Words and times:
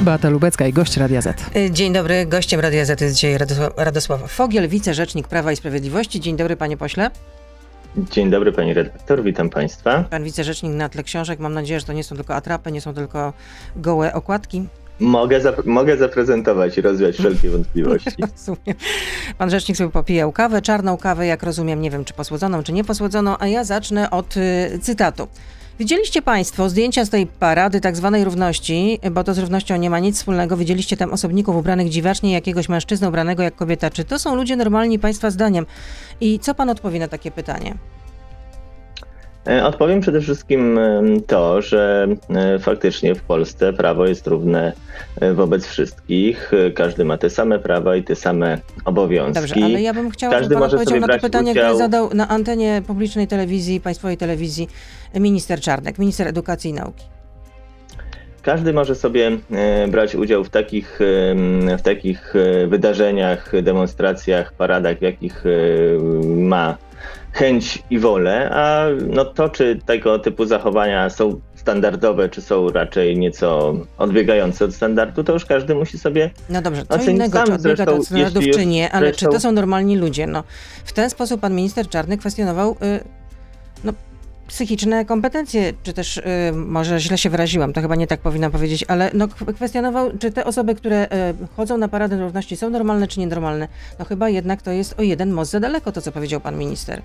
Beata 0.00 0.30
Lubecka 0.30 0.66
i 0.66 0.72
gość 0.72 0.96
Radia 0.96 1.20
Z. 1.20 1.50
Dzień 1.70 1.92
dobry, 1.92 2.26
gościem 2.26 2.60
Radia 2.60 2.84
Z 2.84 3.00
jest 3.00 3.14
dzisiaj 3.14 3.38
Radosław 3.76 4.32
Fogiel, 4.32 4.68
wicerzecznik 4.68 5.28
Prawa 5.28 5.52
i 5.52 5.56
Sprawiedliwości. 5.56 6.20
Dzień 6.20 6.36
dobry, 6.36 6.56
panie 6.56 6.76
pośle. 6.76 7.10
Dzień 7.96 8.30
dobry 8.30 8.52
pani 8.52 8.74
redaktor, 8.74 9.22
witam 9.22 9.50
państwa. 9.50 10.04
Pan 10.10 10.24
wicerzecznik 10.24 10.72
na 10.72 10.88
tle 10.88 11.02
książek, 11.02 11.38
mam 11.38 11.54
nadzieję, 11.54 11.80
że 11.80 11.86
to 11.86 11.92
nie 11.92 12.04
są 12.04 12.16
tylko 12.16 12.34
atrapy, 12.34 12.72
nie 12.72 12.80
są 12.80 12.94
tylko 12.94 13.32
gołe 13.76 14.14
okładki. 14.14 14.66
Mogę, 15.00 15.40
zap 15.40 15.66
mogę 15.66 15.96
zaprezentować 15.96 16.78
i 16.78 16.80
rozwiać 16.80 17.14
wszelkie 17.16 17.50
wątpliwości. 17.58 18.22
Rozumiem. 18.32 18.76
Pan 19.38 19.50
rzecznik 19.50 19.76
sobie 19.76 19.90
popijał 19.90 20.32
kawę, 20.32 20.62
czarną 20.62 20.96
kawę, 20.96 21.26
jak 21.26 21.42
rozumiem, 21.42 21.80
nie 21.80 21.90
wiem 21.90 22.04
czy 22.04 22.14
posłodzoną, 22.14 22.62
czy 22.62 22.72
nieposłodzoną, 22.72 23.36
a 23.38 23.46
ja 23.46 23.64
zacznę 23.64 24.10
od 24.10 24.36
y, 24.36 24.78
cytatu. 24.82 25.28
Widzieliście 25.78 26.22
Państwo 26.22 26.68
zdjęcia 26.68 27.04
z 27.04 27.10
tej 27.10 27.26
parady 27.26 27.80
tak 27.80 27.96
zwanej 27.96 28.24
równości, 28.24 28.98
bo 29.10 29.24
to 29.24 29.34
z 29.34 29.38
równością 29.38 29.76
nie 29.76 29.90
ma 29.90 29.98
nic 29.98 30.16
wspólnego. 30.16 30.56
Widzieliście 30.56 30.96
tam 30.96 31.12
osobników 31.12 31.56
ubranych 31.56 31.88
dziwacznie, 31.88 32.32
jakiegoś 32.32 32.68
mężczyznę 32.68 33.08
ubranego 33.08 33.42
jak 33.42 33.56
kobieta. 33.56 33.90
Czy 33.90 34.04
to 34.04 34.18
są 34.18 34.34
ludzie 34.34 34.56
normalni 34.56 34.98
Państwa 34.98 35.30
zdaniem? 35.30 35.66
I 36.20 36.38
co 36.38 36.54
Pan 36.54 36.70
odpowie 36.70 36.98
na 36.98 37.08
takie 37.08 37.30
pytanie? 37.30 37.74
E, 39.48 39.64
odpowiem 39.64 40.00
przede 40.00 40.20
wszystkim 40.20 40.80
to, 41.26 41.62
że 41.62 42.08
e, 42.30 42.58
faktycznie 42.58 43.14
w 43.14 43.22
Polsce 43.22 43.72
prawo 43.72 44.06
jest 44.06 44.26
równe 44.26 44.72
e, 45.20 45.32
wobec 45.34 45.66
wszystkich. 45.66 46.52
Każdy 46.74 47.04
ma 47.04 47.18
te 47.18 47.30
same 47.30 47.58
prawa 47.58 47.96
i 47.96 48.02
te 48.02 48.16
same 48.16 48.58
obowiązki. 48.84 49.40
Dobrze, 49.40 49.54
ale 49.64 49.82
ja 49.82 49.94
bym 49.94 50.10
chciała, 50.10 50.32
Każdy 50.32 50.54
żeby 50.54 50.54
Pan 50.54 50.64
odpowiedział 50.64 51.00
na 51.00 51.08
to 51.08 51.18
pytanie, 51.18 51.50
udział... 51.50 51.64
które 51.64 51.78
zadał 51.78 52.14
na 52.14 52.28
antenie 52.28 52.82
publicznej 52.86 53.26
telewizji, 53.26 53.80
państwowej 53.80 54.16
telewizji 54.16 54.68
minister 55.14 55.60
Czarnek, 55.60 55.98
minister 55.98 56.28
edukacji 56.28 56.70
i 56.70 56.74
nauki. 56.74 57.04
Każdy 58.42 58.72
może 58.72 58.94
sobie 58.94 59.30
brać 59.88 60.14
udział 60.14 60.44
w 60.44 60.50
takich, 60.50 60.98
w 61.78 61.82
takich 61.82 62.34
wydarzeniach, 62.68 63.52
demonstracjach, 63.62 64.52
paradach, 64.52 65.02
jakich 65.02 65.44
ma 66.24 66.76
chęć 67.32 67.82
i 67.90 67.98
wolę, 67.98 68.50
a 68.52 68.86
no 69.06 69.24
to, 69.24 69.48
czy 69.48 69.80
tego 69.86 70.18
typu 70.18 70.44
zachowania 70.44 71.10
są 71.10 71.40
standardowe, 71.54 72.28
czy 72.28 72.42
są 72.42 72.68
raczej 72.68 73.18
nieco 73.18 73.74
odbiegające 73.98 74.64
od 74.64 74.74
standardu, 74.74 75.24
to 75.24 75.32
już 75.32 75.44
każdy 75.44 75.74
musi 75.74 75.98
sobie 75.98 76.30
No 76.50 76.62
dobrze, 76.62 76.86
co 76.86 77.10
innego, 77.10 77.38
sam. 77.38 77.46
czy 77.46 77.52
odbiega 77.52 77.76
Zresztą, 77.76 77.96
od 77.96 78.06
standardów, 78.06 78.44
czy 78.54 78.66
nie, 78.66 78.92
ale 78.92 79.06
zresztą... 79.06 79.26
czy 79.26 79.32
to 79.32 79.40
są 79.40 79.52
normalni 79.52 79.96
ludzie? 79.96 80.26
No, 80.26 80.44
w 80.84 80.92
ten 80.92 81.10
sposób 81.10 81.40
pan 81.40 81.54
minister 81.54 81.88
Czarny 81.88 82.18
kwestionował 82.18 82.70
y, 82.70 83.04
no, 83.84 83.92
psychiczne 84.48 85.04
kompetencje, 85.04 85.72
czy 85.82 85.92
też 85.92 86.16
y, 86.16 86.22
może 86.52 87.00
źle 87.00 87.18
się 87.18 87.30
wyraziłam, 87.30 87.72
to 87.72 87.80
chyba 87.80 87.94
nie 87.96 88.06
tak 88.06 88.20
powinnam 88.20 88.52
powiedzieć, 88.52 88.84
ale 88.88 89.10
no, 89.14 89.28
kwestionował, 89.54 90.10
czy 90.18 90.32
te 90.32 90.44
osoby, 90.44 90.74
które 90.74 91.04
y, 91.04 91.08
chodzą 91.56 91.78
na 91.78 91.88
Paradę 91.88 92.20
Równości 92.20 92.56
są 92.56 92.70
normalne, 92.70 93.08
czy 93.08 93.20
nienormalne. 93.20 93.68
No 93.98 94.04
chyba 94.04 94.28
jednak 94.28 94.62
to 94.62 94.70
jest 94.70 95.00
o 95.00 95.02
jeden 95.02 95.30
most 95.30 95.50
za 95.50 95.60
daleko, 95.60 95.92
to 95.92 96.02
co 96.02 96.12
powiedział 96.12 96.40
pan 96.40 96.58
minister. 96.58 97.02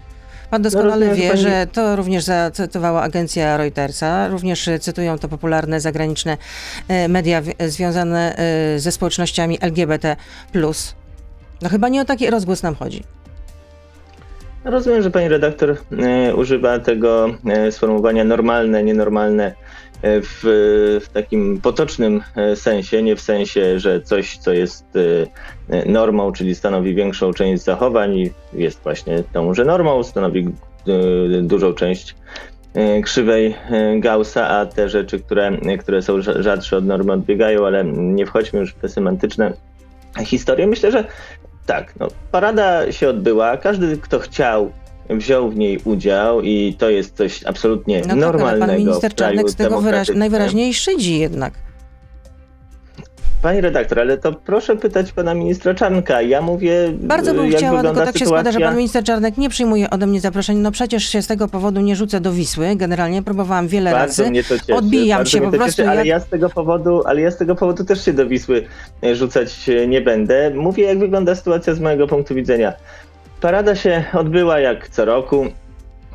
Pan 0.50 0.62
doskonale 0.62 1.08
no, 1.08 1.16
wie, 1.16 1.30
pani... 1.30 1.42
że 1.42 1.68
to 1.72 1.96
również 1.96 2.24
zacytowała 2.24 3.02
agencja 3.02 3.58
Reutersa, 3.58 4.28
również 4.28 4.70
cytują 4.80 5.20
to 5.20 5.28
popularne 5.28 5.82
zagraniczne 5.82 6.38
media 7.10 7.42
związane 7.68 8.36
ze 8.78 8.92
społecznościami 8.92 9.58
LGBT. 9.62 10.16
No 11.62 11.70
chyba 11.70 11.90
nie 11.90 12.02
o 12.02 12.06
taki 12.06 12.30
rozgłos 12.30 12.64
nam 12.64 12.76
chodzi. 12.76 13.04
Rozumiem, 14.66 15.02
że 15.02 15.12
pani 15.12 15.28
redaktor 15.28 15.78
e, 15.92 16.36
używa 16.36 16.80
tego 16.80 17.30
e, 17.46 17.72
sformułowania 17.72 18.24
normalne, 18.24 18.84
nienormalne 18.84 19.54
w, 20.06 20.40
w, 21.06 21.10
takim 21.14 21.62
potocznym 21.62 22.22
sensie, 22.56 23.04
nie 23.04 23.16
w 23.16 23.22
sensie, 23.22 23.80
że 23.80 24.02
coś, 24.02 24.38
co 24.38 24.54
jest 24.54 24.86
normą, 25.86 26.32
czyli 26.32 26.56
stanowi 26.56 26.96
większą 26.96 27.34
część 27.34 27.64
zachowań, 27.64 28.30
jest 28.54 28.84
właśnie 28.84 29.24
tąże 29.34 29.66
normą, 29.66 30.04
stanowi 30.04 30.48
dużą 31.42 31.74
część 31.74 32.16
krzywej 33.04 33.56
Gaussa, 34.00 34.48
a 34.48 34.66
te 34.66 34.90
rzeczy, 34.90 35.20
które, 35.20 35.58
które 35.80 36.02
są 36.02 36.22
rzadsze 36.22 36.78
od 36.78 36.86
normy 36.86 37.14
odbiegają, 37.14 37.66
ale 37.66 37.84
nie 37.94 38.26
wchodźmy 38.26 38.60
już 38.60 38.72
w 38.72 38.80
te 38.80 38.90
semantyczne 38.90 39.54
historie. 40.26 40.68
Myślę, 40.68 40.92
że 40.92 41.04
tak, 41.66 41.94
no, 42.00 42.08
parada 42.32 42.92
się 42.92 43.10
odbyła. 43.10 43.58
Każdy, 43.58 43.98
kto 43.98 44.20
chciał, 44.20 44.72
wziął 45.10 45.50
w 45.50 45.56
niej 45.56 45.80
udział 45.84 46.42
i 46.42 46.76
to 46.80 46.90
jest 46.90 47.18
coś 47.18 47.44
absolutnie 47.46 48.02
no 48.08 48.16
normalnego. 48.16 48.60
Tak, 48.60 48.70
ale 48.70 48.78
pan 48.78 48.78
minister 48.78 49.16
Czarnek 49.16 49.50
z 49.50 49.56
tego 49.56 49.82
wyraź, 49.82 50.08
najwyraźniej 50.16 50.74
szydzi 50.74 51.20
jednak. 51.20 51.54
Pani 53.44 53.62
redaktor, 53.62 54.00
ale 54.00 54.18
to 54.18 54.34
proszę 54.34 54.76
pytać 54.76 55.12
pana 55.12 55.34
ministra 55.34 55.74
Czarnka. 55.74 56.22
Ja 56.22 56.42
mówię. 56.42 56.94
Bardzo 56.94 57.34
bym 57.34 57.52
chciała, 57.52 57.82
tylko 57.82 57.96
tak 57.96 58.06
sytuacja... 58.06 58.20
się 58.20 58.26
składa, 58.26 58.52
że 58.52 58.60
pan 58.60 58.78
minister 58.78 59.04
Czarnek 59.04 59.38
nie 59.38 59.50
przyjmuje 59.50 59.90
ode 59.90 60.08
mnie 60.08 60.20
zaproszeń. 60.22 60.58
No 60.58 60.72
przecież 60.72 61.04
się 61.04 61.22
z 61.22 61.28
tego 61.28 61.48
powodu 61.48 61.82
nie 61.82 61.96
rzucę 61.96 62.22
do 62.22 62.32
Wisły. 62.32 62.76
Generalnie 62.76 63.24
próbowałam 63.24 63.68
wiele 63.68 63.92
bardzo 63.92 64.24
razy. 64.24 64.32
Mnie 64.32 64.44
to 64.44 64.60
cieszy, 64.60 64.76
Odbijam 64.76 65.26
się 65.26 65.42
po 65.42 65.52
prostu. 65.52 65.78
Cieszy, 65.78 65.90
ale 65.90 66.00
jak... 66.00 66.08
ja 66.08 66.20
z 66.20 66.28
tego 66.28 66.50
powodu, 66.50 67.04
ale 67.06 67.22
ja 67.22 67.32
z 67.32 67.38
tego 67.38 67.56
powodu 67.56 67.84
też 67.86 68.06
się 68.06 68.14
do 68.14 68.28
Wisły 68.28 68.66
rzucać 69.14 69.70
nie 69.88 70.02
będę. 70.02 70.52
Mówię, 70.56 70.84
jak 70.84 71.00
wygląda 71.00 71.36
sytuacja 71.36 71.74
z 71.74 71.80
mojego 71.80 72.08
punktu 72.08 72.36
widzenia. 72.36 72.74
Parada 73.42 73.76
się 73.76 74.04
odbyła 74.14 74.60
jak 74.60 74.90
co 74.90 75.06
roku. 75.06 75.46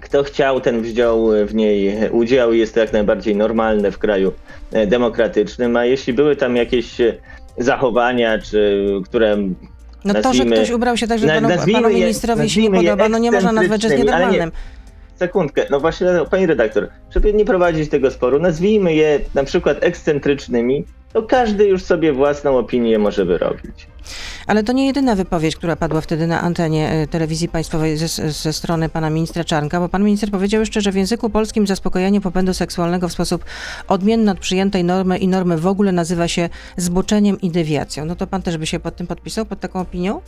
Kto 0.09 0.23
chciał, 0.23 0.61
ten 0.61 0.83
wziął 0.83 1.29
w 1.47 1.55
niej 1.55 1.97
udział. 2.11 2.53
Jest 2.53 2.75
to 2.75 2.81
jak 2.81 2.93
najbardziej 2.93 3.37
normalne 3.37 3.91
w 3.91 3.99
kraju 3.99 4.33
demokratycznym. 4.87 5.77
A 5.77 5.85
jeśli 5.85 6.13
były 6.13 6.37
tam 6.37 6.57
jakieś 6.57 6.97
zachowania, 7.59 8.39
czy 8.39 8.87
które. 9.05 9.37
No 10.05 10.15
to, 10.15 10.35
że 10.35 10.45
ktoś 10.45 10.71
ubrał 10.71 10.97
się 10.97 11.07
tak, 11.07 11.19
że 11.19 11.27
panu, 11.27 11.49
panu 11.73 11.89
ministrowi 11.89 12.51
się 12.51 12.63
nie 12.63 12.71
podoba, 12.71 13.09
no 13.09 13.19
nie 13.19 13.33
można 13.33 13.53
nazwać, 13.53 13.83
że 13.83 13.89
jest 13.89 14.05
nienormalnym. 14.05 14.53
Sekundkę, 15.17 15.67
no 15.71 15.81
właśnie, 15.81 16.07
pani 16.31 16.47
redaktor, 16.47 16.89
żeby 17.11 17.35
nie 17.35 17.45
prowadzić 17.45 17.91
tego 17.91 18.11
sporu, 18.11 18.39
nazwijmy 18.39 18.95
je 18.95 19.21
na 19.35 19.45
przykład 19.45 19.77
ekscentrycznymi, 19.81 20.85
to 21.13 21.23
każdy 21.23 21.65
już 21.65 21.83
sobie 21.83 22.13
własną 22.13 22.59
opinię 22.59 22.99
może 22.99 23.25
wyrobić. 23.25 23.87
Ale 24.47 24.63
to 24.63 24.73
nie 24.73 24.87
jedyna 24.87 25.15
wypowiedź, 25.15 25.57
która 25.57 25.77
padła 25.77 26.01
wtedy 26.01 26.27
na 26.27 26.41
antenie 26.41 27.07
telewizji 27.11 27.49
państwowej 27.49 27.97
ze, 27.97 28.33
ze, 28.33 28.53
strony 28.53 28.89
pana 28.89 29.11
ministra 29.11 29.45
Czarnka, 29.45 29.81
bo 29.81 29.89
pan 29.89 30.05
minister 30.05 30.31
powiedział 30.31 30.61
jeszcze, 30.61 30.81
że 30.81 30.93
w 30.93 30.95
języku 30.95 31.31
polskim 31.31 31.67
zaspokojenie 31.67 32.21
popędu 32.21 32.55
seksualnego 32.55 33.09
w 33.09 33.13
sposób 33.13 33.45
odmienny 33.89 34.31
od 34.31 34.39
przyjętej 34.39 34.85
normy 34.85 35.19
i 35.19 35.29
normy 35.29 35.59
w 35.59 35.67
ogóle 35.67 35.93
nazywa 35.93 36.29
się 36.29 36.49
zboczeniem 36.77 37.41
i 37.41 37.51
dewiacją. 37.51 38.05
No 38.05 38.17
to 38.17 38.27
pan 38.27 38.43
też 38.43 38.59
by 38.59 38.67
się 38.67 38.81
pod 38.81 38.97
tym 38.97 39.07
podpisał, 39.07 39.47
pod 39.47 39.61
taką 39.61 39.81
opinią? 39.81 40.21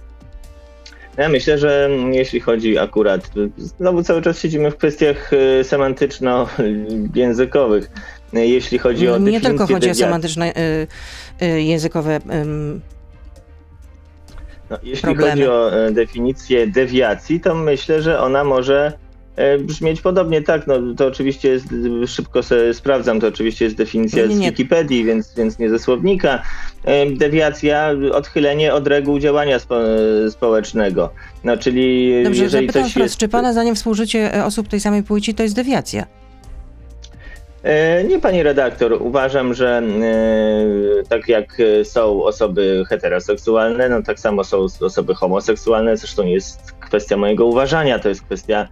Ja 1.17 1.29
myślę, 1.29 1.59
że 1.59 1.91
jeśli 2.13 2.41
chodzi 2.41 2.79
akurat, 2.79 3.31
znowu 3.57 4.03
cały 4.03 4.23
czas 4.23 4.41
siedzimy 4.41 4.71
w 4.71 4.77
kwestiach 4.77 5.31
semantyczno-językowych. 5.63 7.91
Jeśli 8.33 8.79
chodzi 8.79 9.09
o 9.09 9.19
Nie 9.19 9.41
tylko 9.41 9.67
chodzi 9.67 9.81
dewiacji. 9.81 10.05
o 10.05 10.07
semantyczne 10.07 10.53
językowe 11.59 12.21
no, 14.71 14.79
jeśli 14.83 15.03
problemy. 15.03 15.31
chodzi 15.31 15.47
o 15.47 15.71
definicję 15.93 16.67
dewiacji, 16.67 17.41
to 17.41 17.55
myślę, 17.55 18.03
że 18.03 18.21
ona 18.21 18.45
może 18.45 18.93
brzmieć 19.61 20.01
podobnie. 20.01 20.43
Tak, 20.43 20.67
no 20.67 20.75
to 20.97 21.07
oczywiście 21.07 21.49
jest, 21.49 21.67
szybko 22.07 22.43
sobie 22.43 22.75
sprawdzam, 22.75 23.21
to 23.21 23.27
oczywiście 23.27 23.65
jest 23.65 23.77
definicja 23.77 24.27
nie, 24.27 24.35
nie. 24.35 24.47
z 24.47 24.51
Wikipedii, 24.51 25.05
więc, 25.05 25.35
więc 25.37 25.59
nie 25.59 25.71
ze 25.71 25.79
słownika. 25.79 26.43
Dewiacja, 27.17 27.91
odchylenie 28.13 28.75
od 28.75 28.87
reguł 28.87 29.19
działania 29.19 29.59
spo, 29.59 29.77
społecznego. 30.31 31.13
No, 31.45 31.57
czyli 31.57 32.13
Dobrze, 32.25 32.43
jeżeli 32.43 32.67
zapytam 32.67 32.83
coś 32.83 32.93
wprost, 32.93 33.05
jest... 33.07 33.17
czy 33.17 33.29
pana 33.29 33.53
zdaniem 33.53 33.75
współżycie 33.75 34.45
osób 34.45 34.69
tej 34.69 34.81
samej 34.81 35.03
płci 35.03 35.35
to 35.35 35.43
jest 35.43 35.55
dewiacja? 35.55 36.07
Nie, 38.09 38.19
pani 38.19 38.43
redaktor. 38.43 38.93
Uważam, 39.03 39.55
że 39.55 39.83
tak 41.09 41.29
jak 41.29 41.57
są 41.85 42.23
osoby 42.25 42.85
heteroseksualne, 42.89 43.89
no 43.89 44.03
tak 44.03 44.21
samo 44.21 44.45
są 44.45 44.67
osoby 44.81 45.15
homoseksualne. 45.15 45.97
Zresztą 45.97 46.23
nie 46.23 46.35
jest 46.35 46.73
kwestia 46.81 47.17
mojego 47.17 47.47
uważania, 47.47 47.99
to 47.99 48.09
jest 48.09 48.23
kwestia 48.23 48.69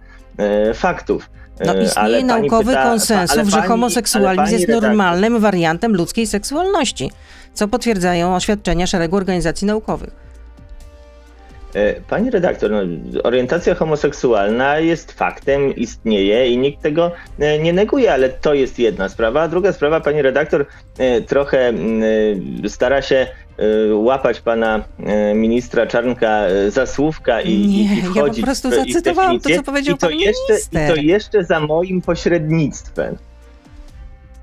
faktów. 0.73 1.29
No 1.65 1.73
istnieje 1.73 1.97
ale 1.97 2.23
naukowy 2.23 2.71
pyta, 2.71 2.83
konsensus, 2.83 3.47
że 3.47 3.61
homoseksualizm 3.61 4.53
jest 4.53 4.67
redaktor. 4.67 4.89
normalnym 4.89 5.39
wariantem 5.39 5.95
ludzkiej 5.95 6.27
seksualności, 6.27 7.11
co 7.53 7.67
potwierdzają 7.67 8.35
oświadczenia 8.35 8.87
szeregu 8.87 9.15
organizacji 9.15 9.67
naukowych. 9.67 10.28
Pani 12.09 12.29
redaktor, 12.29 12.71
no, 12.71 12.79
orientacja 13.23 13.75
homoseksualna 13.75 14.79
jest 14.79 15.11
faktem, 15.11 15.75
istnieje 15.75 16.47
i 16.47 16.57
nikt 16.57 16.81
tego 16.81 17.11
nie 17.61 17.73
neguje, 17.73 18.13
ale 18.13 18.29
to 18.29 18.53
jest 18.53 18.79
jedna 18.79 19.09
sprawa. 19.09 19.41
A 19.41 19.47
druga 19.47 19.73
sprawa, 19.73 19.99
pani 19.99 20.21
redaktor 20.21 20.65
trochę 21.27 21.73
stara 22.67 23.01
się 23.01 23.27
łapać 23.93 24.41
pana 24.41 24.83
ministra 25.35 25.87
Czarnka 25.87 26.41
za 26.69 26.85
słówka 26.85 27.41
i, 27.41 27.67
nie, 27.67 27.97
i 27.97 28.01
wchodzić 28.01 28.37
ja 28.37 28.41
po 28.41 28.45
prostu 28.45 28.71
zacytowałam 28.71 29.39
to, 29.39 29.49
co 29.49 29.63
powiedział 29.63 29.95
I 29.95 29.99
to 29.99 30.07
pan 30.07 30.15
jeszcze, 30.15 30.53
minister. 30.53 30.83
I 30.83 30.95
to 30.95 31.01
jeszcze 31.01 31.43
za 31.43 31.59
moim 31.59 32.01
pośrednictwem. 32.01 33.17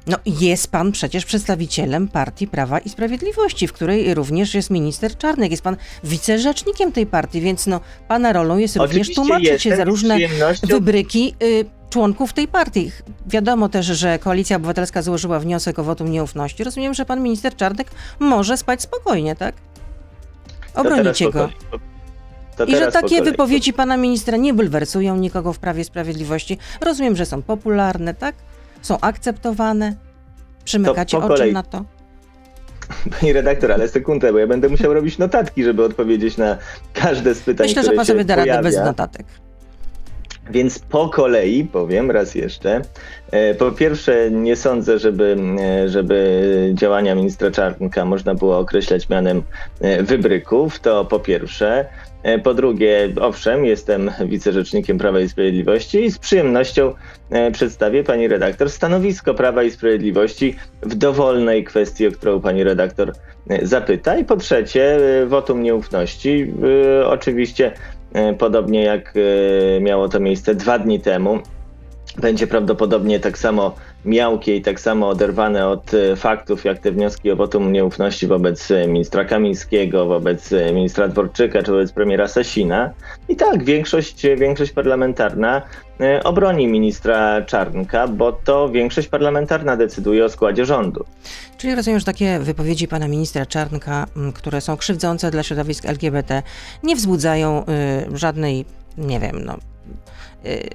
No 0.07 0.17
jest 0.27 0.71
pan 0.71 0.93
przecież 0.93 1.25
przedstawicielem 1.25 2.09
partii 2.09 2.47
Prawa 2.47 2.79
i 2.79 2.89
Sprawiedliwości, 2.89 3.69
w 3.69 3.73
której 3.73 4.15
również 4.15 4.55
jest 4.55 4.71
minister 4.71 5.19
Czarnek. 5.19 5.51
Jest 5.51 5.63
pan 5.63 5.77
wicerzecznikiem 6.05 6.93
tej 6.93 7.07
partii, 7.07 7.41
więc 7.41 7.67
no 7.67 7.81
pana 8.09 8.33
rolą 8.33 8.59
jest 8.59 8.77
również 8.77 8.91
Oczywiście 8.91 9.15
tłumaczyć 9.15 9.63
się 9.63 9.77
za 9.77 9.85
różne 9.85 10.19
wybryki 10.63 11.35
y, 11.43 11.65
członków 11.91 12.33
tej 12.33 12.49
partii. 12.49 12.93
Wiadomo 13.27 13.69
też, 13.69 13.87
że 13.87 14.19
Koalicja 14.19 14.57
Obywatelska 14.57 15.03
złożyła 15.03 15.41
wniosek 15.41 15.79
o 15.79 15.85
wotum 15.85 16.11
nieufności. 16.11 16.65
Rozumiem, 16.65 16.95
że 16.95 17.05
pan 17.05 17.23
minister 17.23 17.57
Czarnek 17.57 17.91
może 18.19 18.57
spać 18.57 18.83
spokojnie, 18.83 19.37
tak? 19.37 19.55
Obronicie 20.75 21.31
go. 21.31 21.49
I 22.67 22.77
że 22.77 22.93
takie 22.93 23.23
wypowiedzi 23.23 23.73
pana 23.73 23.97
ministra 23.97 24.37
nie 24.37 24.55
bulwersują 24.55 25.17
nikogo 25.17 25.53
w 25.53 25.59
Prawie 25.59 25.85
Sprawiedliwości. 25.85 26.59
Rozumiem, 26.81 27.17
że 27.17 27.27
są 27.27 27.43
popularne, 27.43 28.15
tak? 28.15 28.35
Są 28.87 29.01
akceptowane. 29.01 29.95
Przymykacie 30.65 31.19
oczy 31.19 31.29
kolei. 31.29 31.53
na 31.53 31.63
to. 31.63 31.85
Pani 33.21 33.33
redaktor, 33.33 33.73
ale 33.73 33.89
sekundę, 33.89 34.33
bo 34.33 34.39
ja 34.39 34.47
będę 34.47 34.69
musiał 34.69 34.95
robić 34.95 35.19
notatki, 35.19 35.65
żeby 35.65 35.85
odpowiedzieć 35.85 36.37
na 36.37 36.57
każde 36.93 37.35
z 37.35 37.41
pytań, 37.41 37.67
Myślę, 37.67 37.85
że 37.85 37.93
pan 37.93 38.07
sobie 38.07 38.25
da 38.25 38.37
radę 38.37 38.63
bez 38.63 38.77
notatek. 38.77 39.27
Więc 40.51 40.79
po 40.79 41.09
kolei 41.09 41.65
powiem 41.65 42.11
raz 42.11 42.35
jeszcze. 42.35 42.81
E, 43.31 43.55
Po 43.55 43.71
pierwsze, 43.73 44.31
nie 44.31 44.57
sądzę, 44.57 44.99
żeby, 44.99 45.37
e, 45.61 45.89
żeby 45.89 46.71
działania 46.75 47.15
ministra 47.15 47.51
Czarnka 47.51 48.05
można 48.05 48.35
było 48.35 48.59
określać 48.59 49.09
mianem 49.09 49.43
e, 49.81 50.03
wybryków. 50.03 50.79
To 50.81 51.05
po 51.05 51.21
pierwsze. 51.21 51.87
E, 52.27 52.39
Po 52.39 52.55
drugie, 52.55 53.09
owszem, 53.21 53.65
jestem 53.65 54.11
wicerzecznikiem 54.27 54.99
Prawa 54.99 55.21
i 55.21 55.29
Sprawiedliwości 55.29 56.05
i 56.05 56.11
z 56.11 56.19
przyjemnością 56.19 56.95
e, 57.31 57.51
przedstawię 57.51 58.05
pani 58.05 58.29
redaktor 58.29 58.71
stanowisko 58.71 59.35
Prawa 59.35 59.63
i 59.63 59.71
Sprawiedliwości 59.71 60.57
w 60.83 60.95
dowolnej 60.95 61.65
kwestii, 61.65 62.07
o 62.07 62.11
którą 62.13 62.41
pani 62.41 62.65
redaktor 62.65 63.13
e, 63.51 63.67
zapyta. 63.67 64.19
I 64.19 64.25
po 64.25 64.37
trzecie, 64.37 64.99
wotum 65.27 65.63
nieufności. 65.63 66.53
Oczywiście 67.07 67.73
Podobnie 68.39 68.83
jak 68.83 69.15
miało 69.81 70.09
to 70.09 70.21
miejsce 70.21 70.55
dwa 70.55 70.79
dni 70.79 71.01
temu, 71.01 71.39
będzie 72.19 72.47
prawdopodobnie 72.47 73.21
tak 73.21 73.39
samo 73.39 73.75
miałkie 74.07 74.57
i 74.57 74.63
tak 74.63 74.81
samo 74.81 75.09
oderwane 75.09 75.69
od 75.69 75.95
e, 75.95 76.17
faktów, 76.17 76.65
jak 76.65 76.79
te 76.79 76.93
wnioski 76.93 77.31
o 77.31 77.37
wotum 77.37 77.73
nieufności 77.73 78.27
wobec 78.27 78.71
e, 78.71 78.87
ministra 78.87 79.25
Kamińskiego, 79.25 80.07
wobec 80.07 80.53
e, 80.53 80.73
ministra 80.73 81.09
Dworczyka 81.09 81.63
czy 81.63 81.71
wobec 81.71 81.93
premiera 81.93 82.29
Sasina. 82.29 82.91
I 83.29 83.37
tak, 83.37 83.65
większość, 83.65 84.27
większość 84.37 84.73
parlamentarna 84.73 85.63
obroni 86.25 86.69
ministra 86.69 87.43
Czarnka, 87.43 88.09
bo 88.09 88.33
to 88.33 88.69
większość 88.69 89.09
parlamentarna 89.09 89.77
decyduje 89.77 90.25
o 90.25 90.29
składzie 90.29 90.67
rządu. 90.67 91.05
Czyli 91.59 91.75
rozumiem, 91.75 91.99
że 91.99 92.05
takie 92.05 92.39
wypowiedzi 92.39 92.89
pana 92.89 93.09
ministra 93.09 93.47
Czarnka, 93.47 94.07
które 94.35 94.61
są 94.61 94.77
krzywdzące 94.77 95.31
dla 95.31 95.43
środowisk 95.43 95.87
LGBT, 95.87 96.43
nie 96.83 96.97
wzbudzają 96.97 97.65
y, 98.13 98.19
żadnej, 98.19 98.65
nie 98.99 99.21
wiem, 99.21 99.45
no, 99.45 99.57
y, 100.47 100.69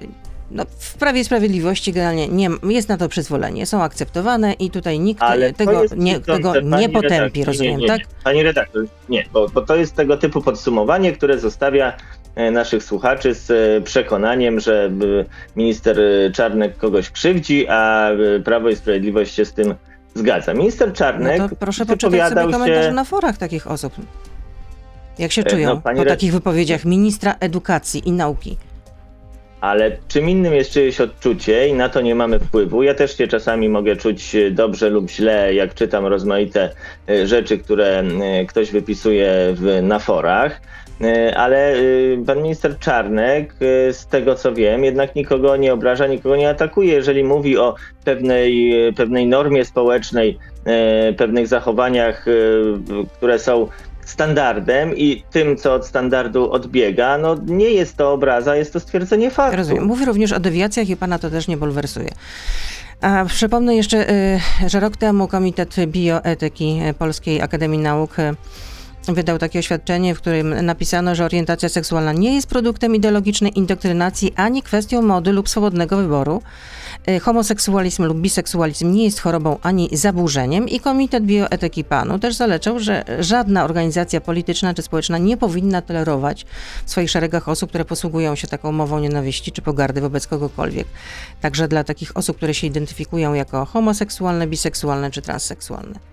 no. 0.52 0.64
W 0.78 0.94
Prawie 0.94 1.20
i 1.20 1.24
Sprawiedliwości 1.24 1.92
generalnie 1.92 2.28
nie, 2.28 2.48
jest 2.62 2.88
na 2.88 2.96
to 2.96 3.08
przyzwolenie, 3.08 3.66
są 3.66 3.82
akceptowane 3.82 4.52
i 4.52 4.70
tutaj 4.70 5.00
nikt 5.00 5.22
Ale 5.22 5.52
to 5.52 5.58
tego, 5.58 5.82
nie, 5.96 6.20
tego 6.20 6.52
nie 6.60 6.88
potępi, 6.88 7.14
redaktor. 7.14 7.44
rozumiem, 7.46 7.76
nie, 7.76 7.82
nie, 7.82 7.88
tak? 7.88 8.00
Pani 8.24 8.42
redaktor, 8.42 8.84
nie, 9.08 9.24
bo, 9.32 9.48
bo 9.48 9.62
to 9.62 9.76
jest 9.76 9.94
tego 9.94 10.16
typu 10.16 10.42
podsumowanie, 10.42 11.12
które 11.12 11.38
zostawia 11.38 11.92
e, 12.34 12.50
naszych 12.50 12.84
słuchaczy 12.84 13.34
z 13.34 13.50
e, 13.50 13.80
przekonaniem, 13.84 14.60
że 14.60 14.84
e, 14.84 15.24
minister 15.56 16.00
e, 16.00 16.30
Czarnek 16.30 16.76
kogoś 16.76 17.10
krzywdzi, 17.10 17.68
a 17.68 18.10
e, 18.10 18.40
Prawo 18.40 18.68
i 18.68 18.76
Sprawiedliwość 18.76 19.34
się 19.34 19.44
z 19.44 19.52
tym 19.52 19.74
zgadza. 20.14 20.54
Minister 20.54 20.92
Czarnek 20.92 21.38
No 21.38 21.48
to 21.48 21.56
proszę 21.56 21.86
poczytać 21.86 22.28
sobie 22.28 22.52
komentarze 22.52 22.88
się... 22.88 22.94
na 22.94 23.04
forach 23.04 23.36
takich 23.36 23.66
osób. 23.70 23.92
Jak 25.18 25.32
się 25.32 25.42
E, 25.42 25.44
czują 25.44 25.68
no, 25.74 25.80
po 25.80 25.90
re- 25.90 26.04
takich 26.04 26.32
wypowiedziach 26.32 26.84
ministra 26.84 27.34
edukacji 27.40 28.08
i 28.08 28.12
nauki? 28.12 28.56
Ale 29.62 29.96
czym 30.08 30.28
innym 30.28 30.54
jest 30.54 30.70
czyjeś 30.70 31.00
odczucie 31.00 31.68
i 31.68 31.72
na 31.72 31.88
to 31.88 32.00
nie 32.00 32.14
mamy 32.14 32.38
wpływu. 32.38 32.82
Ja 32.82 32.94
też 32.94 33.16
się 33.16 33.28
czasami 33.28 33.68
mogę 33.68 33.96
czuć 33.96 34.34
e, 34.34 34.50
dobrze 34.50 34.90
lub 34.90 35.10
źle, 35.10 35.54
jak 35.54 35.74
czytam 35.74 36.06
rozmaite 36.06 36.70
e, 37.08 37.26
rzeczy, 37.26 37.58
które 37.58 37.98
e, 37.98 38.44
ktoś 38.46 38.70
wypisuje 38.70 39.32
w, 39.54 39.82
na 39.82 39.98
forach. 39.98 40.60
Ale 41.36 41.74
pan 42.26 42.42
minister 42.42 42.78
Czarnek, 42.78 43.54
z 43.92 44.06
tego 44.06 44.34
co 44.34 44.54
wiem, 44.54 44.84
jednak 44.84 45.14
nikogo 45.14 45.56
nie 45.56 45.72
obraża, 45.72 46.06
nikogo 46.06 46.36
nie 46.36 46.48
atakuje. 46.48 46.92
Jeżeli 46.92 47.24
mówi 47.24 47.58
o 47.58 47.74
pewnej, 48.04 48.72
pewnej 48.96 49.26
normie 49.26 49.64
społecznej, 49.64 50.38
pewnych 51.16 51.46
zachowaniach, 51.46 52.26
które 53.16 53.38
są 53.38 53.68
standardem 54.04 54.96
i 54.96 55.22
tym, 55.30 55.56
co 55.56 55.74
od 55.74 55.86
standardu 55.86 56.52
odbiega, 56.52 57.18
no 57.18 57.36
nie 57.46 57.70
jest 57.70 57.96
to 57.96 58.12
obraza, 58.12 58.56
jest 58.56 58.72
to 58.72 58.80
stwierdzenie 58.80 59.30
faktu. 59.30 59.56
Rozumiem. 59.56 59.84
Mówi 59.84 60.04
również 60.04 60.32
o 60.32 60.40
dewiacjach 60.40 60.88
i 60.88 60.96
pana 60.96 61.18
to 61.18 61.30
też 61.30 61.48
nie 61.48 61.56
bulwersuje. 61.56 62.10
A 63.00 63.24
przypomnę 63.24 63.76
jeszcze, 63.76 64.10
y, 64.10 64.40
że 64.66 64.80
rok 64.80 64.96
temu 64.96 65.28
Komitet 65.28 65.76
Bioetyki 65.86 66.80
Polskiej 66.98 67.42
Akademii 67.42 67.78
Nauk 67.78 68.16
wydał 69.08 69.38
takie 69.38 69.58
oświadczenie, 69.58 70.14
w 70.14 70.18
którym 70.18 70.66
napisano, 70.66 71.14
że 71.14 71.24
orientacja 71.24 71.68
seksualna 71.68 72.12
nie 72.12 72.34
jest 72.34 72.46
produktem 72.46 72.94
ideologicznej 72.94 73.58
indoktrynacji 73.58 74.32
ani 74.36 74.62
kwestią 74.62 75.02
mody 75.02 75.32
lub 75.32 75.48
swobodnego 75.48 75.96
wyboru. 75.96 76.42
Y, 77.08 77.20
Homoseksualizm 77.20 78.04
lub 78.04 78.18
biseksualizm 78.18 78.92
nie 78.92 79.04
jest 79.04 79.20
chorobą 79.20 79.58
ani 79.62 79.88
zaburzeniem 79.92 80.68
i 80.68 80.80
Komitet 80.80 81.24
Bioetyki 81.24 81.84
PANU 81.84 82.18
też 82.18 82.34
zalecał, 82.34 82.78
że 82.78 83.04
żadna 83.18 83.64
organizacja 83.64 84.20
polityczna 84.20 84.74
czy 84.74 84.82
społeczna 84.82 85.18
nie 85.18 85.36
powinna 85.36 85.82
tolerować 85.82 86.46
w 86.86 86.90
swoich 86.90 87.10
szeregach 87.10 87.48
osób, 87.48 87.68
które 87.68 87.84
posługują 87.84 88.34
się 88.34 88.48
taką 88.48 88.72
mową 88.72 88.98
nienawiści 88.98 89.52
czy 89.52 89.62
pogardy 89.62 90.00
wobec 90.00 90.26
kogokolwiek. 90.26 90.86
Także 91.40 91.68
dla 91.68 91.84
takich 91.84 92.16
osób, 92.16 92.36
które 92.36 92.54
się 92.54 92.66
identyfikują 92.66 93.34
jako 93.34 93.64
homoseksualne, 93.64 94.46
biseksualne 94.46 95.10
czy 95.10 95.22
transseksualne. 95.22 96.11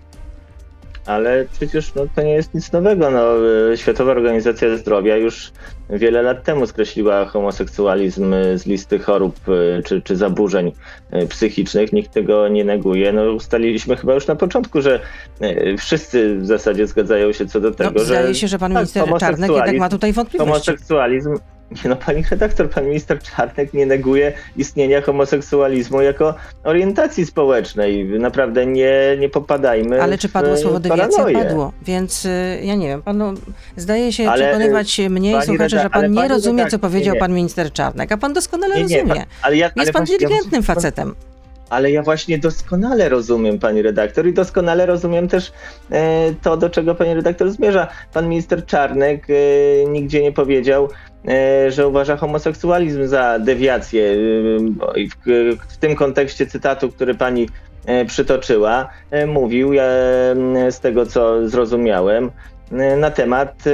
Ale 1.06 1.44
przecież 1.52 1.94
no, 1.94 2.06
to 2.14 2.22
nie 2.22 2.32
jest 2.32 2.54
nic 2.54 2.72
nowego. 2.72 3.10
No, 3.10 3.46
y, 3.72 3.76
Światowa 3.76 4.12
Organizacja 4.12 4.76
Zdrowia 4.76 5.16
już 5.16 5.52
wiele 5.90 6.22
lat 6.22 6.44
temu 6.44 6.66
skreśliła 6.66 7.24
homoseksualizm 7.24 8.34
y, 8.34 8.58
z 8.58 8.66
listy 8.66 8.98
chorób 8.98 9.36
y, 9.48 9.82
czy, 9.84 10.02
czy 10.02 10.16
zaburzeń 10.16 10.72
psychicznych. 11.28 11.92
Nikt 11.92 12.12
tego 12.12 12.48
nie 12.48 12.64
neguje. 12.64 13.12
No, 13.12 13.22
ustaliliśmy 13.32 13.96
chyba 13.96 14.14
już 14.14 14.26
na 14.26 14.36
początku, 14.36 14.82
że 14.82 15.00
wszyscy 15.78 16.38
w 16.38 16.46
zasadzie 16.46 16.86
zgadzają 16.86 17.32
się 17.32 17.46
co 17.46 17.60
do 17.60 17.70
tego, 17.70 17.90
No, 17.90 17.98
że 17.98 18.04
zdaje 18.04 18.34
się, 18.34 18.48
że 18.48 18.58
pan 18.58 18.72
tak, 18.72 18.80
minister 18.80 19.04
Czarnek 19.20 19.50
jednak 19.50 19.76
ma 19.76 19.88
tutaj 19.88 20.12
wątpliwości. 20.12 20.50
homoseksualizm. 20.52 21.34
Nie 21.70 21.90
no, 21.90 21.96
pani 21.96 22.24
redaktor, 22.30 22.70
pan 22.70 22.86
minister 22.86 23.18
Czarnek 23.22 23.74
nie 23.74 23.86
neguje 23.86 24.32
istnienia 24.56 25.00
homoseksualizmu 25.00 26.00
jako 26.02 26.34
orientacji 26.64 27.26
społecznej. 27.26 28.04
Naprawdę 28.04 28.66
nie, 28.66 29.16
nie 29.18 29.28
popadajmy. 29.28 30.02
Ale 30.02 30.18
czy 30.18 30.28
w, 30.28 30.32
padło 30.32 30.56
słowo 30.56 30.76
e, 30.76 30.80
dewiacja? 30.80 31.06
paranoję. 31.24 31.44
Padło. 31.46 31.72
Więc 31.82 32.24
y, 32.24 32.60
ja 32.62 32.74
nie 32.74 32.88
wiem, 32.88 33.02
panu 33.02 33.34
zdaje 33.76 34.12
się 34.12 34.30
Ale, 34.30 34.44
przekonywać 34.44 34.98
mnie 35.10 35.38
i 35.38 35.42
słuchaczy, 35.42 35.78
że 35.78 35.90
pan 35.90 36.04
ale 36.04 36.08
nie 36.08 36.28
rozumie, 36.28 36.66
co 36.66 36.78
powiedział 36.78 37.14
nie, 37.14 37.16
nie. 37.16 37.20
pan 37.20 37.32
minister 37.32 37.72
Czarnek, 37.72 38.12
a 38.12 38.16
pan 38.16 38.32
doskonale 38.32 38.74
Nie, 38.74 38.84
nie, 38.84 38.96
rozumie. 38.96 39.14
pan- 39.20 39.24
ale 39.42 39.56
ja, 39.56 39.66
ale 39.66 39.72
Jest 39.76 39.92
pan 39.92 40.00
właśnie- 40.00 40.14
ja 40.14 40.18
inteligentnym 40.18 40.62
właśnie- 40.62 40.74
facetem. 40.74 41.14
Ale 41.70 41.90
ja 41.90 42.02
właśnie 42.02 42.38
doskonale 42.38 43.08
rozumiem, 43.08 43.58
pani 43.58 43.82
redaktor, 43.82 44.26
i 44.26 44.32
doskonale 44.32 44.86
rozumiem 44.86 45.28
też 45.28 45.52
e, 45.90 46.34
to, 46.42 46.56
do 46.56 46.70
czego 46.70 46.94
pani 46.94 47.14
redaktor 47.14 47.50
zmierza. 47.50 47.88
Pan 48.12 48.28
minister 48.28 48.66
Czarnek 48.66 49.26
e, 49.30 49.34
nigdzie 49.90 50.22
nie 50.22 50.32
powiedział, 50.32 50.88
e, 51.28 51.70
że 51.70 51.88
uważa 51.88 52.16
homoseksualizm 52.16 53.06
za 53.06 53.38
dewiację. 53.38 54.04
E, 54.04 54.16
w, 55.26 55.56
w 55.68 55.76
tym 55.76 55.96
kontekście 55.96 56.46
cytatu, 56.46 56.88
który 56.88 57.14
pani 57.14 57.48
e, 57.86 58.04
przytoczyła, 58.04 58.88
e, 59.10 59.26
mówił, 59.26 59.72
z 60.70 60.80
tego 60.80 61.06
co 61.06 61.48
zrozumiałem, 61.48 62.30
na 62.96 63.10
temat 63.10 63.64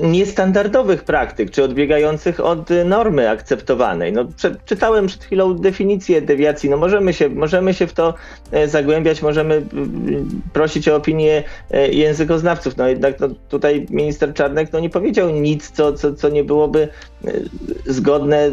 niestandardowych 0.00 1.04
praktyk, 1.04 1.50
czy 1.50 1.64
odbiegających 1.64 2.40
od 2.40 2.68
normy 2.84 3.30
akceptowanej. 3.30 4.12
No, 4.12 4.24
prze, 4.36 4.56
czytałem 4.64 5.06
przed 5.06 5.24
chwilą 5.24 5.54
definicję 5.54 6.22
dewiacji. 6.22 6.70
No, 6.70 6.76
możemy, 6.76 7.12
się, 7.12 7.28
możemy 7.28 7.74
się 7.74 7.86
w 7.86 7.92
to 7.92 8.14
e, 8.50 8.68
zagłębiać, 8.68 9.22
możemy 9.22 9.62
prosić 10.52 10.88
o 10.88 10.96
opinię 10.96 11.42
e, 11.70 11.88
językoznawców. 11.88 12.76
No 12.76 12.88
jednak 12.88 13.20
no, 13.20 13.28
tutaj 13.48 13.86
minister 13.90 14.34
Czarnek 14.34 14.72
no, 14.72 14.80
nie 14.80 14.90
powiedział 14.90 15.30
nic, 15.30 15.70
co, 15.70 15.92
co, 15.92 16.14
co 16.14 16.28
nie 16.28 16.44
byłoby 16.44 16.88
zgodne 17.86 18.50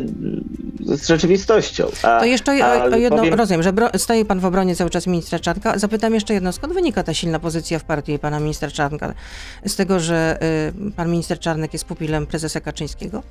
z 0.80 1.08
rzeczywistością. 1.08 1.86
A, 2.04 2.20
To 2.20 2.26
jeszcze 2.26 2.66
a 2.66 2.86
o, 2.86 2.86
o 2.86 2.98
jedno, 2.98 3.18
powiem- 3.18 3.34
rozumiem, 3.34 3.64
że 3.64 3.74
bro, 3.74 3.90
staje 3.98 4.26
pan 4.26 4.40
w 4.40 4.46
obronie 4.46 4.76
cały 4.76 4.90
czas 4.90 5.08
ministra 5.08 5.40
Czarnka. 5.40 5.80
Zapytam 5.80 6.14
jeszcze 6.14 6.34
jedno, 6.34 6.52
skąd 6.52 6.74
wynika 6.74 7.04
ta 7.04 7.14
silna 7.14 7.40
pozycja 7.40 7.80
w 7.80 7.84
partii 7.84 8.20
pana 8.20 8.40
ministra 8.40 8.72
Czarnka? 8.72 9.14
Z 9.66 9.76
tego, 9.76 10.00
że 10.00 10.38
y, 10.88 10.92
pan 10.92 11.12
minister 11.12 11.40
Czarnek 11.40 11.74
jest 11.74 11.86
pupilem 11.86 12.26
prezesa 12.28 12.60
Kaczyńskiego? 12.62 13.24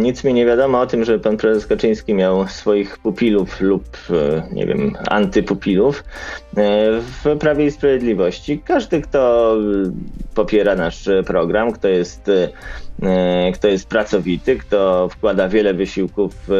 Nic 0.00 0.24
mi 0.24 0.34
nie 0.34 0.46
wiadomo 0.46 0.80
o 0.80 0.86
tym, 0.86 1.04
że 1.04 1.18
pan 1.18 1.36
prezes 1.36 1.66
Kaczyński 1.66 2.14
miał 2.14 2.48
swoich 2.48 2.98
pupilów 2.98 3.60
lub, 3.60 3.84
e, 4.10 4.48
nie 4.52 4.66
wiem, 4.66 4.92
antypupilów 5.08 6.04
e, 6.56 7.00
w 7.00 7.38
Prawie 7.40 7.66
i 7.66 7.70
Sprawiedliwości. 7.70 8.62
Każdy, 8.64 9.00
kto 9.00 9.54
popiera 10.34 10.74
nasz 10.74 11.08
program, 11.26 11.72
kto 11.72 11.88
jest, 11.88 12.30
kto 13.54 13.68
jest 13.68 13.88
pracowity, 13.88 14.56
kto 14.56 15.08
wkłada 15.08 15.48
wiele 15.48 15.74
wysiłków 15.74 16.32
e, 16.34 16.52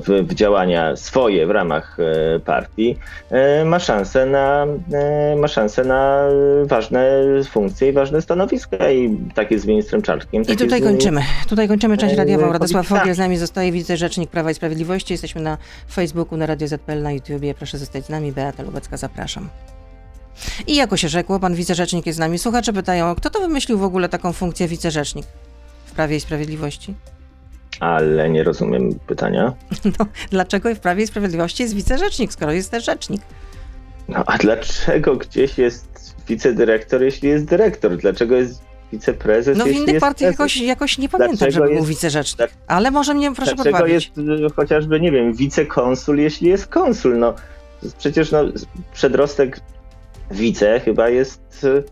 w, 0.00 0.24
w 0.28 0.34
działania 0.34 0.96
swoje 0.96 1.46
w 1.46 1.50
ramach 1.50 1.96
e, 2.00 2.40
partii, 2.40 2.96
e, 3.30 3.64
ma 3.64 3.78
szansę 3.78 4.26
na, 4.26 4.66
e, 4.92 5.36
ma 5.36 5.48
szansę 5.48 5.84
na 5.84 6.28
ważne 6.64 7.10
funkcje 7.50 7.88
i 7.88 7.92
ważne 7.92 8.22
stanowiska 8.22 8.90
i 8.90 9.18
tak 9.34 9.50
jest 9.50 9.64
z 9.64 9.68
ministrem 9.68 10.02
Czarnkiem. 10.02 10.42
I 10.42 10.46
tak 10.46 10.58
tutaj 10.58 10.80
z- 10.80 10.84
kończymy. 10.84 11.20
Tutaj 11.48 11.68
kończymy 11.68 11.96
część 11.96 12.14
e, 12.14 12.16
radiową. 12.16 12.52
Radosław. 12.52 12.86
Fogiel 12.86 13.14
z 13.14 13.18
nami 13.18 13.36
zostaje 13.36 13.72
wicerzecznik 13.72 14.30
Prawa 14.30 14.50
i 14.50 14.54
Sprawiedliwości. 14.54 15.14
Jesteśmy 15.14 15.40
na 15.40 15.58
Facebooku, 15.92 16.38
na 16.38 16.46
Radio 16.46 16.68
ZPL, 16.68 17.02
na 17.02 17.12
YouTubie. 17.12 17.54
Proszę 17.54 17.78
zostać 17.78 18.04
z 18.04 18.08
nami. 18.08 18.32
Beata 18.32 18.62
Lubecka, 18.62 18.96
zapraszam. 18.96 19.48
I 20.66 20.76
jako 20.76 20.96
się 20.96 21.08
rzekło, 21.08 21.40
pan 21.40 21.54
wicerzecznik 21.54 22.06
jest 22.06 22.16
z 22.16 22.20
nami. 22.20 22.38
Słuchacze 22.38 22.72
pytają, 22.72 23.14
kto 23.14 23.30
to 23.30 23.40
wymyślił 23.40 23.78
w 23.78 23.82
ogóle 23.82 24.08
taką 24.08 24.32
funkcję 24.32 24.68
wicerzecznik 24.68 25.26
w 25.86 25.92
Prawie 25.92 26.16
i 26.16 26.20
Sprawiedliwości? 26.20 26.94
Ale 27.80 28.30
nie 28.30 28.42
rozumiem 28.44 28.98
pytania. 29.06 29.52
No, 29.98 30.06
dlaczego 30.30 30.74
w 30.74 30.78
Prawie 30.78 31.04
i 31.04 31.06
Sprawiedliwości 31.06 31.62
jest 31.62 31.74
wicerzecznik, 31.74 32.32
skoro 32.32 32.52
jest 32.52 32.70
też 32.70 32.84
rzecznik? 32.84 33.22
No 34.08 34.24
a 34.26 34.38
dlaczego 34.38 35.16
gdzieś 35.16 35.58
jest 35.58 36.14
wicedyrektor, 36.28 37.02
jeśli 37.02 37.28
jest 37.28 37.44
dyrektor? 37.44 37.96
Dlaczego 37.96 38.36
jest 38.36 38.62
wiceprezes, 38.92 39.58
No 39.58 39.64
w 39.64 39.68
innych 39.68 40.00
partiach 40.00 40.30
jakoś, 40.30 40.56
jakoś 40.56 40.98
nie 40.98 41.08
pamiętam, 41.08 41.36
Dlaczego 41.36 41.66
żeby 41.66 41.76
był 41.76 41.84
wicerzecznik. 41.84 42.48
Ale 42.66 42.90
może 42.90 43.14
mnie 43.14 43.34
proszę 43.34 43.54
Dlaczego 43.54 43.76
podpowiedzieć. 43.76 44.12
jest 44.16 44.28
y, 44.52 44.54
chociażby, 44.56 45.00
nie 45.00 45.12
wiem, 45.12 45.34
wicekonsul, 45.34 46.18
jeśli 46.18 46.48
jest 46.48 46.66
konsul? 46.66 47.18
No 47.18 47.34
przecież 47.98 48.30
no, 48.32 48.44
przedrostek 48.94 49.60
wice 50.30 50.80
chyba 50.80 51.08
jest 51.08 51.64
y, 51.64 51.82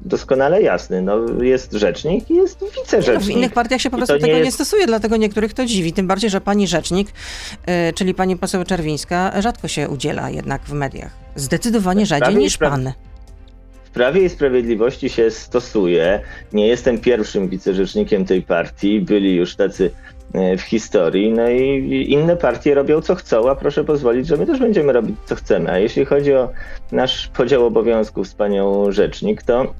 doskonale 0.00 0.62
jasny. 0.62 1.02
No, 1.02 1.42
jest 1.42 1.72
rzecznik 1.72 2.30
i 2.30 2.34
jest 2.34 2.60
No, 2.60 2.66
wicerzecznik. 2.82 3.26
w 3.26 3.30
innych 3.38 3.52
partiach 3.52 3.80
się 3.80 3.90
po 3.90 3.96
prostu 3.96 4.14
nie 4.14 4.20
tego 4.20 4.32
nie 4.34 4.40
jest- 4.40 4.54
stosuje, 4.54 4.86
dlatego 4.86 5.16
niektórych 5.16 5.54
to 5.54 5.66
dziwi. 5.66 5.92
Tym 5.92 6.06
bardziej, 6.06 6.30
że 6.30 6.40
pani 6.40 6.66
rzecznik, 6.66 7.08
y, 7.08 7.92
czyli 7.92 8.14
pani 8.14 8.36
poseł 8.36 8.64
Czerwińska, 8.64 9.32
rzadko 9.42 9.68
się 9.68 9.88
udziela 9.88 10.30
jednak 10.30 10.62
w 10.62 10.72
mediach. 10.72 11.10
Zdecydowanie 11.36 12.06
Tak, 12.06 12.08
rzadziej 12.08 12.36
niż 12.36 12.58
pan. 12.58 12.92
W 13.84 13.90
Prawie 13.92 14.24
i 14.24 14.28
Sprawiedliwości 14.28 15.08
się 15.08 15.30
stosuje. 15.30 16.20
Nie 16.52 16.66
jestem 16.66 16.98
pierwszym 16.98 17.48
wicerzecznikiem 17.48 18.24
tej 18.24 18.42
partii, 18.42 19.00
byli 19.00 19.34
już 19.36 19.56
tacy 19.56 19.90
w 20.58 20.60
historii, 20.60 21.32
no 21.32 21.48
i 21.48 22.06
inne 22.08 22.36
partie 22.36 22.74
robią 22.74 23.00
co 23.00 23.14
chcą, 23.14 23.50
a 23.50 23.54
proszę 23.54 23.84
pozwolić, 23.84 24.26
że 24.26 24.36
my 24.36 24.46
też 24.46 24.58
będziemy 24.58 24.92
robić 24.92 25.16
co 25.24 25.34
chcemy. 25.34 25.70
A 25.70 25.78
jeśli 25.78 26.04
chodzi 26.04 26.34
o 26.34 26.48
nasz 26.92 27.28
podział 27.28 27.66
obowiązków 27.66 28.28
z 28.28 28.34
panią 28.34 28.92
rzecznik, 28.92 29.42
to 29.42 29.74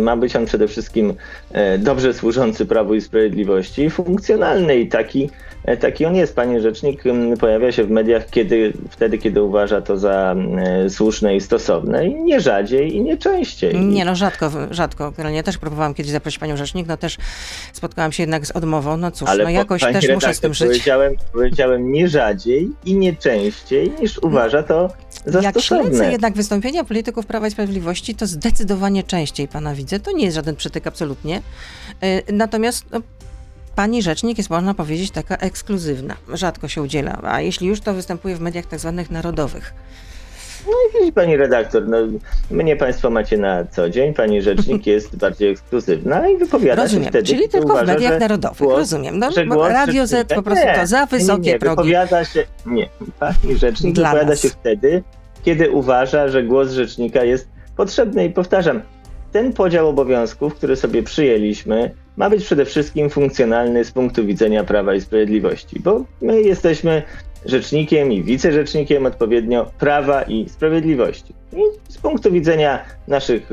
ma 0.00 0.16
być 0.16 0.36
on 0.36 0.46
przede 0.46 0.68
wszystkim 0.68 1.14
e, 1.52 1.78
dobrze 1.78 2.14
służący 2.14 2.66
Prawu 2.66 2.94
i 2.94 3.00
Sprawiedliwości 3.00 3.90
funkcjonalny 3.90 4.76
i 4.76 4.88
taki, 4.88 5.24
e, 5.24 5.55
taki 5.80 6.04
on 6.06 6.16
jest. 6.16 6.36
Pani 6.36 6.60
Rzecznik 6.60 7.06
m, 7.06 7.36
pojawia 7.36 7.72
się 7.72 7.84
w 7.84 7.90
mediach 7.90 8.30
kiedy, 8.30 8.72
wtedy, 8.90 9.18
kiedy 9.18 9.42
uważa 9.42 9.80
to 9.80 9.98
za 9.98 10.34
e, 10.58 10.90
słuszne 10.90 11.36
i 11.36 11.40
stosowne 11.40 12.06
i 12.06 12.14
nie 12.14 12.40
rzadziej 12.40 12.96
i 12.96 13.00
nie 13.00 13.16
częściej. 13.16 13.80
Nie 13.80 14.04
no, 14.04 14.14
rzadko, 14.14 14.50
rzadko. 14.70 15.10
Generalnie 15.10 15.42
też 15.42 15.58
próbowałam 15.58 15.94
kiedyś 15.94 16.12
zaprosić 16.12 16.38
panią 16.38 16.56
rzecznik, 16.56 16.86
no 16.86 16.96
też 16.96 17.16
spotkałam 17.72 18.12
się 18.12 18.22
jednak 18.22 18.46
z 18.46 18.50
odmową. 18.50 18.96
No 18.96 19.10
cóż, 19.10 19.28
Ale 19.28 19.44
no 19.44 19.50
jakoś 19.50 19.80
też 19.82 19.94
muszę 19.94 20.06
z 20.06 20.08
redaktor, 20.08 20.40
tym 20.40 20.54
żyć. 20.54 20.68
Powiedziałem, 20.68 21.14
powiedziałem 21.32 21.92
nie 21.92 22.08
rzadziej 22.08 22.70
i 22.84 22.94
nie 22.96 23.16
częściej 23.16 23.92
niż 24.00 24.18
uważa 24.18 24.62
to 24.62 24.88
za 25.26 25.40
Jak 25.40 25.60
śledzę 25.60 25.84
stosowne. 25.84 26.12
jednak 26.12 26.34
wystąpienia 26.34 26.84
polityków 26.84 27.26
Prawa 27.26 27.46
i 27.46 27.50
Sprawiedliwości, 27.50 28.14
to 28.14 28.26
zdecydowanie 28.26 29.02
częściej 29.02 29.48
pana 29.48 29.74
widzę. 29.74 30.00
To 30.00 30.12
nie 30.12 30.24
jest 30.24 30.34
żaden 30.34 30.56
przytyk 30.56 30.86
absolutnie. 30.86 31.42
Y, 32.04 32.32
Natomiast 32.32 32.84
no, 32.92 33.00
pani 33.76 34.02
rzecznik 34.02 34.38
jest, 34.38 34.50
można 34.50 34.74
powiedzieć, 34.74 35.10
taka 35.10 35.36
ekskluzywna. 35.36 36.14
Rzadko 36.34 36.68
się 36.68 36.82
udziela, 36.82 37.18
a 37.22 37.40
jeśli 37.40 37.66
już, 37.66 37.80
to 37.80 37.94
występuje 37.94 38.36
w 38.36 38.40
mediach 38.40 38.66
tak 38.66 38.78
zwanych 38.80 39.10
narodowych. 39.10 39.74
Widzi 41.00 41.12
pani 41.12 41.36
redaktor, 41.36 41.88
no, 41.88 41.96
mnie 42.50 42.76
państwo 42.76 43.10
macie 43.10 43.38
na 43.38 43.64
co 43.64 43.90
dzień, 43.90 44.14
pani 44.14 44.42
rzecznik 44.42 44.86
jest 44.96 45.16
bardziej 45.16 45.50
ekskluzywna 45.50 46.28
i 46.28 46.36
wypowiada 46.36 46.82
Rozumiem, 46.82 47.04
się 47.04 47.10
wtedy, 47.10 47.26
czyli 47.28 47.48
tylko 47.48 47.68
w 47.68 47.70
uważa, 47.70 47.92
mediach 47.94 48.12
że 48.12 48.18
narodowych. 48.18 48.58
głos- 48.58 48.76
Rozumiem. 48.78 49.18
No, 49.18 49.30
bo 49.48 49.54
głos 49.54 49.68
Radio 49.72 50.06
Z 50.06 50.28
po 50.32 50.42
prostu 50.42 50.64
to 50.80 50.86
za 50.86 51.06
wysokie 51.06 51.42
nie, 51.42 51.52
nie, 51.52 51.58
progi. 51.58 51.76
Wypowiada 51.76 52.24
się, 52.24 52.44
nie, 52.66 52.88
pani 53.20 53.56
rzecznik 53.56 53.94
Dla 53.94 54.08
wypowiada 54.10 54.30
nas. 54.30 54.42
się 54.42 54.48
wtedy, 54.48 55.02
kiedy 55.44 55.70
uważa, 55.70 56.28
że 56.28 56.42
głos 56.42 56.70
rzecznika 56.70 57.24
jest 57.24 57.48
potrzebny 57.76 58.24
i 58.24 58.30
powtarzam, 58.30 58.82
ten 59.36 59.52
podział 59.52 59.88
obowiązków, 59.88 60.54
który 60.54 60.76
sobie 60.76 61.02
przyjęliśmy, 61.02 61.94
ma 62.16 62.30
być 62.30 62.44
przede 62.44 62.64
wszystkim 62.64 63.10
funkcjonalny 63.10 63.84
z 63.84 63.90
punktu 63.90 64.26
widzenia 64.26 64.64
Prawa 64.64 64.94
i 64.94 65.00
Sprawiedliwości, 65.00 65.80
bo 65.80 66.04
my 66.20 66.42
jesteśmy 66.42 67.02
rzecznikiem 67.44 68.12
i 68.12 68.22
wicerzecznikiem 68.22 69.06
odpowiednio 69.06 69.70
Prawa 69.78 70.22
i 70.22 70.48
Sprawiedliwości. 70.48 71.34
I 71.52 71.92
z 71.92 71.98
punktu 71.98 72.32
widzenia 72.32 72.84
naszych 73.08 73.50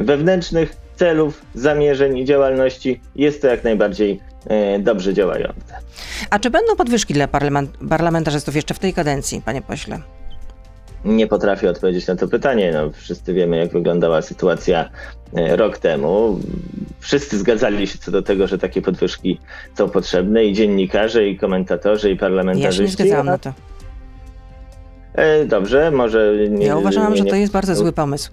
wewnętrznych 0.00 0.76
celów, 0.96 1.42
zamierzeń 1.54 2.18
i 2.18 2.24
działalności 2.24 3.00
jest 3.16 3.42
to 3.42 3.48
jak 3.48 3.64
najbardziej 3.64 4.20
e, 4.46 4.78
dobrze 4.78 5.14
działające. 5.14 5.74
A 6.30 6.38
czy 6.38 6.50
będą 6.50 6.76
podwyżki 6.76 7.14
dla 7.14 7.28
parlament, 7.28 7.70
parlamentarzystów 7.88 8.56
jeszcze 8.56 8.74
w 8.74 8.78
tej 8.78 8.92
kadencji, 8.92 9.42
panie 9.44 9.62
pośle? 9.62 10.00
Nie 11.04 11.26
potrafię 11.26 11.70
odpowiedzieć 11.70 12.06
na 12.06 12.16
to 12.16 12.28
pytanie. 12.28 12.72
No, 12.72 12.90
wszyscy 12.90 13.34
wiemy, 13.34 13.56
jak 13.56 13.72
wyglądała 13.72 14.22
sytuacja 14.22 14.90
e, 15.36 15.56
rok 15.56 15.78
temu. 15.78 16.40
Wszyscy 17.00 17.38
zgadzali 17.38 17.86
się 17.86 17.98
co 17.98 18.10
do 18.10 18.22
tego, 18.22 18.46
że 18.46 18.58
takie 18.58 18.82
podwyżki 18.82 19.40
są 19.78 19.88
potrzebne 19.90 20.44
i 20.44 20.52
dziennikarze, 20.52 21.28
i 21.28 21.38
komentatorzy, 21.38 22.08
i 22.08 22.10
Ja 22.10 22.16
się 22.16 22.20
parlamentarzyści. 22.20 22.82
nie 22.82 22.88
zgadzałam 22.88 23.26
na 23.26 23.38
to. 23.38 23.52
E, 25.14 25.44
Dobrze, 25.44 25.90
może 25.90 26.34
nie. 26.50 26.66
Ja 26.66 26.76
uważałam, 26.76 27.10
nie, 27.12 27.16
że 27.18 27.24
nie, 27.24 27.30
to 27.30 27.36
jest 27.36 27.52
bardzo 27.52 27.74
zły 27.74 27.92
pomysł. 27.92 28.30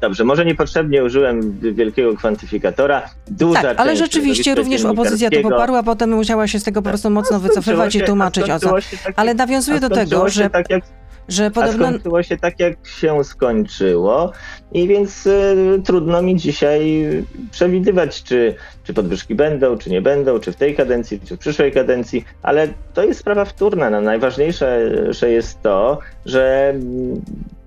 Dobrze, 0.00 0.24
może 0.24 0.44
niepotrzebnie 0.44 1.04
użyłem 1.04 1.60
wielkiego 1.74 2.16
kwantyfikatora. 2.16 3.02
Duża 3.28 3.62
Tak, 3.62 3.80
ale 3.80 3.96
rzeczywiście 3.96 4.54
również 4.54 4.84
opozycja 4.84 5.30
to 5.30 5.40
poparła, 5.40 5.82
potem 5.82 6.10
musiała 6.10 6.46
się 6.46 6.60
z 6.60 6.64
tego 6.64 6.82
po 6.82 6.88
prostu 6.88 7.10
mocno 7.10 7.40
wycofywać 7.40 7.94
i 7.94 8.00
tłumaczyć 8.00 8.50
o 8.50 8.58
co. 8.58 8.70
tak, 9.04 9.14
Ale 9.16 9.34
a 9.76 9.80
do 9.80 9.90
tego, 9.90 10.28
że, 10.28 10.50
Tak 10.50 10.70
jak 10.70 10.84
że 11.28 11.46
A 11.46 11.50
podobno... 11.50 11.86
skończyło 11.86 12.22
się 12.22 12.36
tak, 12.36 12.60
jak 12.60 12.86
się 12.86 13.24
skończyło 13.24 14.32
i 14.72 14.88
więc 14.88 15.26
y, 15.26 15.82
trudno 15.84 16.22
mi 16.22 16.36
dzisiaj 16.36 17.06
przewidywać, 17.50 18.22
czy, 18.22 18.54
czy 18.84 18.94
podwyżki 18.94 19.34
będą, 19.34 19.78
czy 19.78 19.90
nie 19.90 20.02
będą, 20.02 20.38
czy 20.38 20.52
w 20.52 20.56
tej 20.56 20.76
kadencji, 20.76 21.20
czy 21.24 21.36
w 21.36 21.38
przyszłej 21.38 21.72
kadencji, 21.72 22.24
ale 22.42 22.68
to 22.94 23.04
jest 23.04 23.20
sprawa 23.20 23.44
wtórna. 23.44 23.90
No, 23.90 24.00
najważniejsze 24.00 24.90
że 25.08 25.30
jest 25.30 25.62
to, 25.62 25.98
że 26.26 26.74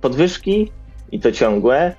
podwyżki 0.02 0.72
i 1.12 1.20
to 1.20 1.32
ciągłe 1.32 1.96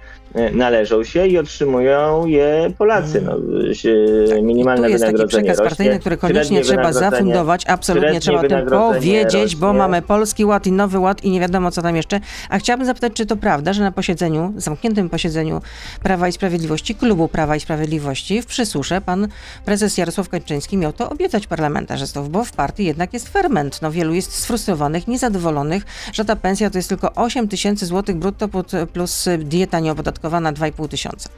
należą 0.53 1.05
się 1.05 1.27
i 1.27 1.39
otrzymują 1.39 2.27
je 2.27 2.73
Polacy. 2.79 3.23
No, 3.23 3.35
się- 3.75 4.43
minimalne 4.43 4.87
Tu 4.87 4.93
jest 4.93 5.05
taki 5.05 5.27
przekaz 5.27 5.59
rośnie, 5.59 5.65
partyjny, 5.65 5.99
który 5.99 6.17
koniecznie 6.17 6.61
trzeba 6.61 6.93
zafundować. 6.93 7.65
Absolutnie 7.67 8.21
trzeba 8.21 8.41
o 8.41 8.49
tym 8.49 8.67
powiedzieć, 8.67 9.57
bo 9.57 9.67
rośnie. 9.67 9.79
mamy 9.79 10.03
Polski 10.03 10.45
Ład 10.45 10.67
i 10.67 10.73
Nowy 10.73 10.99
Ład 10.99 11.25
i 11.25 11.31
nie 11.31 11.41
wiadomo 11.41 11.71
co 11.71 11.83
tam 11.83 11.97
jeszcze. 11.97 12.21
A 12.49 12.59
chciałabym 12.59 12.87
zapytać, 12.87 13.13
czy 13.13 13.27
to 13.27 13.37
prawda, 13.37 13.73
że 13.73 13.83
na 13.83 13.93
posiedzeniu, 13.93 14.53
zamkniętym 14.57 15.11
posiedzeniu 15.11 15.61
Prawa 16.03 16.29
i 16.29 16.33
Sprawiedliwości, 16.33 16.95
klubu 16.95 17.29
Prawa 17.29 17.57
i 17.57 17.61
Sprawiedliwości 17.61 18.43
w 18.43 18.47
Przysusze 18.47 19.01
pan 19.01 19.29
prezes 19.65 19.99
Jarosław 19.99 20.29
Kaczyński 20.29 20.77
miał 20.77 20.93
to 20.93 21.11
obiecać 21.11 21.47
parlamentarzystów, 21.47 22.31
bo 22.31 22.45
w 22.45 22.53
partii 22.53 22.85
jednak 22.85 23.13
jest 23.13 23.29
ferment. 23.29 23.83
No, 23.83 23.91
wielu 23.91 24.15
jest 24.15 24.33
sfrustrowanych, 24.33 25.09
niezadowolonych, 25.09 25.85
że 26.13 26.25
ta 26.25 26.37
pensja 26.37 26.71
to 26.71 26.79
jest 26.79 26.89
tylko 26.89 27.15
8 27.15 27.49
tysięcy 27.49 27.87
złotych 27.87 28.17
brutto 28.17 28.49
plus 28.93 29.29
dieta 29.39 29.81
nieopodatkowana 29.81 30.24
2,5 30.29 30.89
tysiąca. 30.89 31.29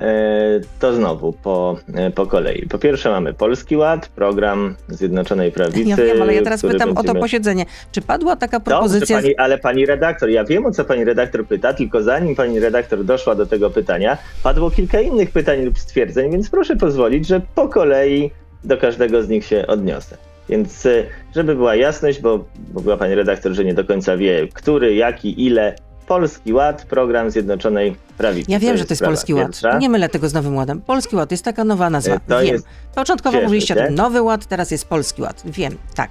E, 0.00 0.60
To 0.80 0.94
znowu 0.94 1.32
po, 1.32 1.76
e, 1.94 2.10
po 2.10 2.26
kolei. 2.26 2.66
Po 2.68 2.78
pierwsze 2.78 3.10
mamy 3.10 3.34
Polski 3.34 3.76
Ład, 3.76 4.08
program 4.08 4.76
Zjednoczonej 4.88 5.52
Prawicy. 5.52 5.82
Ja 5.88 5.96
wiem, 5.96 6.22
ale 6.22 6.34
ja 6.34 6.42
teraz 6.42 6.62
pytam 6.62 6.90
o 6.90 6.94
to 6.94 6.96
będziemy- 7.02 7.20
posiedzenie. 7.20 7.66
Czy 7.92 8.02
padła 8.02 8.36
taka 8.36 8.58
Dobrze, 8.58 8.70
propozycja... 8.70 9.16
pani, 9.16 9.36
ale 9.36 9.58
pani 9.58 9.86
redaktor, 9.86 10.28
ja 10.30 10.44
wiem 10.44 10.66
o 10.66 10.70
co 10.70 10.84
pani 10.84 11.04
redaktor 11.04 11.46
pyta, 11.46 11.72
tylko 11.74 12.02
zanim 12.02 12.34
pani 12.34 12.60
redaktor 12.60 13.04
doszła 13.04 13.34
do 13.34 13.46
tego 13.46 13.70
pytania, 13.70 14.18
padło 14.42 14.70
kilka 14.70 15.00
innych 15.00 15.30
pytań 15.30 15.64
lub 15.64 15.78
stwierdzeń, 15.78 16.30
więc 16.32 16.50
proszę 16.50 16.76
pozwolić, 16.76 17.26
że 17.26 17.40
po 17.54 17.68
kolei 17.68 18.30
do 18.64 18.76
każdego 18.76 19.22
z 19.22 19.28
nich 19.28 19.44
się 19.46 19.66
odniosę. 19.66 20.16
Więc 20.48 20.86
e, 20.86 21.04
żeby 21.34 21.54
była 21.54 21.74
jasność, 21.74 22.20
bo 22.20 22.44
mówiła 22.74 22.96
pani 22.96 23.14
redaktor, 23.14 23.52
że 23.52 23.64
nie 23.64 23.74
do 23.74 23.84
końca 23.84 24.16
wie, 24.16 24.48
który, 24.54 24.94
jaki, 24.94 25.46
ile 25.46 25.74
Polski 26.08 26.52
Ład, 26.52 26.84
program 26.84 27.30
Zjednoczonej 27.30 27.96
Prawicy. 28.18 28.50
Ja 28.52 28.58
wiem, 28.58 28.76
że 28.76 28.84
to 28.84 28.92
jest 28.92 29.02
Polski 29.04 29.34
Ład. 29.34 29.46
pierwsza. 29.46 29.78
Nie 29.78 29.88
mylę 29.88 30.08
tego 30.08 30.28
z 30.28 30.34
Nowym 30.34 30.56
Ładem. 30.56 30.80
Polski 30.80 31.16
Ład 31.16 31.30
jest 31.30 31.44
taka 31.44 31.64
nowa 31.64 31.90
nazwa. 31.90 32.14
E, 32.14 32.20
to 32.28 32.40
wiem. 32.40 32.52
jest- 32.52 32.66
Początkowo 32.94 33.40
mówiliście 33.40 33.74
o 33.74 33.86
tym 33.86 33.94
Nowy 33.94 34.22
Ład, 34.22 34.46
teraz 34.46 34.70
jest 34.70 34.88
Polski 34.88 35.22
Ład. 35.22 35.42
Wiem, 35.44 35.76
tak. 35.94 36.10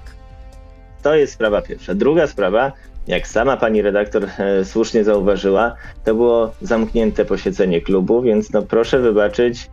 To 1.02 1.14
jest 1.14 1.32
sprawa 1.32 1.62
pierwsza. 1.62 1.94
Druga 1.94 2.26
sprawa, 2.26 2.72
jak 3.06 3.26
sama 3.28 3.56
pani 3.56 3.82
redaktor 3.82 4.24
e, 4.38 4.64
słusznie 4.64 5.04
zauważyła, 5.04 5.74
to 6.04 6.14
było 6.14 6.52
zamknięte 6.62 7.24
posiedzenie 7.24 7.80
klubu, 7.80 8.22
więc 8.22 8.52
no 8.52 8.62
proszę 8.62 9.00
wybaczyć, 9.00 9.70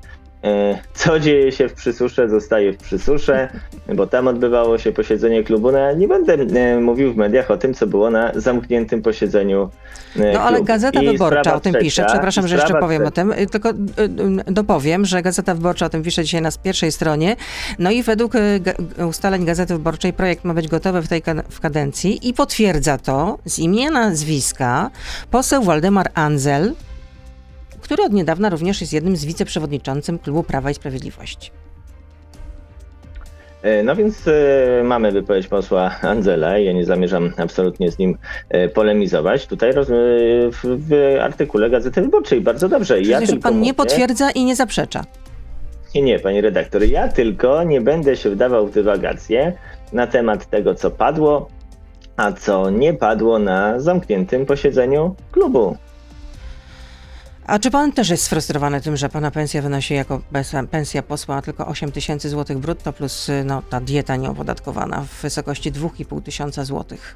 co 0.93 1.19
dzieje 1.19 1.51
się 1.51 1.69
w 1.69 1.73
Przysusze, 1.73 2.29
zostaje 2.29 2.73
w 2.73 2.77
Przysusze, 2.77 3.49
bo 3.95 4.07
tam 4.07 4.27
odbywało 4.27 4.77
się 4.77 4.91
posiedzenie 4.91 5.43
klubu. 5.43 5.71
No 5.71 5.93
nie 5.93 6.07
będę 6.07 6.33
e, 6.33 6.79
mówił 6.79 7.13
w 7.13 7.17
mediach 7.17 7.51
o 7.51 7.57
tym, 7.57 7.73
co 7.73 7.87
było 7.87 8.09
na 8.09 8.31
zamkniętym 8.35 9.01
posiedzeniu 9.01 9.69
e, 10.15 10.33
No 10.33 10.39
ale 10.41 10.55
klubu. 10.57 10.67
Gazeta 10.67 11.01
I 11.01 11.07
Wyborcza 11.07 11.55
o 11.55 11.59
tym 11.59 11.73
trzecia, 11.73 11.85
pisze. 11.85 12.05
Przepraszam, 12.05 12.47
że 12.47 12.55
jeszcze 12.55 12.73
powiem 12.79 13.05
o 13.05 13.11
trzecia. 13.11 13.33
tym. 13.33 13.43
Y, 13.43 13.47
Tylko 13.47 13.69
y, 13.69 13.73
y, 14.49 14.53
dopowiem, 14.53 15.05
że 15.05 15.21
Gazeta 15.21 15.55
Wyborcza 15.55 15.85
o 15.85 15.89
tym 15.89 16.03
pisze 16.03 16.23
dzisiaj 16.23 16.41
na 16.41 16.49
pierwszej 16.63 16.91
stronie. 16.91 17.35
No 17.79 17.91
i 17.91 18.03
według 18.03 18.33
ustaleń 19.09 19.45
Gazety 19.45 19.73
Wyborczej 19.73 20.13
projekt 20.13 20.43
ma 20.43 20.53
być 20.53 20.67
gotowy 20.67 21.01
w 21.01 21.07
tej 21.07 21.23
w 21.49 21.59
kadencji 21.59 22.29
i 22.29 22.33
potwierdza 22.33 22.97
to 22.97 23.37
z 23.45 23.59
imienia 23.59 23.91
nazwiska 23.91 24.89
poseł 25.31 25.63
Waldemar 25.63 26.09
Anzel, 26.13 26.73
który 27.83 28.03
od 28.03 28.13
niedawna 28.13 28.49
również 28.49 28.81
jest 28.81 28.93
jednym 28.93 29.15
z 29.15 29.25
wiceprzewodniczącym 29.25 30.19
klubu 30.19 30.43
Prawa 30.43 30.71
i 30.71 30.73
Sprawiedliwości. 30.73 31.51
E, 33.61 33.83
No 33.83 33.95
więc 33.95 34.27
e, 34.27 34.83
mamy 34.83 35.11
wypowiedź 35.11 35.47
posła 35.47 35.95
Andzela 36.01 36.57
i 36.57 36.65
ja 36.65 36.71
nie 36.73 36.85
zamierzam 36.85 37.33
absolutnie 37.37 37.91
z 37.91 37.97
nim 37.97 38.17
e, 38.49 38.69
polemizować. 38.69 39.47
Tutaj 39.47 39.71
w, 40.51 40.91
artykule 41.21 41.69
Gazety 41.69 42.01
Wyborczej 42.01 42.41
bardzo 42.41 42.69
dobrze. 42.69 42.95
Czyli, 42.97 43.09
ja 43.09 43.25
że 43.25 43.37
pan 43.37 43.53
nie 43.53 43.59
mówię- 43.59 43.73
potwierdza 43.73 44.31
i 44.31 44.45
nie 44.45 44.55
zaprzecza. 44.55 45.03
Nie, 45.95 46.01
nie, 46.01 46.19
pani 46.19 46.41
redaktor. 46.41 46.83
Ja 46.83 47.07
tylko 47.07 47.63
nie 47.63 47.81
będę 47.81 48.15
się 48.15 48.29
wdawał 48.29 48.67
w 48.67 48.71
dywagacje 48.71 49.53
na 49.93 50.07
temat 50.07 50.49
tego, 50.49 50.75
co 50.75 50.91
padło, 50.91 51.47
a 52.17 52.31
co 52.31 52.69
nie 52.69 52.93
padło 52.93 53.39
na 53.39 53.79
zamkniętym 53.79 54.45
posiedzeniu 54.45 55.15
klubu. 55.31 55.77
A 57.47 57.59
czy 57.59 57.71
pan 57.71 57.91
też 57.91 58.09
jest 58.09 58.23
sfrustrowany 58.23 58.81
tym, 58.81 58.97
że 58.97 59.09
pana 59.09 59.31
pensja 59.31 59.61
wynosi 59.61 59.93
jako 59.93 60.21
pensja 60.71 61.01
posła 61.03 61.41
tylko 61.41 61.67
8 61.67 61.91
tysięcy 61.91 62.29
złotych 62.29 62.57
brutto 62.57 62.93
plus 62.93 63.29
y, 63.29 63.43
no, 63.45 63.61
ta 63.69 63.79
dieta 63.79 64.15
nieopodatkowana 64.15 65.01
w 65.01 65.21
wysokości 65.21 65.71
2,5 65.71 66.21
tysiąca 66.21 66.65
złotych? 66.65 67.15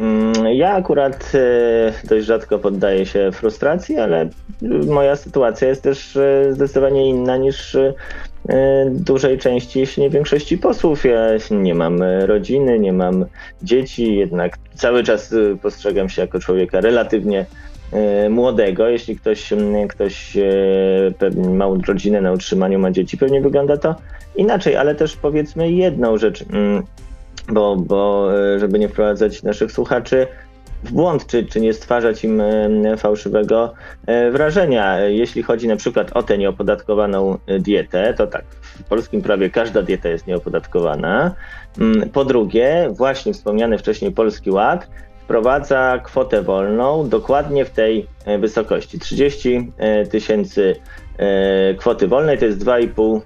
Mm, 0.00 0.32
Ja 0.54 0.72
akurat 0.74 1.32
e, 1.34 2.08
dość 2.08 2.26
rzadko 2.26 2.58
poddaję 2.58 3.06
się 3.06 3.30
frustracji, 3.32 3.98
ale 3.98 4.28
moja 4.86 5.16
sytuacja 5.16 5.68
jest 5.68 5.82
też 5.82 6.16
e, 6.16 6.52
zdecydowanie 6.52 7.08
inna 7.08 7.36
niż 7.36 7.76
dużej 8.90 9.38
części, 9.38 9.80
jeśli 9.80 10.02
nie 10.02 10.10
większości 10.10 10.58
posłów. 10.58 11.04
Ja 11.04 11.26
nie 11.50 11.74
mam 11.74 12.02
rodziny, 12.02 12.78
nie 12.78 12.92
mam 12.92 13.26
dzieci, 13.62 14.16
jednak 14.16 14.58
cały 14.74 15.02
czas 15.02 15.34
postrzegam 15.62 16.08
się 16.08 16.22
jako 16.22 16.38
człowieka 16.38 16.80
relatywnie 16.80 17.46
młodego. 18.30 18.88
Jeśli 18.88 19.16
ktoś, 19.16 19.52
ktoś 19.88 20.36
e, 20.36 21.50
ma 21.50 21.66
rodzinę 21.88 22.20
na 22.20 22.32
utrzymaniu, 22.32 22.78
ma 22.78 22.90
dzieci, 22.90 23.18
pewnie 23.18 23.40
wygląda 23.40 23.76
to 23.76 23.94
inaczej, 24.36 24.76
ale 24.76 24.94
też 24.94 25.16
powiedzmy 25.16 25.72
jedną 25.72 26.18
rzecz. 26.18 26.44
bo, 27.48 27.76
bo 27.76 28.30
e, 28.54 28.58
żeby 28.58 28.78
nie 28.78 28.88
wprowadzać 28.88 29.42
naszych 29.42 29.72
słuchaczy 29.72 30.26
w 30.84 30.92
błąd, 30.92 31.26
czy, 31.26 31.44
czy 31.44 31.60
nie 31.60 31.74
stwarzać 31.74 32.24
im 32.24 32.40
e, 32.40 32.96
fałszywego 32.96 33.72
e, 34.06 34.30
wrażenia. 34.30 34.98
E, 34.98 35.12
Jeśli 35.12 35.42
chodzi 35.42 35.68
na 35.68 35.76
przykład 35.76 36.12
o 36.16 36.22
tę 36.22 36.38
nieopodatkowaną 36.38 37.38
e, 37.46 37.58
dietę, 37.58 38.14
to 38.16 38.26
tak, 38.26 38.44
w 38.60 38.84
polskim 38.84 39.22
prawie 39.22 39.50
każda 39.50 39.82
dieta 39.82 40.08
jest 40.08 40.26
nieopodatkowana. 40.26 41.34
Po 42.12 42.24
drugie, 42.24 42.88
właśnie 42.96 43.32
wspomniany 43.32 43.78
wcześniej 43.78 44.12
Polski 44.12 44.50
Ład 44.50 44.88
wprowadza 45.30 46.00
kwotę 46.04 46.42
wolną 46.42 47.08
dokładnie 47.08 47.64
w 47.64 47.70
tej 47.70 48.06
e, 48.24 48.38
wysokości. 48.38 48.98
30 48.98 49.72
e, 49.78 50.06
tysięcy 50.06 50.76
e, 51.18 51.74
kwoty 51.74 52.08
wolnej 52.08 52.38
to 52.38 52.44
jest 52.44 52.64
2,5 52.64 53.20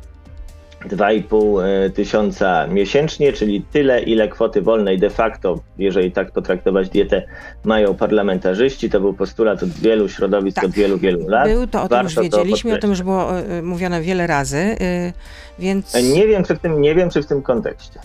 2,5 0.88 1.64
e, 1.64 1.90
tysiąca 1.90 2.66
miesięcznie, 2.66 3.32
czyli 3.32 3.62
tyle, 3.72 4.02
ile 4.02 4.28
kwoty 4.28 4.62
wolnej 4.62 4.98
de 4.98 5.10
facto, 5.10 5.60
jeżeli 5.78 6.12
tak 6.12 6.32
potraktować 6.32 6.88
dietę, 6.88 7.22
mają 7.64 7.94
parlamentarzyści. 7.94 8.90
To 8.90 9.00
był 9.00 9.14
postulat 9.14 9.62
od 9.62 9.68
wielu 9.68 10.08
środowisk 10.08 10.54
Tak. 10.54 10.64
od 10.64 10.70
wielu, 10.70 10.98
wielu 10.98 11.28
lat. 11.28 11.48
Był 11.48 11.66
to, 11.66 11.82
o 11.82 11.88
tym 11.88 12.02
już 12.02 12.14
Warto 12.14 12.22
wiedzieliśmy, 12.22 12.74
o 12.74 12.78
tym 12.78 12.90
już 12.90 13.02
było 13.02 13.28
mówione 13.62 14.00
wiele 14.02 14.26
razy, 14.26 14.58
y, 14.58 15.12
więc... 15.58 15.94
Nie 16.14 16.26
wiem, 16.26 16.44
czy 16.44 16.54
w 16.54 16.58
tym, 16.58 16.80
nie 16.80 16.94
wiem, 16.94 17.10
czy 17.10 17.22
w 17.22 17.26
tym 17.26 17.42
kontekście. 17.42 18.00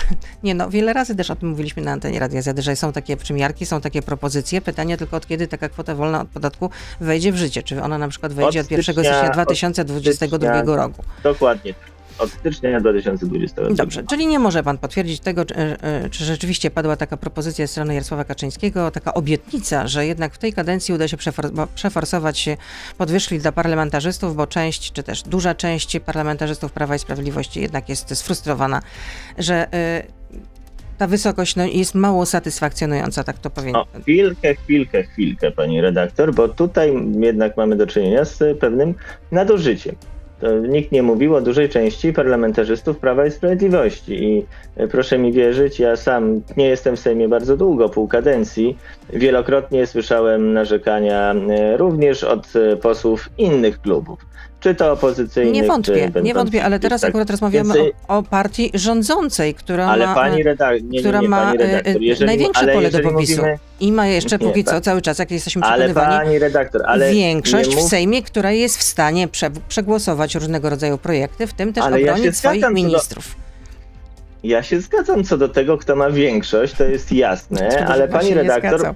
Nie 0.42 0.54
no, 0.54 0.70
wiele 0.70 0.92
razy 0.92 1.16
też 1.16 1.30
o 1.30 1.36
tym 1.36 1.48
mówiliśmy 1.48 1.82
na 1.82 1.92
antenie 1.92 2.18
Radia 2.20 2.42
Z, 2.42 2.58
że 2.58 2.76
są 2.76 2.92
takie 2.92 3.16
przymiarki, 3.16 3.66
są 3.66 3.80
takie 3.80 4.02
propozycje. 4.02 4.60
Pytanie 4.60 4.96
tylko 4.96 5.16
od 5.16 5.26
kiedy 5.26 5.48
taka 5.48 5.68
kwota 5.68 5.94
wolna 5.94 6.20
od 6.20 6.28
podatku 6.28 6.70
wejdzie 7.00 7.32
w 7.32 7.36
życie. 7.36 7.62
Czy 7.62 7.82
ona 7.82 7.98
na 7.98 8.08
przykład 8.08 8.32
wejdzie 8.32 8.60
od, 8.60 8.66
Od 8.66 8.70
1 8.70 8.82
stycznia- 8.94 9.02
stycznia 9.04 9.26
od 9.28 9.32
2022 9.32 10.48
stycznia- 10.48 10.76
roku? 10.76 11.02
Dokładnie. 11.22 11.74
Od 12.22 12.30
stycznia 12.30 12.80
2020 12.80 13.62
roku. 13.62 13.74
Dobrze, 13.74 14.02
czyli 14.10 14.26
nie 14.26 14.38
może 14.38 14.62
pan 14.62 14.78
potwierdzić 14.78 15.20
tego, 15.20 15.44
czy, 15.44 15.54
e, 15.54 16.08
czy 16.10 16.24
rzeczywiście 16.24 16.70
padła 16.70 16.96
taka 16.96 17.16
propozycja 17.16 17.66
ze 17.66 17.72
strony 17.72 17.94
Jarosława 17.94 18.24
Kaczyńskiego, 18.24 18.90
taka 18.90 19.14
obietnica, 19.14 19.86
że 19.86 20.06
jednak 20.06 20.34
w 20.34 20.38
tej 20.38 20.52
kadencji 20.52 20.94
uda 20.94 21.08
się 21.08 21.16
przefor- 21.16 21.66
przeforsować 21.74 22.48
podwyżki 22.98 23.38
dla 23.38 23.52
parlamentarzystów, 23.52 24.36
bo 24.36 24.46
część, 24.46 24.92
czy 24.92 25.02
też 25.02 25.22
duża 25.22 25.54
część 25.54 25.98
parlamentarzystów 26.00 26.72
Prawa 26.72 26.94
i 26.94 26.98
Sprawiedliwości 26.98 27.60
jednak 27.60 27.88
jest 27.88 28.16
sfrustrowana, 28.16 28.82
że 29.38 29.72
e, 29.72 30.02
ta 30.98 31.06
wysokość 31.06 31.56
no, 31.56 31.66
jest 31.66 31.94
mało 31.94 32.26
satysfakcjonująca, 32.26 33.24
tak 33.24 33.38
to 33.38 33.50
powiem. 33.50 33.76
O, 33.76 33.86
chwilkę, 34.02 34.54
chwilkę, 34.54 35.02
chwilkę, 35.02 35.50
pani 35.50 35.80
redaktor, 35.80 36.34
bo 36.34 36.48
tutaj 36.48 36.92
jednak 37.20 37.56
mamy 37.56 37.76
do 37.76 37.86
czynienia 37.86 38.24
z 38.24 38.58
pewnym 38.58 38.94
nadużyciem. 39.30 39.96
Nikt 40.68 40.92
nie 40.92 41.02
mówił 41.02 41.34
o 41.34 41.40
dużej 41.40 41.68
części 41.68 42.12
parlamentarzystów 42.12 42.98
Prawa 42.98 43.26
i 43.26 43.30
Sprawiedliwości. 43.30 44.24
I 44.24 44.46
e, 44.76 44.88
proszę 44.88 45.18
mi 45.18 45.32
wierzyć, 45.32 45.80
ja 45.80 45.96
sam 45.96 46.40
nie 46.56 46.68
jestem 46.68 46.96
w 46.96 47.00
Sejmie 47.00 47.28
bardzo 47.28 47.56
długo, 47.56 47.88
pół 47.88 48.08
kadencji. 48.08 48.78
Wielokrotnie 49.12 49.86
słyszałem 49.86 50.52
narzekania 50.52 51.34
e, 51.34 51.76
również 51.76 52.24
od 52.24 52.56
e, 52.56 52.76
posłów 52.76 53.28
innych 53.38 53.80
klubów. 53.80 54.31
Czy 54.62 54.74
to 54.74 54.92
opozycyjnych, 54.92 55.54
Nie 55.54 55.64
wątpię, 55.64 56.10
nie 56.22 56.34
wątpię, 56.34 56.64
ale 56.64 56.80
teraz 56.80 57.00
tak. 57.00 57.10
akurat 57.10 57.30
rozmawiamy 57.30 57.74
Więc, 57.74 57.94
o, 58.08 58.18
o 58.18 58.22
partii 58.22 58.70
rządzącej, 58.74 59.54
która 59.54 59.86
Ale 59.86 60.06
ma... 60.06 60.14
pani 60.14 60.40
e, 60.40 60.44
redaktor, 60.44 60.82
nie, 60.90 61.00
która 61.00 61.18
nie, 61.18 61.22
nie, 61.22 61.28
ma 61.28 61.54
e, 61.54 61.56
redaktor, 61.56 61.92
e, 61.92 61.98
jeżeli, 62.00 62.26
największe 62.26 62.62
ale 62.62 62.72
pole 62.72 62.90
do 62.90 63.00
popisu 63.00 63.36
mówimy- 63.42 63.58
i 63.80 63.92
ma 63.92 64.06
jeszcze 64.06 64.38
Nie, 64.38 64.46
póki 64.46 64.64
co, 64.64 64.80
cały 64.80 65.02
czas, 65.02 65.18
jak 65.18 65.30
jesteśmy 65.30 65.62
Ale 65.62 65.84
przekonywani, 65.84 66.24
pani 66.26 66.38
redaktor, 66.38 66.82
ale 66.86 67.12
większość 67.12 67.68
nie 67.70 67.76
w 67.76 67.78
mów- 67.78 67.88
Sejmie, 67.90 68.22
która 68.22 68.50
jest 68.52 68.78
w 68.78 68.82
stanie 68.82 69.28
prze, 69.28 69.50
przegłosować 69.68 70.34
różnego 70.34 70.70
rodzaju 70.70 70.98
projekty, 70.98 71.46
w 71.46 71.52
tym 71.54 71.72
też 71.72 71.84
Ale 71.84 72.00
ja 72.00 72.12
obronić 72.12 72.36
swoich 72.36 72.60
zgadzam 72.60 72.74
do- 72.74 72.82
ministrów. 72.82 73.36
Ja 74.44 74.62
się 74.62 74.80
zgadzam 74.80 75.24
co 75.24 75.38
do 75.38 75.48
tego, 75.48 75.78
kto 75.78 75.96
ma 75.96 76.10
większość, 76.10 76.74
to 76.74 76.84
jest 76.84 77.12
jasne, 77.12 77.86
ale 77.86 78.08
pan 78.08 78.20
pani 78.20 78.34
redaktor, 78.34 78.94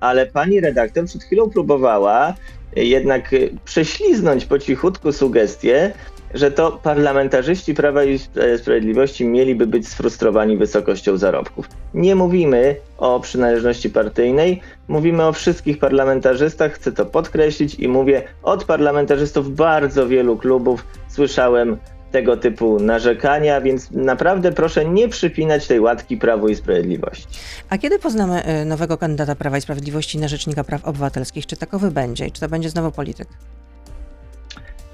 ale 0.00 0.26
pani 0.26 0.60
redaktor 0.60 1.04
przed 1.04 1.22
chwilą 1.22 1.50
próbowała 1.50 2.30
y, 2.30 2.34
jednak 2.76 3.32
y, 3.32 3.50
prześliznąć 3.64 4.44
po 4.44 4.58
cichutku 4.58 5.12
sugestię, 5.12 5.92
że 6.34 6.50
to 6.50 6.80
parlamentarzyści 6.82 7.74
Prawa 7.74 8.04
i 8.04 8.18
Spra- 8.18 8.58
Sprawiedliwości 8.58 9.24
mieliby 9.24 9.66
być 9.66 9.88
sfrustrowani 9.88 10.56
wysokością 10.56 11.16
zarobków. 11.16 11.68
Nie 11.94 12.14
mówimy 12.14 12.76
o 12.98 13.20
przynależności 13.20 13.90
partyjnej, 13.90 14.60
mówimy 14.88 15.26
o 15.26 15.32
wszystkich 15.32 15.78
parlamentarzystach, 15.78 16.72
chcę 16.72 16.92
to 16.92 17.06
podkreślić 17.06 17.74
i 17.74 17.88
mówię 17.88 18.22
od 18.42 18.64
parlamentarzystów 18.64 19.54
bardzo 19.56 20.08
wielu 20.08 20.36
klubów 20.36 20.86
słyszałem 21.08 21.76
tego 22.12 22.36
typu 22.36 22.80
narzekania, 22.80 23.60
więc 23.60 23.90
naprawdę 23.90 24.52
proszę 24.52 24.84
nie 24.84 25.08
przypinać 25.08 25.66
tej 25.66 25.80
łatki 25.80 26.16
Prawu 26.16 26.48
i 26.48 26.54
Sprawiedliwości. 26.54 27.26
A 27.70 27.78
kiedy 27.78 27.98
poznamy 27.98 28.42
e, 28.42 28.64
nowego 28.64 28.98
kandydata 28.98 29.34
Prawa 29.34 29.58
i 29.58 29.60
Sprawiedliwości 29.60 30.18
na 30.18 30.28
Rzecznika 30.28 30.64
Praw 30.64 30.84
Obywatelskich? 30.84 31.46
Czy 31.46 31.56
takowy 31.56 31.90
będzie 31.90 32.30
czy 32.30 32.40
to 32.40 32.48
będzie 32.48 32.70
znowu 32.70 32.92
polityk? 32.92 33.28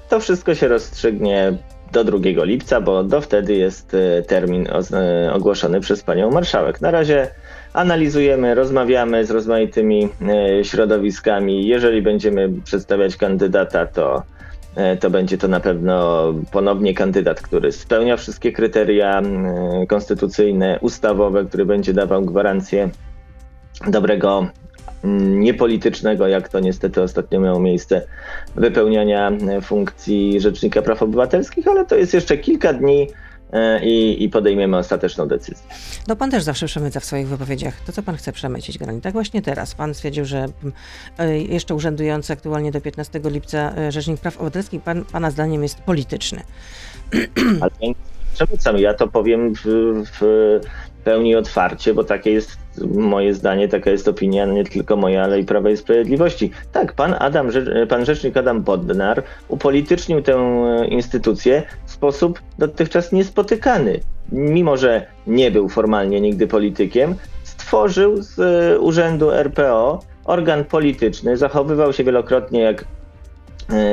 To 0.09 0.19
wszystko 0.19 0.55
się 0.55 0.67
rozstrzygnie 0.67 1.53
do 1.91 2.03
2 2.03 2.17
lipca, 2.43 2.81
bo 2.81 3.03
do 3.03 3.21
wtedy 3.21 3.55
jest 3.55 3.93
e, 3.93 4.21
termin 4.23 4.67
e, 4.67 5.33
ogłoszony 5.33 5.79
przez 5.79 6.03
panią 6.03 6.31
marszałek. 6.31 6.81
Na 6.81 6.91
razie 6.91 7.27
analizujemy, 7.73 8.55
rozmawiamy 8.55 9.25
z 9.25 9.31
rozmaitymi 9.31 10.09
środowiskami. 10.63 11.67
Jeżeli 11.67 12.01
będziemy 12.01 12.49
przedstawiać 12.63 13.15
kandydata, 13.15 13.85
to, 13.85 14.23
to 14.99 15.09
będzie 15.09 15.37
to 15.37 15.47
na 15.47 15.59
pewno 15.59 16.25
ponownie 16.51 16.93
kandydat, 16.93 17.41
który 17.41 17.71
spełnia 17.71 18.17
wszystkie 18.17 18.51
kryteria 18.51 19.21
e, 19.21 19.87
konstytucyjne, 19.87 20.79
ustawowe, 20.81 21.45
który 21.45 21.65
będzie 21.65 21.93
dawał 21.93 22.25
gwarancję 22.25 22.89
dobrego 23.87 24.47
niepolitycznego, 25.03 26.27
jak 26.27 26.49
to 26.49 26.59
niestety 26.59 27.01
ostatnio 27.01 27.39
miało 27.39 27.59
miejsce, 27.59 28.01
wypełniania 28.55 29.31
e, 29.31 29.61
funkcji 29.61 30.41
Rzecznika 30.41 30.81
Praw 30.81 31.03
Obywatelskich, 31.03 31.67
ale 31.67 31.85
to 31.85 31.95
jest 31.95 32.13
jeszcze 32.13 32.37
kilka 32.37 32.73
dni 32.73 33.01
e, 33.01 33.28
i, 33.83 34.23
i 34.23 34.29
podejmiemy 34.29 34.77
ostateczną 34.77 35.27
decyzję. 35.27 35.67
No 36.07 36.15
pan 36.15 36.31
też 36.31 36.43
zawsze 36.43 36.65
przemyca 36.65 36.99
w 36.99 37.05
swoich 37.05 37.27
wypowiedziach 37.27 37.81
to, 37.85 37.91
co 37.91 38.03
pan 38.03 38.17
chce 38.17 38.31
przemycić, 38.31 38.77
Grani. 38.77 39.01
Tak 39.01 39.13
właśnie 39.13 39.41
teraz. 39.41 39.75
Pan 39.75 39.93
stwierdził, 39.93 40.25
że 40.25 40.45
e, 41.17 41.39
jeszcze 41.39 41.75
urzędujący 41.75 42.33
aktualnie 42.33 42.71
do 42.71 42.81
15 42.81 43.21
lipca 43.23 43.73
e, 43.77 43.91
Rzecznik 43.91 44.21
Praw 44.21 44.37
Obywatelskich 44.37 44.81
pan, 44.81 45.05
pana 45.05 45.31
zdaniem 45.31 45.63
jest 45.63 45.79
polityczny. 45.79 46.43
Ale 47.61 47.71
przemycam, 48.33 48.77
ja 48.77 48.93
to 48.93 49.07
powiem 49.07 49.53
w, 49.55 49.61
w 50.19 50.59
pełni 51.03 51.35
otwarcie, 51.35 51.93
bo 51.93 52.03
takie 52.03 52.31
jest 52.31 52.57
moje 52.95 53.33
zdanie, 53.33 53.67
taka 53.67 53.91
jest 53.91 54.07
opinia 54.07 54.45
nie 54.45 54.63
tylko 54.63 54.95
moja, 54.95 55.23
ale 55.23 55.39
i 55.39 55.43
Prawa 55.43 55.69
i 55.69 55.77
Sprawiedliwości. 55.77 56.51
Tak, 56.71 56.93
pan 56.93 57.15
Adam, 57.19 57.47
pan 57.89 58.05
rzecznik 58.05 58.37
Adam 58.37 58.61
Bodnar 58.61 59.23
upolitycznił 59.47 60.21
tę 60.21 60.33
e, 60.33 60.87
instytucję 60.87 61.63
w 61.85 61.91
sposób 61.91 62.41
dotychczas 62.57 63.11
niespotykany. 63.11 63.99
Mimo, 64.31 64.77
że 64.77 65.05
nie 65.27 65.51
był 65.51 65.69
formalnie 65.69 66.21
nigdy 66.21 66.47
politykiem, 66.47 67.15
stworzył 67.43 68.21
z 68.21 68.39
e, 68.39 68.79
urzędu 68.79 69.31
RPO 69.31 69.99
organ 70.25 70.65
polityczny, 70.65 71.37
zachowywał 71.37 71.93
się 71.93 72.03
wielokrotnie 72.03 72.59
jak 72.59 72.85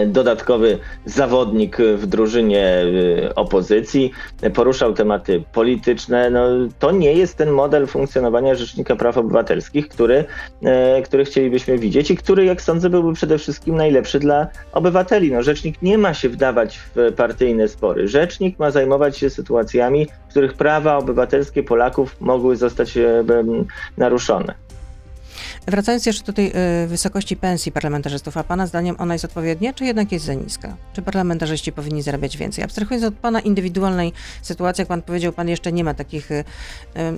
dodatkowy 0.07 0.79
zawodnik 1.05 1.77
w 1.97 2.07
drużynie 2.07 2.67
e, 2.67 3.35
opozycji, 3.35 4.13
poruszał 4.55 4.95
tematy 4.95 5.43
polityczne. 5.53 6.31
No, 6.31 6.41
to 6.79 6.91
nie 6.91 7.13
jest 7.13 7.37
ten 7.37 7.51
model 7.51 7.87
funkcjonowania 7.87 8.55
Rzecznika 8.55 8.97
Praw 8.97 9.19
Obywatelskich, 9.19 9.89
który, 9.89 10.25
e, 10.63 11.03
który 11.03 11.25
chcielibyśmy 11.25 11.79
widzieć 11.79 12.11
i 12.11 12.17
który, 12.17 12.45
jak 12.45 12.63
sądzę, 12.63 12.91
byłby 12.91 13.13
przede 13.13 13.39
wszystkim 13.39 13.77
najlepszy 13.77 14.19
dla 14.19 14.47
obywateli. 14.73 15.33
No, 15.33 15.43
rzecznik 15.43 15.83
nie 15.83 15.99
ma 15.99 16.15
się 16.15 16.29
wdawać 16.29 16.79
w 16.79 17.13
partyjne 17.13 17.69
spory. 17.69 18.09
Rzecznik 18.09 18.59
ma 18.59 18.71
zajmować 18.71 19.19
się 19.19 19.31
sytuacjami, 19.31 20.07
w 20.29 20.31
których 20.31 20.55
prawa 20.55 20.97
obywatelskie 20.97 21.63
Polaków 21.63 22.17
mogły 22.21 22.57
zostać 22.57 22.97
e, 22.97 23.25
naruszone. 23.97 24.66
Wracając 25.67 26.07
jeszcze 26.07 26.25
do 26.25 26.33
tej 26.33 26.53
y, 26.85 26.87
wysokości 26.87 27.37
pensji 27.37 27.73
parlamentarzystów, 27.73 28.37
a 28.37 28.45
Pana 28.45 28.67
zdaniem 28.67 28.97
ona 28.99 29.15
jest 29.15 29.25
odpowiednia, 29.25 29.73
czy 29.73 29.85
jednak 29.85 30.13
jest 30.13 30.25
za 30.25 30.35
niska? 30.35 30.77
Czy 30.93 31.03
parlamentarzyści 31.03 31.73
powinni 31.73 32.03
zarabiać 32.03 32.37
więcej? 32.37 32.65
Abstrahując 32.65 33.05
od 33.05 33.15
Pana 33.15 33.41
indywidualnej 33.41 34.13
sytuacji, 34.43 34.83
jak 34.83 34.89
Pan 34.89 35.03
powiedział, 35.03 35.33
Pan 35.33 35.49
jeszcze 35.49 35.73
nie 35.73 35.85
ma 35.85 35.95
takich 35.95 36.31
y, 36.31 36.45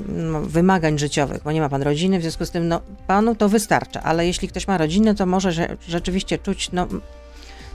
no, 0.08 0.40
wymagań 0.40 0.98
życiowych, 0.98 1.42
bo 1.42 1.52
nie 1.52 1.60
ma 1.60 1.68
Pan 1.68 1.82
rodziny, 1.82 2.18
w 2.18 2.22
związku 2.22 2.46
z 2.46 2.50
tym 2.50 2.68
no, 2.68 2.80
Panu 3.06 3.34
to 3.34 3.48
wystarcza, 3.48 4.02
ale 4.02 4.26
jeśli 4.26 4.48
ktoś 4.48 4.68
ma 4.68 4.78
rodzinę, 4.78 5.14
to 5.14 5.26
może 5.26 5.52
że, 5.52 5.76
rzeczywiście 5.88 6.38
czuć 6.38 6.72
no, 6.72 6.86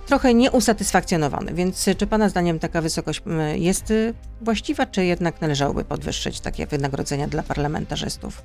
trochę 0.07 0.33
nieusatysfakcjonowany. 0.33 1.53
Więc 1.53 1.87
y, 1.87 1.95
czy 1.95 2.07
Pana 2.07 2.29
zdaniem 2.29 2.59
taka 2.59 2.81
wysokość 2.81 3.21
jest 3.55 3.93
właściwa, 4.41 4.85
czy 4.85 5.05
jednak 5.05 5.41
należałoby 5.41 5.85
podwyższyć 5.85 6.39
takie 6.39 6.67
wynagrodzenia 6.67 7.27
dla 7.27 7.43
parlamentarzystów? 7.43 8.41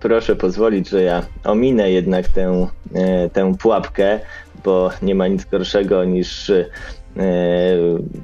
Proszę 0.00 0.36
pozwolić, 0.36 0.88
że 0.88 1.02
ja 1.02 1.22
ominę 1.44 1.90
jednak 1.90 2.28
tę, 2.28 2.66
e, 2.94 3.30
tę 3.30 3.54
pułapkę, 3.58 4.20
bo 4.64 4.90
nie 5.02 5.14
ma 5.14 5.28
nic 5.28 5.44
gorszego 5.44 6.04
niż 6.04 6.50
e, 6.50 6.64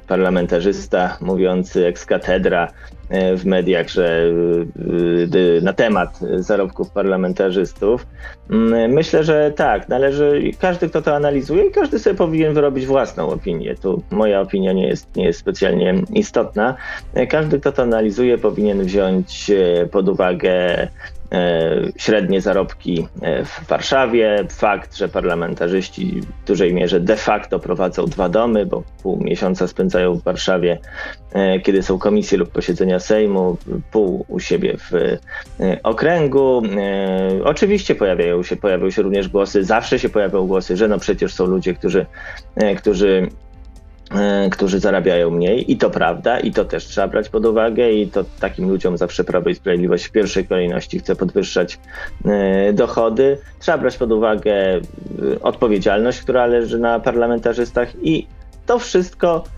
parlamentarzysta 0.07 1.17
mówiący 1.21 1.85
ex 1.85 2.05
katedra 2.05 2.67
e, 3.09 3.37
w 3.37 3.45
mediach, 3.45 3.89
że 3.89 4.23
na 5.61 5.73
temat 5.73 6.19
zarobków 6.35 6.91
parlamentarzystów. 6.91 8.07
Mm, 8.49 8.91
Myślę, 8.91 9.23
że 9.23 9.51
tak, 9.55 9.89
należy, 9.89 10.51
każdy 10.59 10.89
kto 10.89 11.01
to 11.01 11.15
analizuje 11.15 11.71
każdy 11.71 11.99
sobie 11.99 12.15
powinien 12.15 12.53
wyrobić 12.53 12.85
własną 12.85 13.29
opinię. 13.29 13.75
Tu 13.75 14.03
moja 14.11 14.41
opinia 14.41 14.73
nie 14.73 14.87
jest, 14.87 15.15
nie 15.15 15.25
jest 15.25 15.39
specjalnie 15.39 15.93
istotna. 16.13 16.75
Każdy 17.29 17.59
kto 17.59 17.71
to 17.71 17.81
analizuje 17.83 18.37
powinien 18.37 18.83
wziąć 18.83 19.51
pod 19.91 20.09
uwagę 20.09 20.87
średnie 21.97 22.41
zarobki 22.41 23.07
e, 23.21 23.45
w 23.45 23.67
Warszawie, 23.67 24.45
fakt, 24.49 24.95
że 24.97 25.07
parlamentarzyści 25.07 26.21
w 26.21 26.47
dużej 26.47 26.73
mierze 26.73 26.99
de 26.99 27.15
facto 27.15 27.59
prowadzą 27.59 28.05
dwa 28.05 28.29
domy, 28.29 28.65
bo 28.65 28.83
pół 29.03 29.23
miesiąca 29.23 29.67
spędzają 29.67 30.13
w 30.15 30.23
Warszawie, 30.23 30.79
e, 31.33 31.59
kiedy 31.59 31.83
są 31.83 31.99
komisje 31.99 32.37
lub 32.37 32.51
posiedzenia 32.51 32.99
Sejmu, 32.99 33.57
pół 33.91 34.25
u 34.27 34.39
siebie 34.39 34.77
w 34.77 34.93
e, 34.93 35.17
okręgu. 35.83 36.61
E, 36.77 37.43
Oczywiście 37.43 37.95
pojawiają 37.95 38.43
się, 38.43 38.55
pojawiają 38.55 38.91
się 38.91 39.01
również 39.01 39.29
głosy, 39.29 39.63
zawsze 39.63 39.99
się 39.99 40.09
pojawiają 40.09 40.47
głosy, 40.47 40.77
że 40.77 40.87
no 40.87 40.99
przecież 40.99 41.33
są 41.33 41.45
ludzie, 41.45 41.73
którzy, 41.73 42.05
e, 42.55 42.75
którzy 42.75 43.27
e, 43.27 43.46
którzy 44.51 44.79
zarabiają 44.79 45.31
mniej 45.31 45.71
i 45.71 45.77
to 45.77 45.89
prawda 45.89 46.39
i 46.39 46.51
to 46.51 46.65
też 46.65 46.85
trzeba 46.85 47.07
brać 47.07 47.29
pod 47.29 47.45
uwagę 47.45 47.91
i 47.91 48.07
to 48.07 48.25
takim 48.39 48.69
ludziom 48.69 48.97
zawsze 48.97 49.23
Prawo 49.23 49.49
i 49.49 49.55
Sprawiedliwość 49.55 50.05
w 50.05 50.11
pierwszej 50.11 50.47
kolejności 50.47 50.99
chce 50.99 51.15
podwyższać 51.15 51.79
e, 52.25 52.73
dochody. 52.73 53.37
Trzeba 53.59 53.77
brać 53.77 53.97
pod 53.97 54.11
uwagę 54.11 54.53
e, 54.53 54.81
odpowiedzialność, 55.41 56.21
która 56.21 56.45
leży 56.45 56.79
na 56.79 56.99
parlamentarzystach 56.99 57.89
i 58.01 58.27
to 58.65 58.79
wszystko 58.79 59.43
e, 59.43 59.57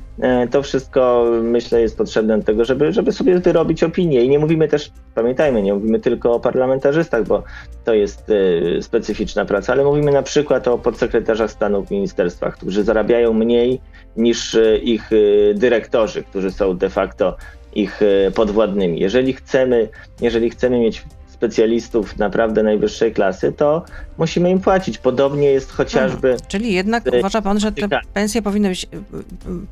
to 0.52 0.62
wszystko 0.62 1.26
myślę 1.42 1.82
jest 1.82 1.98
potrzebne 1.98 2.38
do 2.38 2.44
tego, 2.44 2.66
żeby, 2.66 2.94
żeby 2.94 3.12
sobie 3.12 3.40
wyrobić 3.40 3.84
opinię. 3.84 4.24
I 4.24 4.30
nie 4.30 4.40
mówimy 4.40 4.68
też, 4.68 4.92
pamiętajmy, 5.16 5.62
nie 5.62 5.74
mówimy 5.74 6.00
tylko 6.00 6.34
o 6.34 6.40
parlamentarzystach, 6.40 7.28
bo 7.28 7.44
to 7.86 7.94
jest 7.94 8.32
e, 8.78 8.82
specyficzna 8.82 9.46
praca, 9.46 9.74
ale 9.74 9.84
mówimy 9.84 10.12
na 10.12 10.24
przykład 10.24 10.68
o 10.68 10.78
podsekretarzach 10.78 11.52
stanu 11.52 11.86
w 11.86 11.92
ministerstwach, 11.92 12.58
którzy 12.58 12.84
zarabiają 12.84 13.34
mniej 13.34 13.82
niż 14.18 14.56
e, 14.56 14.78
ich 14.78 15.10
e, 15.14 15.54
dyrektorzy, 15.54 16.24
którzy 16.24 16.52
są 16.52 16.78
de 16.78 16.90
facto 16.90 17.38
ich 17.76 18.02
e, 18.02 18.32
podwładnymi. 18.32 19.00
Jeżeli 19.00 19.34
chcemy, 19.34 19.90
jeżeli 20.22 20.50
chcemy 20.50 20.80
mieć 20.80 21.04
specjalistów 21.40 22.18
naprawdę 22.18 22.64
najwyższej 22.64 23.14
klasy, 23.14 23.52
to 23.52 23.86
musimy 24.18 24.50
im 24.52 24.60
płacić. 24.60 24.98
Podobnie 24.98 25.52
jest 25.52 25.72
chociażby. 25.72 26.38
Czyli 26.48 26.74
jednak 26.74 27.08
Y, 27.14 27.20
uważa 27.20 27.42
pan, 27.42 27.60
że 27.60 27.72
te 27.72 27.90
tak. 27.90 28.06
pensje 28.14 28.42
powinny 28.42 28.70
być, 28.70 28.84
y, 28.84 28.88
y, 28.88 28.90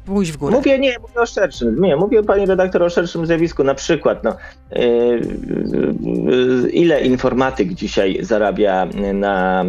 pójść 0.06 0.32
w 0.32 0.38
górę? 0.38 0.56
Mówię 0.56 0.80
nie, 0.80 1.00
mówię 1.00 1.22
o 1.22 1.26
szerszym. 1.26 1.82
Nie, 1.82 1.96
mówię 1.96 2.24
pani 2.24 2.46
redaktor 2.46 2.84
o 2.84 2.90
szerszym 2.90 3.26
zjawisku. 3.26 3.64
Na 3.64 3.76
przykład, 3.76 4.24
no, 4.24 4.36
yy, 4.72 4.82
yy, 4.84 6.70
ile 6.70 7.02
informatyk 7.02 7.74
dzisiaj 7.74 8.18
zarabia 8.22 8.88
na, 9.14 9.64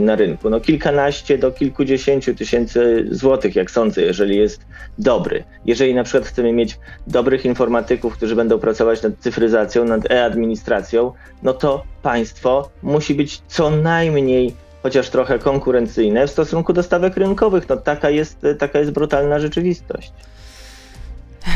na 0.00 0.16
rynku? 0.16 0.50
No 0.50 0.60
kilkanaście 0.60 1.38
do 1.38 1.52
kilkudziesięciu 1.52 2.34
tysięcy 2.34 3.06
złotych, 3.10 3.56
jak 3.56 3.70
sądzę, 3.70 4.02
jeżeli 4.02 4.36
jest 4.36 4.60
dobry. 4.98 5.44
Jeżeli 5.66 5.94
na 5.94 6.04
przykład 6.04 6.28
chcemy 6.28 6.52
mieć 6.52 6.78
dobrych 7.06 7.44
informatyków, 7.44 8.16
którzy 8.16 8.36
będą 8.36 8.58
pracować 8.58 9.02
nad 9.02 9.12
cyfryzacją, 9.18 9.84
nad 9.84 10.10
e-administracją, 10.10 11.12
no 11.44 11.52
to 11.52 11.84
państwo 12.02 12.70
musi 12.82 13.14
być 13.14 13.42
co 13.48 13.70
najmniej 13.70 14.54
chociaż 14.82 15.10
trochę 15.10 15.38
konkurencyjne 15.38 16.26
w 16.26 16.30
stosunku 16.30 16.72
do 16.72 16.82
stawek 16.82 17.16
rynkowych. 17.16 17.68
No 17.68 17.76
taka 17.76 18.10
jest, 18.10 18.38
taka 18.58 18.78
jest 18.78 18.90
brutalna 18.90 19.38
rzeczywistość. 19.38 20.12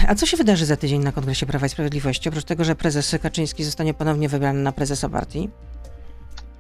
A 0.09 0.14
co 0.14 0.27
się 0.27 0.37
wydarzy 0.37 0.66
za 0.66 0.77
tydzień 0.77 1.03
na 1.03 1.12
Kongresie 1.12 1.46
Prawa 1.46 1.66
i 1.66 1.68
Sprawiedliwości? 1.68 2.29
Oprócz 2.29 2.44
tego, 2.44 2.64
że 2.64 2.74
prezes 2.74 3.16
Kaczyński 3.22 3.64
zostanie 3.64 3.94
ponownie 3.94 4.29
wybrany 4.29 4.62
na 4.62 4.72
prezesa 4.72 5.09
partii. 5.09 5.48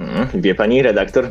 Mm, 0.00 0.28
Wie 0.34 0.54
pani 0.54 0.82
redaktor 0.82 1.28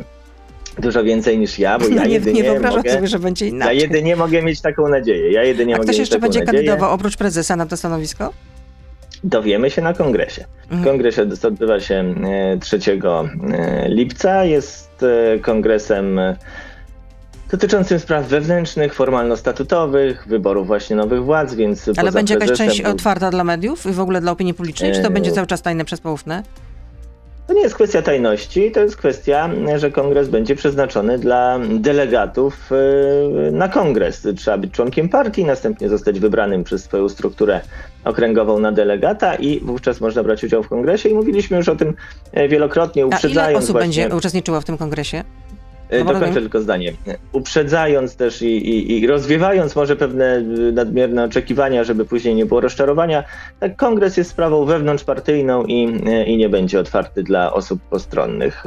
dużo 0.78 1.04
więcej 1.04 1.38
niż 1.38 1.58
ja, 1.58 1.78
bo 1.78 1.88
ja 1.88 1.94
No 1.94 2.04
nie, 2.04 2.12
jedynie 2.12 2.42
nie 2.42 2.50
wyobrażam 2.50 2.76
mogę, 2.78 2.92
sobie, 2.92 3.06
że 3.06 3.18
będzie 3.18 3.44
ja 3.46 3.50
inaczej. 3.52 3.78
jedynie 3.78 4.16
mogę 4.16 4.42
mieć 4.42 4.60
taką 4.60 4.88
nadzieję. 4.88 5.32
Ja 5.32 5.42
jedynie 5.42 5.74
A 5.74 5.76
mogę 5.78 5.86
ktoś 5.86 5.98
jeszcze 5.98 6.18
będzie 6.18 6.40
nadzieję. 6.40 6.64
kandydował 6.64 6.94
oprócz 6.94 7.16
prezesa 7.16 7.56
na 7.56 7.66
to 7.66 7.76
stanowisko? 7.76 8.32
Dowiemy 9.24 9.70
się 9.70 9.82
na 9.82 9.94
kongresie. 9.94 10.44
Mhm. 10.70 10.84
Kongres 10.84 11.44
odbywa 11.44 11.80
się 11.80 12.14
e, 12.54 12.58
3 12.58 12.78
e, 12.78 13.88
lipca. 13.88 14.44
Jest 14.44 15.02
e, 15.02 15.38
kongresem 15.38 16.18
e, 16.18 16.36
dotyczącym 17.50 17.98
spraw 17.98 18.26
wewnętrznych, 18.26 18.94
formalno-statutowych, 18.94 20.28
wyborów 20.28 20.66
właśnie 20.66 20.96
nowych 20.96 21.24
władz, 21.24 21.54
więc 21.54 21.90
Ale 21.96 22.12
będzie 22.12 22.34
jakaś 22.34 22.52
część 22.52 22.82
był- 22.82 22.92
otwarta 22.92 23.30
dla 23.30 23.44
mediów 23.44 23.86
i 23.86 23.92
w 23.92 24.00
ogóle 24.00 24.20
dla 24.20 24.32
opinii 24.32 24.54
publicznej, 24.54 24.92
czy 24.92 25.02
to 25.02 25.10
będzie 25.10 25.32
cały 25.32 25.46
czas 25.46 25.62
tajne 25.62 25.84
przez 25.84 26.00
poufne? 26.00 26.42
To 27.48 27.54
nie 27.54 27.62
jest 27.62 27.74
kwestia 27.74 28.02
tajności, 28.02 28.70
to 28.70 28.80
jest 28.80 28.96
kwestia, 28.96 29.50
że 29.76 29.90
kongres 29.90 30.28
będzie 30.28 30.56
przeznaczony 30.56 31.18
dla 31.18 31.58
delegatów 31.70 32.70
e, 32.72 33.50
na 33.50 33.68
kongres. 33.68 34.28
Trzeba 34.36 34.58
być 34.58 34.72
członkiem 34.72 35.08
partii, 35.08 35.44
następnie 35.44 35.88
zostać 35.88 36.20
wybranym 36.20 36.64
przez 36.64 36.84
swoją 36.84 37.08
strukturę 37.08 37.60
okręgową 38.04 38.58
na 38.58 38.72
delegata 38.72 39.34
i 39.34 39.60
wówczas 39.60 40.00
można 40.00 40.22
brać 40.22 40.44
udział 40.44 40.62
w 40.62 40.68
kongresie 40.68 41.08
i 41.08 41.14
mówiliśmy 41.14 41.56
już 41.56 41.68
o 41.68 41.76
tym 41.76 41.94
e, 42.32 42.48
wielokrotnie, 42.48 43.02
A 43.02 43.06
ile 43.06 43.16
uprzedzając 43.16 43.64
osób 43.64 43.72
właśnie... 43.72 44.02
będzie 44.02 44.16
uczestniczyło 44.16 44.60
w 44.60 44.64
tym 44.64 44.78
kongresie? 44.78 45.24
No 45.92 45.98
Dokończę 45.98 46.20
rozumiem. 46.20 46.42
tylko 46.42 46.60
zdanie. 46.60 46.92
Uprzedzając 47.32 48.16
też 48.16 48.42
i, 48.42 48.46
i, 48.46 48.98
i 49.00 49.06
rozwiewając 49.06 49.76
może 49.76 49.96
pewne 49.96 50.36
y, 50.36 50.72
nadmierne 50.72 51.24
oczekiwania, 51.24 51.84
żeby 51.84 52.04
później 52.04 52.34
nie 52.34 52.46
było 52.46 52.60
rozczarowania, 52.60 53.24
tak 53.60 53.76
kongres 53.76 54.16
jest 54.16 54.30
sprawą 54.30 54.64
wewnątrzpartyjną 54.64 55.64
i, 55.64 56.02
y, 56.08 56.24
i 56.24 56.36
nie 56.36 56.48
będzie 56.48 56.80
otwarty 56.80 57.22
dla 57.22 57.52
osób 57.52 57.80
postronnych. 57.90 58.64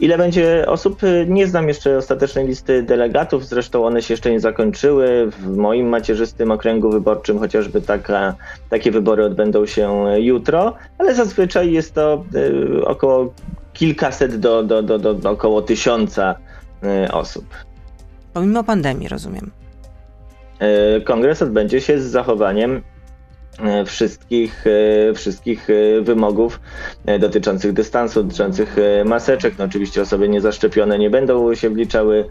Ile 0.00 0.18
będzie 0.18 0.64
osób? 0.68 1.02
Y, 1.04 1.26
Nie 1.28 1.46
znam 1.46 1.68
jeszcze 1.68 1.96
ostatecznej 1.98 2.46
listy 2.46 2.82
delegatów, 2.82 3.46
zresztą 3.46 3.86
one 3.86 4.02
się 4.02 4.14
jeszcze 4.14 4.30
nie 4.30 4.40
zakończyły. 4.40 5.30
W 5.30 5.56
moim 5.56 5.88
macierzystym 5.88 6.50
okręgu 6.50 6.90
wyborczym 6.90 7.38
chociażby 7.38 7.80
taka, 7.80 8.34
takie 8.70 8.90
wybory 8.90 9.24
odbędą 9.24 9.66
się 9.66 10.06
y, 10.08 10.20
jutro, 10.22 10.74
ale 10.98 11.14
zazwyczaj 11.14 11.72
jest 11.72 11.94
to 11.94 12.24
y, 12.34 12.84
około 12.86 13.32
kilkaset 13.74 14.36
do, 14.36 14.62
do, 14.62 14.82
do, 14.82 14.98
do, 14.98 15.14
do 15.14 15.30
około 15.30 15.62
tysiąca 15.62 16.34
y, 17.06 17.12
osób. 17.12 17.44
Pomimo 18.32 18.64
pandemii, 18.64 19.08
rozumiem. 19.08 19.50
Y, 20.96 21.00
Kongres 21.00 21.42
odbędzie 21.42 21.80
się 21.80 22.00
z 22.00 22.04
zachowaniem 22.04 22.82
y, 23.82 23.84
wszystkich, 23.84 24.64
wszystkich 25.14 25.68
wymogów 26.02 26.60
dotyczących 27.20 27.72
dystansu, 27.72 28.22
dotyczących 28.22 28.76
maseczek. 29.04 29.54
No 29.58 29.64
oczywiście 29.64 30.02
osoby 30.02 30.28
niezaszczepione 30.28 30.98
nie 30.98 31.10
będą 31.10 31.54
się 31.54 31.70
wliczały 31.70 32.28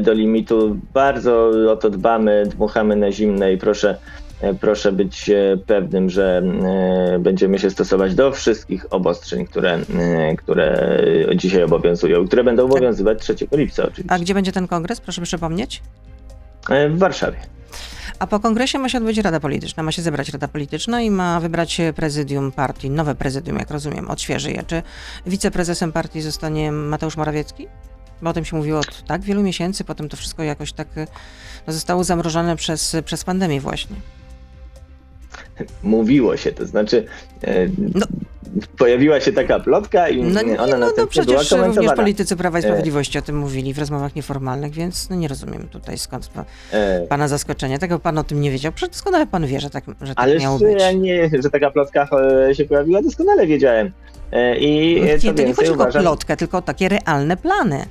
do 0.00 0.12
limitu. 0.12 0.76
Bardzo 0.94 1.50
o 1.70 1.76
to 1.76 1.90
dbamy, 1.90 2.46
dmuchamy 2.46 2.96
na 2.96 3.12
zimne 3.12 3.52
i 3.52 3.58
proszę, 3.58 3.98
proszę 4.60 4.92
być 4.92 5.30
y, 5.30 5.58
pewnym, 5.66 6.10
że 6.10 6.42
y, 7.14 7.18
będziemy 7.18 7.58
się 7.58 7.70
stosować 7.70 8.14
do 8.14 8.32
wszystkich 8.32 8.86
obostrzeń, 8.90 9.46
które, 9.46 9.78
które 10.38 10.98
dzisiaj 11.36 11.62
obowiązują 11.62 12.22
i 12.22 12.26
które 12.26 12.44
będą 12.44 12.64
obowiązywać 12.64 13.18
3 13.18 13.34
lipca 13.52 13.82
oczywiście. 13.82 14.14
A 14.14 14.18
gdzie 14.18 14.34
będzie 14.34 14.52
ten 14.52 14.68
kongres? 14.68 15.00
Proszę 15.00 15.22
przypomnieć. 15.22 15.82
W 16.90 16.98
Warszawie. 16.98 17.36
A 18.18 18.26
po 18.26 18.40
kongresie 18.40 18.78
ma 18.78 18.88
się 18.88 18.98
odbyć 18.98 19.18
Rada 19.18 19.40
Polityczna, 19.40 19.82
ma 19.82 19.92
się 19.92 20.02
zebrać 20.02 20.28
Rada 20.28 20.48
Polityczna 20.48 21.00
i 21.00 21.10
ma 21.10 21.40
wybrać 21.40 21.80
prezydium 21.96 22.52
partii, 22.52 22.90
nowe 22.90 23.14
prezydium, 23.14 23.58
jak 23.58 23.70
rozumiem, 23.70 24.10
odświeży 24.10 24.52
je. 24.52 24.62
Czy 24.62 24.82
wiceprezesem 25.26 25.92
partii 25.92 26.22
zostanie 26.22 26.72
Mateusz 26.72 27.16
Morawiecki? 27.16 27.68
Bo 28.22 28.30
o 28.30 28.32
tym 28.32 28.44
się 28.44 28.56
mówiło 28.56 28.78
od 28.78 29.02
tak 29.02 29.22
wielu 29.22 29.42
miesięcy, 29.42 29.84
potem 29.84 30.08
to 30.08 30.16
wszystko 30.16 30.42
jakoś 30.42 30.72
tak 30.72 30.88
no, 31.66 31.72
zostało 31.72 32.04
zamrożone 32.04 32.56
przez, 32.56 32.96
przez 33.04 33.24
pandemię 33.24 33.60
właśnie. 33.60 33.96
Mówiło 35.82 36.36
się, 36.36 36.52
to 36.52 36.66
znaczy 36.66 37.04
e, 37.44 37.66
No. 37.94 38.06
pojawiła 38.78 39.20
się 39.20 39.32
taka 39.32 39.60
plotka 39.60 40.08
i 40.08 40.22
No, 40.22 40.42
nie, 40.42 40.52
ona 40.60 40.66
no, 40.66 40.78
no 40.78 40.86
następnie 40.86 40.94
była 41.04 41.06
przecież 41.06 41.50
również 41.50 41.50
komentowana. 41.50 41.96
politycy 41.96 42.36
Prawa 42.36 42.58
i 42.58 42.60
E. 42.60 42.62
Sprawiedliwości 42.62 43.18
o 43.18 43.22
tym 43.22 43.38
mówili 43.38 43.74
w 43.74 43.78
rozmowach 43.78 44.14
nieformalnych, 44.16 44.72
więc 44.72 45.10
no, 45.10 45.16
nie 45.16 45.28
rozumiem 45.28 45.68
tutaj 45.68 45.98
skąd 45.98 46.28
pa, 46.28 46.44
E, 46.72 47.06
pana 47.08 47.28
zaskoczenie. 47.28 47.78
Tego 47.78 47.98
pan 47.98 48.18
o 48.18 48.24
tym 48.24 48.40
nie 48.40 48.50
wiedział. 48.50 48.72
Przecież 48.72 48.92
doskonale 48.94 49.26
pan 49.26 49.46
wie, 49.46 49.60
że 49.60 49.70
tak, 49.70 49.84
że 50.00 50.14
tak 50.14 50.24
Ale 50.24 50.38
miało 50.38 50.58
być. 50.58 50.80
ja 50.80 50.92
nie, 50.92 51.30
że 51.42 51.50
taka 51.50 51.70
plotka 51.70 52.08
e, 52.50 52.54
się 52.54 52.64
pojawiła, 52.64 53.02
doskonale 53.02 53.46
wiedziałem. 53.46 53.92
E, 54.32 54.58
I 54.58 55.00
Nie, 55.02 55.14
e, 55.14 55.18
co 55.18 55.32
to 55.34 55.42
nie 55.42 55.54
chodzi 55.54 55.68
tylko 55.68 55.84
o 55.88 55.92
plotkę, 55.92 56.36
tylko 56.36 56.58
o 56.58 56.62
takie 56.62 56.88
realne 56.88 57.36
plany. 57.36 57.84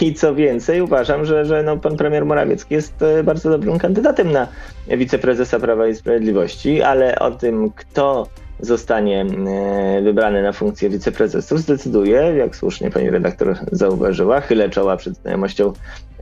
I 0.00 0.14
co 0.14 0.34
więcej 0.34 0.80
uważam, 0.80 1.24
że, 1.24 1.44
że 1.44 1.62
no, 1.62 1.76
pan 1.76 1.96
premier 1.96 2.26
Morawiecki 2.26 2.74
jest 2.74 3.02
e, 3.02 3.22
bardzo 3.22 3.50
dobrym 3.50 3.78
kandydatem 3.78 4.32
na 4.32 4.48
wiceprezesa 4.88 5.60
Prawa 5.60 5.88
i 5.88 5.94
Sprawiedliwości, 5.94 6.82
ale 6.82 7.18
o 7.18 7.30
tym, 7.30 7.70
kto 7.70 8.26
zostanie 8.60 9.26
e, 9.46 10.02
wybrany 10.02 10.42
na 10.42 10.52
funkcję 10.52 10.90
wiceprezesów, 10.90 11.60
zdecyduje, 11.60 12.34
jak 12.36 12.56
słusznie 12.56 12.90
pani 12.90 13.10
redaktor 13.10 13.58
zauważyła, 13.72 14.40
chylę 14.40 14.70
czoła 14.70 14.96
przed 14.96 15.16
znajomością 15.16 15.72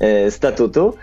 e, 0.01 0.31
statutu, 0.31 0.95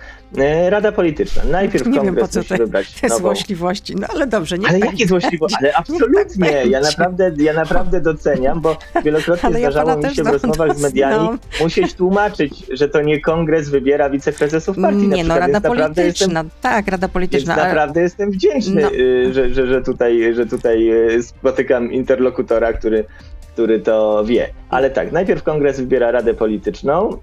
Rada 0.70 0.92
Polityczna. 0.92 1.44
Najpierw 1.52 1.86
Nie 1.86 1.92
wiem, 1.94 2.06
kongres 2.06 2.22
po 2.24 2.34
co 2.34 2.40
musi 2.40 2.50
te- 2.50 2.58
wybrać 2.58 2.92
Te 3.02 3.08
nową 3.08 3.20
złośliwości, 3.22 3.96
no 3.96 4.08
ale 4.10 4.28
dobrze, 4.28 4.58
nie 4.58 4.68
ale 4.70 4.80
tak 4.80 4.92
jakie 4.92 5.08
złośliwości? 5.08 5.58
Ale 5.60 5.74
absolutnie, 5.76 6.52
tak 6.52 6.66
ja 6.70 6.80
naprawdę, 6.80 7.32
ja 7.38 7.54
naprawdę 7.54 8.02
doceniam, 8.02 8.62
bo 8.62 8.78
wielokrotnie 9.04 9.48
Ale 9.50 9.60
zdarzało 9.60 9.98
mi 9.98 10.16
się 10.16 10.24
w 10.24 10.28
rozmowach 10.28 10.78
z 10.78 10.82
mediami 10.82 11.26
znam. 11.26 11.40
musieć 11.62 11.94
tłumaczyć, 11.94 12.54
że 12.72 12.90
to 12.90 13.02
nie 13.02 13.22
kongres 13.22 13.70
wybiera 13.70 14.10
wiceprezesów 14.10 14.78
partii. 14.82 15.08
Nie, 15.08 15.24
no. 15.24 15.40
Rada 15.40 15.60
Więc 15.60 15.66
Polityczna, 15.66 16.04
Jestem, 16.44 16.50
tak, 16.62 16.88
Rada 16.88 17.08
więc 17.08 17.14
Polityczna, 17.14 17.54
ale 17.56 17.64
naprawdę 17.64 18.02
jestem 18.02 18.32
wdzięczny, 18.32 18.82
No. 18.82 18.92
y, 18.92 19.34
że, 19.34 19.54
że, 19.54 19.68
że 19.68 19.82
tutaj, 19.82 20.34
że 20.34 20.46
tutaj 20.46 20.90
y, 21.16 21.24
spotykam 21.24 21.92
interlokutora, 21.92 22.74
który, 22.74 23.06
który 23.54 23.80
to 23.80 24.24
wie. 24.26 24.50
Ale 24.70 24.90
tak, 24.90 25.12
najpierw 25.12 25.44
kongres 25.44 25.80
wybiera 25.80 26.12
Radę 26.12 26.34
Polityczną, 26.34 27.18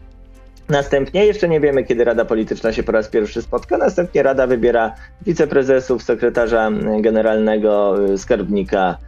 Następnie, 0.69 1.27
jeszcze 1.27 1.49
nie 1.49 1.61
wiemy, 1.61 1.85
kiedy 1.85 2.05
Rada 2.05 2.25
Polityczna 2.25 2.73
się 2.73 2.83
po 2.83 2.93
raz 2.93 3.09
pierwszy 3.09 3.43
spotka, 3.43 3.79
następnie 3.79 4.23
Rada 4.23 4.47
wybiera 4.47 4.95
wiceprezesów, 5.27 6.03
sekretarza 6.03 6.71
generalnego, 7.01 8.05
y, 8.13 8.19
skarbnika 8.19 8.99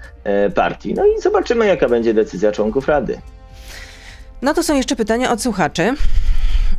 y, 0.47 0.51
partii. 0.51 0.95
No 0.95 1.07
i 1.07 1.21
zobaczymy, 1.21 1.67
jaka 1.67 1.89
będzie 1.89 2.15
decyzja 2.15 2.53
członków 2.53 2.89
Rady. 2.89 3.19
No 4.43 4.55
to 4.55 4.63
są 4.63 4.77
jeszcze 4.77 4.97
pytania 4.97 5.33
od 5.33 5.43
słuchaczy. 5.43 5.95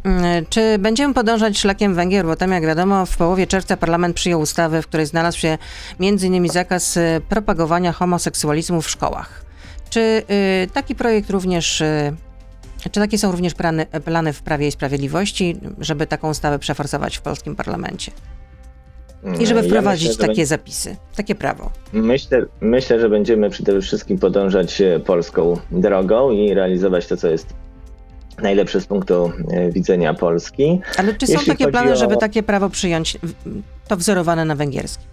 Mm, 0.03 0.45
Czy 0.49 0.77
będziemy 0.79 1.13
podążać 1.13 1.59
szlakiem 1.59 1.95
Węgier? 1.95 2.25
Bo 2.25 2.35
tam, 2.35 2.51
jak 2.51 2.65
wiadomo, 2.65 3.05
w 3.05 3.17
połowie 3.17 3.47
czerwca 3.47 3.77
parlament 3.77 4.15
przyjął 4.15 4.39
ustawę, 4.41 4.81
w 4.81 4.87
której 4.87 5.05
znalazł 5.05 5.37
się 5.39 5.57
m.in. 5.99 6.49
zakaz 6.49 6.97
y, 6.97 7.21
propagowania 7.29 7.91
homoseksualizmu 7.91 8.81
w 8.81 8.89
szkołach. 8.89 9.45
Czy 9.89 10.23
taki 10.73 10.95
projekt 10.95 11.29
również, 11.29 11.83
czy 12.89 12.99
takie 12.99 13.17
są 13.17 13.31
również 13.31 13.53
plany, 13.53 13.85
plany 13.85 14.33
w 14.33 14.41
Prawie 14.41 14.67
i 14.67 14.71
Sprawiedliwości, 14.71 15.57
żeby 15.79 16.07
taką 16.07 16.29
ustawę 16.29 16.59
przeforsować 16.59 17.17
w 17.17 17.21
polskim 17.21 17.55
parlamencie? 17.55 18.11
I 19.39 19.45
żeby 19.47 19.61
Ja 19.61 19.67
wprowadzić 19.67 20.07
myślę, 20.09 20.21
że 20.23 20.27
takie 20.27 20.45
zapisy, 20.45 20.95
takie 21.15 21.35
prawo. 21.35 21.71
Myślę, 21.93 22.45
myślę, 22.61 22.99
że 22.99 23.09
będziemy 23.09 23.49
przede 23.49 23.81
wszystkim 23.81 24.19
podążać 24.19 24.81
e, 24.81 24.99
polską 24.99 25.57
drogą 25.71 26.31
i 26.31 26.53
realizować 26.53 27.07
to, 27.07 27.17
co 27.17 27.27
jest 27.27 27.47
najlepsze 28.41 28.81
z 28.81 28.85
punktu 28.85 29.31
e, 29.51 29.71
widzenia 29.71 30.13
Polski. 30.13 30.81
Ale 30.97 31.13
czy 31.13 31.27
są 31.27 31.33
Jeśli 31.33 31.47
takie 31.47 31.67
plany, 31.67 31.91
o- 31.91 31.95
żeby 31.95 32.17
takie 32.17 32.43
prawo 32.43 32.69
przyjąć, 32.69 33.17
to 33.87 33.97
wzorowane 33.97 34.45
na 34.45 34.55
węgierskim, 34.55 35.07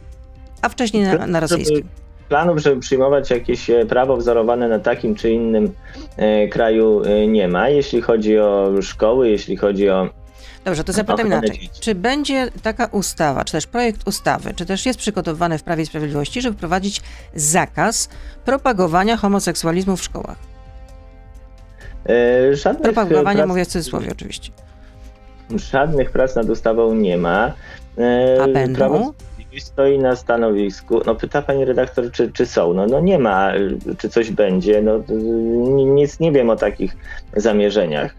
a 0.62 0.68
wcześniej 0.68 1.02
na, 1.02 1.26
na 1.26 1.40
rosyjskim? 1.40 1.88
Planów, 2.29 2.59
żeby 2.59 2.81
przyjmować 2.81 3.31
jakieś 3.31 3.71
e, 3.71 3.87
prawo 3.87 4.17
wzorowane 4.17 4.69
na 4.69 4.79
takim 4.79 5.14
czy 5.14 5.31
innym 5.31 5.73
e, 6.17 6.49
kraju 6.49 7.03
e, 7.05 7.27
nie 7.27 7.49
ma. 7.49 7.69
Jeśli 7.69 8.01
chodzi 8.01 8.38
o 8.38 8.73
szkoły, 8.83 9.29
jeśli 9.29 9.57
chodzi 9.57 9.88
o 9.88 10.09
Dobrze, 10.64 10.85
to 10.85 10.93
zapytam 10.93 11.27
inaczej. 11.27 11.71
Czy 11.81 11.95
będzie 11.95 12.49
taka 12.62 12.87
ustawa, 12.87 13.45
czy 13.45 13.53
też 13.53 13.67
projekt 13.67 14.09
ustawy, 14.09 14.55
czy 14.55 14.67
też 14.67 14.87
jest 14.87 14.99
przygotowany 14.99 15.59
w 15.59 15.62
Prawie 15.62 15.83
i 15.83 15.87
Sprawiedliwości, 15.87 16.41
żeby 16.41 16.57
wprowadzić 16.57 17.01
zakaz 17.35 18.09
propagowania 18.45 19.17
homoseksualizmu 19.17 19.97
w 19.97 20.03
szkołach? 20.03 20.37
żadnych 22.53 22.83
Propagowania 22.83 23.37
prac, 23.37 23.49
mówię 23.49 23.64
w 23.64 23.69
cudzysłowie 23.69 24.09
oczywiście. 24.12 24.53
żadnych 25.71 26.11
prac 26.11 26.37
nad 26.37 26.49
ustawą 26.49 26.95
nie 26.95 27.17
ma. 27.17 27.53
A 28.43 28.49
będą? 28.49 28.79
Prawo 28.79 29.14
i 29.59 29.61
stoi 29.61 29.99
na 29.99 30.16
stanowisku. 30.16 31.01
No 31.07 31.14
pyta 31.14 31.42
pani 31.42 31.64
redaktor, 31.64 32.11
czy, 32.12 32.33
czy 32.33 32.47
są. 32.47 32.73
No, 32.75 32.87
no 32.87 33.01
nie 33.01 33.18
ma, 33.18 33.53
czy 33.99 34.09
coś 34.09 34.31
będzie. 34.31 34.83
No, 34.83 34.92
ni- 35.75 35.87
nic 35.87 36.21
nie 36.21 36.33
wiem 36.33 36.51
o 36.51 36.57
takich 36.57 36.97
zamierzeniach. 37.37 38.14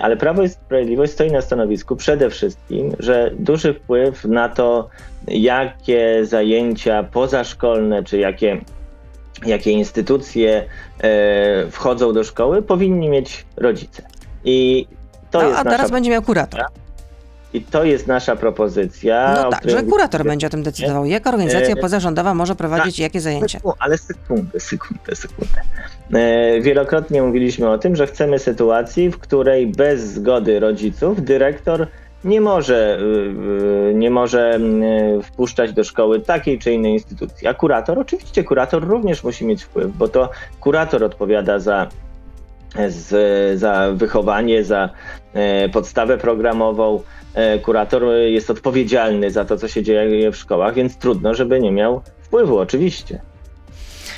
Ale 0.00 0.16
Prawo 0.16 0.42
i 0.42 0.48
Sprawiedliwość 0.48 1.12
stoi 1.12 1.32
na 1.32 1.40
stanowisku 1.40 1.96
przede 1.96 2.30
wszystkim, 2.30 2.92
że 2.98 3.30
duży 3.38 3.74
wpływ 3.74 4.24
na 4.24 4.48
to, 4.48 4.88
jakie 5.28 6.24
zajęcia 6.24 7.02
pozaszkolne, 7.02 8.04
czy 8.04 8.18
jakie, 8.18 8.60
jakie 9.46 9.70
instytucje 9.70 10.64
e, 11.02 11.66
wchodzą 11.70 12.12
do 12.12 12.24
szkoły, 12.24 12.62
powinni 12.62 13.08
mieć 13.08 13.46
rodzice. 13.56 14.02
I 14.44 14.86
to 15.30 15.40
No, 15.42 15.48
jest 15.48 15.60
a 15.60 15.64
teraz 15.64 15.90
będzie 15.90 16.10
miał 16.10 16.22
kurator. 16.22 16.60
I 17.54 17.60
to 17.60 17.84
jest 17.84 18.06
nasza 18.06 18.36
propozycja. 18.36 19.34
No 19.42 19.50
tak, 19.50 19.70
że 19.70 19.82
kurator 19.82 20.24
będzie 20.24 20.46
o 20.46 20.50
tym 20.50 20.62
decydował. 20.62 21.04
Jaka 21.04 21.30
organizacja 21.30 21.74
E, 21.74 21.76
pozarządowa 21.76 22.34
może 22.34 22.54
prowadzić 22.54 22.98
jakie 22.98 23.20
zajęcia? 23.20 23.58
Seku- 23.58 23.72
Ale 23.78 23.98
sekundę, 23.98 24.60
sekundę, 24.60 25.16
sekundę. 25.16 25.60
E, 26.14 26.60
Wielokrotnie 26.60 27.22
mówiliśmy 27.22 27.70
o 27.70 27.78
tym, 27.78 27.96
że 27.96 28.06
chcemy 28.06 28.38
sytuacji, 28.38 29.10
w 29.10 29.18
której 29.18 29.66
bez 29.66 30.00
zgody 30.00 30.60
rodziców 30.60 31.24
dyrektor 31.24 31.86
nie 32.24 32.40
może, 32.40 32.98
y, 33.90 33.94
nie 33.94 34.10
może 34.10 34.58
wpuszczać 35.22 35.72
do 35.72 35.84
szkoły 35.84 36.20
takiej 36.20 36.58
czy 36.58 36.72
innej 36.72 36.92
instytucji. 36.92 37.46
A 37.46 37.54
kurator, 37.54 37.98
oczywiście 37.98 38.44
kurator 38.44 38.88
również 38.88 39.24
musi 39.24 39.46
mieć 39.46 39.64
wpływ, 39.64 39.96
bo 39.96 40.08
to 40.08 40.30
kurator 40.60 41.04
odpowiada 41.04 41.58
za, 41.58 41.88
z, 42.88 43.58
za 43.58 43.92
wychowanie, 43.94 44.64
za 44.64 44.90
e, 45.32 45.68
podstawę 45.68 46.18
programową. 46.18 47.02
E, 47.34 47.58
Kurator 47.58 48.02
jest 48.26 48.50
odpowiedzialny 48.50 49.30
za 49.30 49.44
to, 49.44 49.56
co 49.56 49.68
się 49.68 49.82
dzieje 49.82 50.32
w 50.32 50.36
szkołach, 50.36 50.74
więc 50.74 50.96
trudno, 50.96 51.34
żeby 51.34 51.60
nie 51.60 51.72
miał 51.72 52.02
wpływu, 52.22 52.58
oczywiście. 52.58 53.20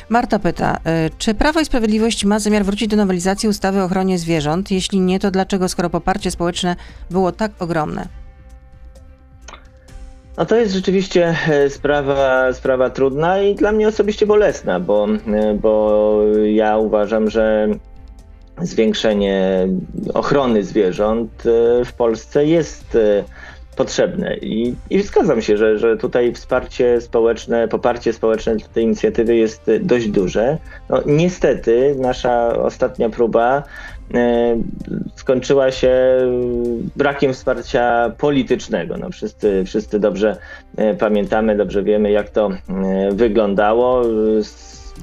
Marta 0.09 0.39
pyta, 0.39 0.77
y, 0.77 1.11
czy 1.19 1.35
Prawo 1.35 1.61
i 1.61 1.65
Sprawiedliwość 1.65 2.25
ma 2.25 2.39
zamiar 2.39 2.65
wrócić 2.65 2.89
do 2.89 2.97
nowelizacji 2.97 3.49
ustawy 3.49 3.81
o 3.81 3.85
ochronie 3.85 4.19
zwierząt? 4.19 4.71
Jeśli 4.71 5.01
nie, 5.01 5.21
to 5.21 5.31
dlaczego, 5.31 5.69
skoro 5.69 5.91
poparcie 5.91 6.31
społeczne 6.31 6.77
było 7.11 7.33
tak 7.33 7.53
ogromne? 7.59 8.09
No 10.37 10.47
to 10.47 10.57
jest 10.57 10.73
rzeczywiście 10.73 11.37
e, 11.49 11.71
sprawa, 11.71 12.53
sprawa 12.53 12.91
trudna 12.91 13.39
i 13.39 13.55
dla 13.55 13.73
mnie 13.73 13.89
osobiście 13.89 14.27
bolesna, 14.27 14.81
bo, 14.81 15.09
e, 15.27 15.55
bo 15.55 16.13
ja 16.45 16.79
uważam, 16.79 17.31
że 17.31 17.69
zwiększenie 18.63 19.69
ochrony 20.15 20.65
zwierząt 20.65 21.45
e, 21.47 21.85
w 21.85 21.93
Polsce 21.93 22.47
jest 22.47 22.97
potrzebne. 23.77 24.37
I, 24.37 24.75
i 24.91 25.03
zgadzam 25.03 25.43
się, 25.43 25.57
że, 25.57 25.79
że 25.79 25.97
tutaj 25.97 26.33
wsparcie 26.33 27.01
społeczne, 27.01 27.69
poparcie 27.69 28.13
społeczne 28.13 28.57
dla 28.57 28.69
tej 28.69 28.85
inicjatywy 28.85 29.37
jest 29.37 29.71
dość 29.81 30.09
duże. 30.09 30.59
No, 30.89 31.03
niestety 31.07 31.97
nasza 31.99 32.57
ostatnia 32.59 33.09
próba 33.09 33.63
e, 34.15 34.57
skończyła 35.15 35.71
się 35.71 35.95
brakiem 36.97 37.33
wsparcia 37.33 38.13
politycznego. 38.19 38.97
No, 38.97 39.11
wszyscy, 39.11 39.65
wszyscy 39.67 39.99
dobrze 39.99 40.37
e, 40.77 40.95
pamiętamy, 40.95 41.57
dobrze 41.57 41.83
wiemy, 41.83 42.11
jak 42.11 42.31
to 42.31 42.51
e, 42.51 43.13
wyglądało. 43.13 44.03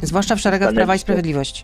Zwłaszcza 0.04 0.36
w 0.36 0.40
szeregach 0.40 0.74
Prawa 0.74 0.96
i 0.96 1.00
Sprawiedliwości. 1.00 1.64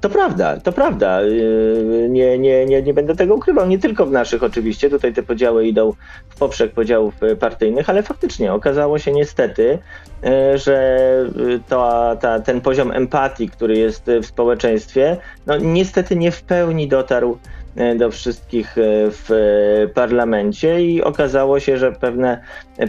To 0.00 0.10
prawda, 0.10 0.60
to 0.60 0.72
prawda. 0.72 1.22
Yy, 1.22 2.06
nie, 2.10 2.38
nie, 2.38 2.66
nie, 2.66 2.82
nie 2.82 2.94
będę 2.94 3.16
tego 3.16 3.34
ukrywał. 3.34 3.68
Nie 3.68 3.78
tylko 3.78 4.06
w 4.06 4.12
naszych 4.12 4.42
oczywiście. 4.42 4.90
Tutaj 4.90 5.12
te 5.12 5.22
podziały 5.22 5.66
idą 5.66 5.92
w 6.28 6.38
poprzek 6.38 6.72
podziałów 6.72 7.14
partyjnych, 7.40 7.90
ale 7.90 8.02
faktycznie 8.02 8.52
okazało 8.52 8.98
się 8.98 9.12
niestety, 9.12 9.78
yy, 10.22 10.58
że 10.58 10.98
to, 11.68 12.16
ta, 12.20 12.40
ten 12.40 12.60
poziom 12.60 12.92
empatii, 12.92 13.48
który 13.48 13.78
jest 13.78 14.10
w 14.22 14.26
społeczeństwie, 14.26 15.16
no 15.46 15.56
niestety 15.56 16.16
nie 16.16 16.32
w 16.32 16.42
pełni 16.42 16.88
dotarł 16.88 17.38
E, 17.59 17.59
do 17.96 18.10
wszystkich 18.10 18.78
e, 18.78 18.82
w 19.10 19.30
parlamencie 19.94 20.84
i 20.84 21.02
okazało 21.02 21.60
się, 21.60 21.78
że 21.78 21.92
pewne, 21.92 22.40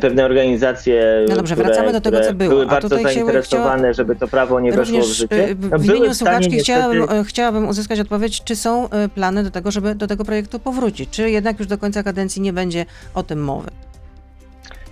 pewne 0.02 0.26
organizacje, 0.26 1.26
no 1.30 1.36
dobrze, 1.36 1.56
które, 1.56 1.68
wracamy 1.68 1.94
do 1.94 2.02
tego, 2.02 2.22
co 2.22 2.34
było. 2.34 2.50
były 2.50 2.66
bardzo 2.66 2.88
zainteresowane, 2.98 3.78
chciała... 3.78 3.94
żeby 3.94 4.16
to 4.16 4.28
prawo 4.28 4.60
nie 4.60 4.72
weszło 4.72 5.02
w 5.02 5.06
życie. 5.06 5.50
E, 5.50 5.56
no, 5.72 5.80
w 5.80 5.86
imieniu 5.86 6.14
słuchaczki 6.14 6.52
niestety... 6.52 6.64
chciałabym, 6.64 7.24
chciałabym 7.24 7.68
uzyskać 7.68 8.00
odpowiedź, 8.00 8.44
czy 8.44 8.56
są 8.56 8.90
plany 9.16 9.44
do 9.44 9.52
tego, 9.52 9.72
żeby 9.72 9.96
do 9.96 10.08
tego 10.08 10.26
projektu 10.26 10.60
powrócić, 10.60 11.10
czy 11.10 11.30
jednak 11.30 11.60
już 11.60 11.68
do 11.68 11.78
końca 11.78 12.04
kadencji 12.04 12.42
nie 12.42 12.54
będzie 12.54 12.86
o 13.14 13.24
tym 13.24 13.44
mowy. 13.44 13.70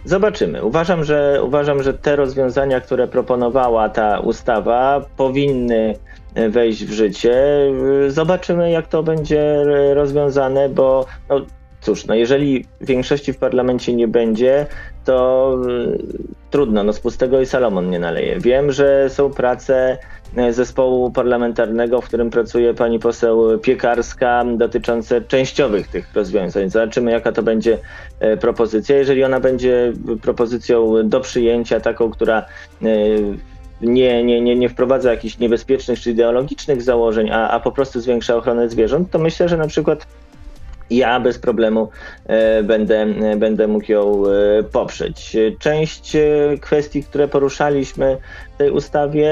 Zobaczymy. 0.06 0.66
Uważam, 0.66 1.04
że 1.04 1.40
uważam, 1.44 1.84
że 1.84 1.94
te 1.94 2.16
rozwiązania, 2.16 2.82
które 2.82 3.08
proponowała 3.08 3.90
ta 3.90 4.20
ustawa, 4.20 5.06
powinny 5.18 5.96
wejść 6.50 6.86
w 6.86 6.92
życie. 6.92 7.36
Zobaczymy, 8.08 8.72
jak 8.72 8.88
to 8.88 9.04
będzie 9.04 9.64
rozwiązane, 9.94 10.70
bo 10.70 11.06
no, 11.30 11.42
cóż, 11.82 12.06
no 12.06 12.16
jeżeli 12.16 12.66
większości 12.82 13.34
w 13.34 13.38
parlamencie 13.38 13.94
nie 13.94 14.08
będzie, 14.08 14.66
to 15.06 15.58
trudno, 16.50 16.84
no 16.84 16.94
z 16.94 17.00
pustego 17.00 17.42
i 17.42 17.46
Salomon 17.46 17.90
nie 17.90 18.00
naleje. 18.00 18.40
Wiem, 18.40 18.72
że 18.72 19.10
są 19.10 19.30
prace 19.30 19.98
e, 20.36 20.54
zespołu 20.54 21.12
parlamentarnego, 21.12 22.02
w 22.02 22.06
którym 22.06 22.30
pracuje 22.30 22.74
pani 22.74 23.00
poseł 23.00 23.60
Piekarska, 23.60 24.46
dotyczące 24.58 25.22
częściowych 25.22 25.88
tych 25.88 26.14
rozwiązań. 26.14 26.70
Zobaczymy, 26.70 27.12
jaka 27.12 27.32
to 27.32 27.44
będzie 27.44 27.78
e, 28.20 28.38
propozycja. 28.38 28.98
Jeżeli 28.98 29.24
ona 29.24 29.40
będzie 29.40 29.94
propozycją 30.22 31.10
do 31.10 31.20
przyjęcia, 31.20 31.80
taką, 31.80 32.12
która 32.12 32.46
e, 32.82 32.86
nie, 33.82 34.24
nie, 34.24 34.42
nie, 34.42 34.56
nie 34.56 34.70
wprowadza 34.70 35.12
jakichś 35.12 35.38
niebezpiecznych 35.38 36.00
czy 36.00 36.12
ideologicznych 36.12 36.82
założeń, 36.82 37.30
a, 37.30 37.50
a 37.50 37.60
po 37.60 37.72
prostu 37.72 38.02
zwiększa 38.02 38.36
ochronę 38.36 38.70
zwierząt, 38.70 39.12
to 39.12 39.20
myślę, 39.20 39.50
że 39.50 39.58
na 39.58 39.68
przykład 39.68 40.08
ja 40.90 41.20
bez 41.20 41.40
problemu 41.40 41.90
e, 42.26 42.64
będę, 42.64 43.02
e, 43.02 43.36
będę 43.36 43.68
mógł 43.68 43.92
ją 43.92 44.24
e, 44.28 44.64
poprzeć. 44.64 45.38
Część 45.60 46.18
kwestii, 46.62 47.04
które 47.04 47.28
poruszaliśmy 47.28 48.18
w 48.56 48.58
tej 48.58 48.72
ustawie, 48.72 49.32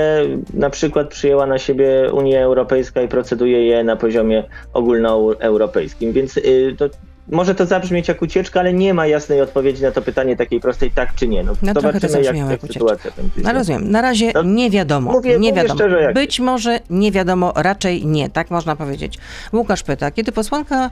na 0.53 0.69
przykład 0.69 1.07
przyjęła 1.07 1.45
na 1.45 1.57
siebie 1.57 2.11
Unia 2.13 2.41
Europejska 2.41 3.01
i 3.01 3.07
proceduje 3.07 3.67
je 3.67 3.83
na 3.83 3.95
poziomie 3.95 4.43
ogólnoeuropejskim, 4.73 6.13
więc 6.13 6.39
to 6.77 6.89
może 7.31 7.55
to 7.55 7.65
zabrzmieć 7.65 8.07
jak 8.07 8.21
ucieczka, 8.21 8.59
ale 8.59 8.73
nie 8.73 8.93
ma 8.93 9.07
jasnej 9.07 9.41
odpowiedzi 9.41 9.83
na 9.83 9.91
to 9.91 10.01
pytanie 10.01 10.35
takiej 10.35 10.59
prostej 10.59 10.91
tak 10.91 11.15
czy 11.15 11.27
nie. 11.27 11.43
No, 11.43 11.53
no 11.61 11.73
zobaczymy, 11.73 12.23
jak, 12.23 12.35
jak, 12.35 12.49
jak 12.49 12.61
sytuacja 12.61 13.11
będzie. 13.17 13.41
No 13.43 13.53
rozumiem. 13.53 13.91
Na 13.91 14.01
razie 14.01 14.31
no, 14.35 14.43
nie 14.43 14.69
wiadomo. 14.69 15.11
Mówię, 15.11 15.31
nie 15.31 15.37
mówię 15.37 15.53
wiadomo. 15.53 15.75
Szczerze, 15.75 16.13
Być 16.13 16.39
może 16.39 16.79
nie 16.89 17.11
wiadomo, 17.11 17.53
raczej 17.55 18.05
nie, 18.05 18.29
tak 18.29 18.51
można 18.51 18.75
powiedzieć. 18.75 19.17
Łukasz 19.53 19.83
pyta, 19.83 20.11
kiedy 20.11 20.31
posłanka 20.31 20.89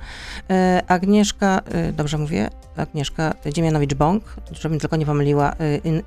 e, 0.50 0.84
Agnieszka, 0.88 1.62
e, 1.72 1.92
dobrze 1.92 2.18
mówię, 2.18 2.50
Agnieszka 2.78 3.34
Dziemianowicz-Bąk, 3.46 4.20
żebym 4.52 4.80
tylko 4.80 4.96
nie 4.96 5.06
pomyliła 5.06 5.52
e, 5.52 5.56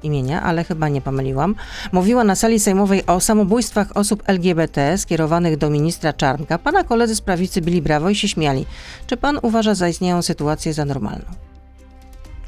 imienia, 0.03 0.43
ale 0.43 0.65
chyba 0.65 0.89
nie 0.89 1.01
pomyliłam, 1.01 1.55
mówiła 1.93 2.25
na 2.25 2.35
sali 2.35 2.61
sejmowej 2.61 3.07
o 3.07 3.21
samobójstwach 3.21 3.89
osób 3.95 4.23
LGBT 4.27 4.99
skierowanych 4.99 5.57
do 5.57 5.71
ministra 5.71 6.13
Czarnka. 6.13 6.59
Pana 6.59 6.85
koledzy 6.85 7.17
z 7.17 7.21
prawicy 7.21 7.61
bili 7.61 7.83
brawo 7.83 8.11
i 8.11 8.15
się 8.15 8.29
śmiali. 8.29 8.67
Czy 9.07 9.17
pan 9.17 9.39
uważa 9.43 9.75
za 9.75 9.89
istniejącą 9.89 10.18
sytuację 10.23 10.73
za 10.73 10.85
normalną. 10.85 11.25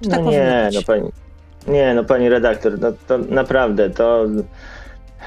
Czy 0.00 0.08
no 0.08 0.16
tak 0.16 0.26
nie, 0.26 0.70
no 0.74 0.82
pani, 0.82 1.08
nie, 1.68 1.94
no 1.94 2.04
pani 2.04 2.28
redaktor, 2.28 2.78
no 2.78 2.92
to 3.06 3.18
naprawdę 3.18 3.90
to 3.90 4.26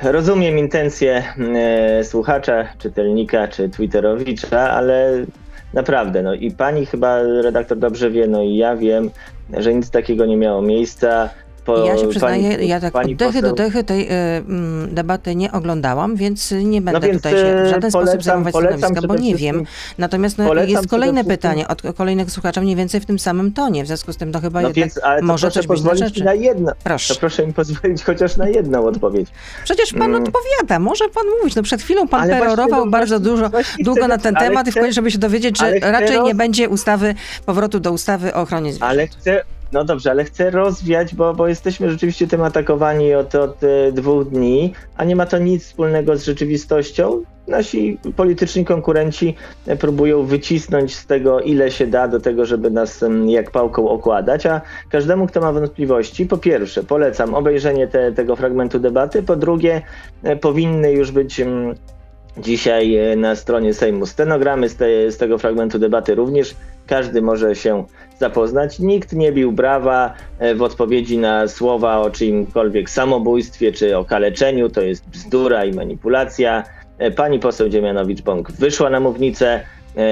rozumiem 0.03 0.57
intencje 0.59 1.23
e, 1.55 2.03
słuchacza, 2.03 2.67
czytelnika 2.77 3.47
czy 3.47 3.69
twitterowicza, 3.69 4.71
ale 4.71 5.25
naprawdę, 5.73 6.23
no 6.23 6.33
i 6.33 6.51
pani 6.51 6.85
chyba 6.85 7.21
redaktor 7.21 7.77
dobrze 7.77 8.11
wie, 8.11 8.27
no 8.27 8.41
i 8.41 8.55
ja 8.55 8.75
wiem, 8.75 9.09
że 9.57 9.73
nic 9.73 9.89
takiego 9.89 10.25
nie 10.25 10.37
miało 10.37 10.61
miejsca. 10.61 11.29
Po, 11.65 11.85
ja 11.85 11.97
się 11.97 12.07
przyznaję, 12.07 12.51
pani, 12.51 12.67
ja 12.67 12.79
tak 12.79 12.95
od 12.95 13.15
dechy 13.15 13.41
do 13.41 13.53
dechy 13.53 13.83
tej 13.83 14.11
y, 14.11 14.43
debaty 14.87 15.35
nie 15.35 15.51
oglądałam, 15.51 16.15
więc 16.15 16.51
nie 16.51 16.81
będę 16.81 16.99
no 16.99 17.07
więc 17.07 17.17
tutaj 17.17 17.33
się 17.33 17.63
w 17.65 17.69
żaden 17.69 17.91
polecam, 17.91 17.91
sposób 17.91 18.23
zajmować 18.23 18.55
stanowiska, 18.55 19.07
bo 19.07 19.15
nie 19.15 19.35
wiem. 19.35 19.63
Natomiast 19.97 20.37
no, 20.37 20.53
jest 20.53 20.87
kolejne 20.87 21.23
pytanie 21.23 21.67
od 21.67 21.81
kolejnych 21.95 22.31
słuchaczy 22.31 22.61
mniej 22.61 22.75
więcej 22.75 23.01
w 23.01 23.05
tym 23.05 23.19
samym 23.19 23.51
tonie, 23.51 23.83
w 23.83 23.87
związku 23.87 24.13
z 24.13 24.17
tym 24.17 24.31
to 24.31 24.39
chyba 24.39 24.61
no 24.61 24.73
więc, 24.73 24.99
ale 25.03 25.21
może 25.21 25.51
coś 25.51 25.67
być 25.67 25.81
na 25.81 25.95
rzeczy. 25.95 26.23
Na 26.23 26.33
jedno, 26.33 26.71
proszę. 26.83 27.13
To 27.13 27.19
proszę 27.19 27.47
mi 27.47 27.53
pozwolić 27.53 28.03
chociaż 28.03 28.37
na 28.37 28.49
jedną 28.49 28.85
odpowiedź. 28.85 29.27
Przecież 29.63 29.93
pan 29.93 30.15
mm. 30.15 30.23
odpowiada, 30.23 30.79
może 30.79 31.09
pan 31.09 31.23
mówić. 31.39 31.55
No 31.55 31.63
przed 31.63 31.81
chwilą 31.81 32.07
pan 32.07 32.21
ale 32.21 32.39
perorował 32.39 32.89
bardzo 32.89 33.19
właśnie, 33.19 33.31
dużo, 33.31 33.49
właśnie 33.49 33.85
długo 33.85 34.07
na 34.07 34.17
ten 34.17 34.35
temat 34.35 34.67
chcę, 34.67 34.69
i 34.69 34.71
w 34.71 34.83
końcu, 34.83 34.95
żeby 34.95 35.11
się 35.11 35.17
dowiedzieć, 35.17 35.59
że 35.59 35.79
raczej 35.79 36.17
roz... 36.17 36.27
nie 36.27 36.35
będzie 36.35 36.69
ustawy, 36.69 37.15
powrotu 37.45 37.79
do 37.79 37.91
ustawy 37.91 38.33
o 38.33 38.41
ochronie 38.41 38.73
zwierząt. 38.73 38.91
Ale 38.91 39.07
chcę 39.07 39.43
no 39.73 39.83
dobrze, 39.83 40.11
ale 40.11 40.23
chcę 40.23 40.49
rozwiać, 40.49 41.15
bo, 41.15 41.33
bo 41.33 41.47
jesteśmy 41.47 41.89
rzeczywiście 41.89 42.27
tym 42.27 42.41
atakowani 42.41 43.13
od, 43.13 43.35
od 43.35 43.63
e, 43.63 43.91
dwóch 43.91 44.29
dni, 44.29 44.73
a 44.97 45.03
nie 45.03 45.15
ma 45.15 45.25
to 45.25 45.37
nic 45.37 45.63
wspólnego 45.63 46.17
z 46.17 46.25
rzeczywistością. 46.25 47.23
Nasi 47.47 47.97
polityczni 48.15 48.65
konkurenci 48.65 49.35
e, 49.67 49.75
próbują 49.75 50.23
wycisnąć 50.23 50.95
z 50.95 51.05
tego, 51.05 51.39
ile 51.39 51.71
się 51.71 51.87
da, 51.87 52.07
do 52.07 52.19
tego, 52.19 52.45
żeby 52.45 52.71
nas 52.71 53.03
jak 53.25 53.51
pałką 53.51 53.89
okładać. 53.89 54.45
A 54.45 54.61
każdemu, 54.89 55.27
kto 55.27 55.41
ma 55.41 55.51
wątpliwości, 55.51 56.25
po 56.25 56.37
pierwsze, 56.37 56.83
polecam 56.83 57.33
obejrzenie 57.33 57.87
te, 57.87 58.11
tego 58.11 58.35
fragmentu 58.35 58.79
debaty. 58.79 59.23
Po 59.23 59.35
drugie, 59.35 59.81
e, 60.23 60.35
powinny 60.35 60.91
już 60.91 61.11
być 61.11 61.41
dzisiaj 62.37 62.97
na 63.17 63.35
stronie 63.35 63.73
Sejmu 63.73 64.05
stenogramy 64.05 64.69
z, 64.69 64.75
te, 64.75 65.11
z 65.11 65.17
tego 65.17 65.37
fragmentu 65.37 65.79
debaty 65.79 66.15
również. 66.15 66.55
Każdy 66.87 67.21
może 67.21 67.55
się 67.55 67.85
zapoznać. 68.19 68.79
Nikt 68.79 69.13
nie 69.13 69.31
bił 69.31 69.51
brawa 69.51 70.13
e, 70.39 70.55
w 70.55 70.61
odpowiedzi 70.61 71.17
na 71.17 71.47
słowa 71.47 71.99
o 71.99 72.09
czyimkolwiek 72.09 72.89
samobójstwie 72.89 73.71
czy 73.71 73.97
o 73.97 74.05
kaleczeniu. 74.05 74.69
To 74.69 74.81
jest 74.81 75.09
bzdura 75.09 75.65
i 75.65 75.73
manipulacja. 75.73 76.63
E, 76.97 77.11
pani 77.11 77.39
poseł 77.39 77.69
Dziemianowicz-Bąk 77.69 78.51
wyszła 78.51 78.89
na 78.89 78.99
mównicę. 78.99 79.61
E, 79.97 80.03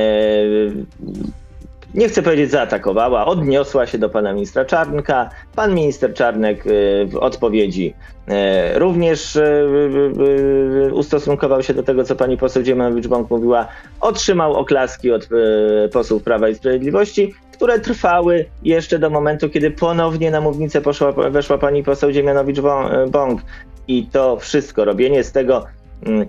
nie 1.94 2.10
chcę 2.10 2.24
powiedzieć 2.24 2.52
zaatakowała, 2.52 3.26
odniosła 3.26 3.88
się 3.88 3.98
do 3.98 4.10
pana 4.10 4.34
ministra 4.34 4.66
Czarnka. 4.66 5.30
Pan 5.56 5.76
minister 5.76 6.14
Czarnek 6.14 6.64
w 7.08 7.16
odpowiedzi 7.20 7.94
również 8.76 9.40
ustosunkował 10.92 11.64
się 11.64 11.74
do 11.74 11.84
tego, 11.84 12.04
co 12.04 12.16
pani 12.16 12.38
poseł 12.38 12.64
Dziemianowicz-Bąk 12.64 13.30
mówiła. 13.30 13.68
Otrzymał 14.02 14.54
oklaski 14.54 15.12
od 15.12 15.30
posłów 15.94 16.24
Prawa 16.24 16.50
i 16.50 16.56
Sprawiedliwości 16.56 17.34
które 17.62 17.80
trwały 17.80 18.45
jeszcze 18.63 19.00
do 19.00 19.10
momentu, 19.10 19.50
kiedy 19.50 19.71
ponownie 19.71 20.32
na 20.32 20.41
mównicę 20.41 20.82
poszła, 20.82 21.12
weszła 21.12 21.58
pani 21.58 21.84
poseł 21.84 22.12
Dziemianowicz-Bąk. 22.12 23.41
I 23.88 24.05
to 24.12 24.38
wszystko, 24.38 24.86
robienie 24.86 25.24
z 25.24 25.32
tego 25.32 25.66
mm, 26.05 26.28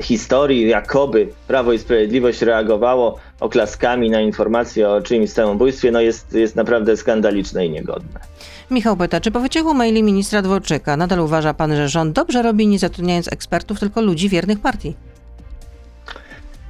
historii, 0.00 0.68
jakoby 0.68 1.28
Prawo 1.48 1.72
i 1.72 1.78
Sprawiedliwość 1.78 2.42
reagowało 2.42 3.18
oklaskami 3.40 4.10
na 4.10 4.20
informacje 4.20 4.88
o 4.88 5.02
czyimś 5.02 5.30
samobójstwie, 5.30 5.90
no 5.90 6.00
jest, 6.00 6.32
jest 6.32 6.56
naprawdę 6.56 6.96
skandaliczne 6.96 7.66
i 7.66 7.70
niegodne. 7.70 8.20
Michał 8.70 8.96
pyta, 8.96 9.20
czy 9.20 9.30
po 9.30 9.40
wycieku 9.40 9.74
maili 9.74 10.02
ministra 10.02 10.42
Dworczyka 10.42 10.96
nadal 10.96 11.20
uważa 11.20 11.54
pan, 11.54 11.76
że 11.76 11.88
rząd 11.88 12.12
dobrze 12.12 12.42
robi, 12.42 12.66
nie 12.66 12.78
zatrudniając 12.78 13.32
ekspertów, 13.32 13.80
tylko 13.80 14.00
ludzi 14.00 14.28
wiernych 14.28 14.60
partii? 14.60 14.94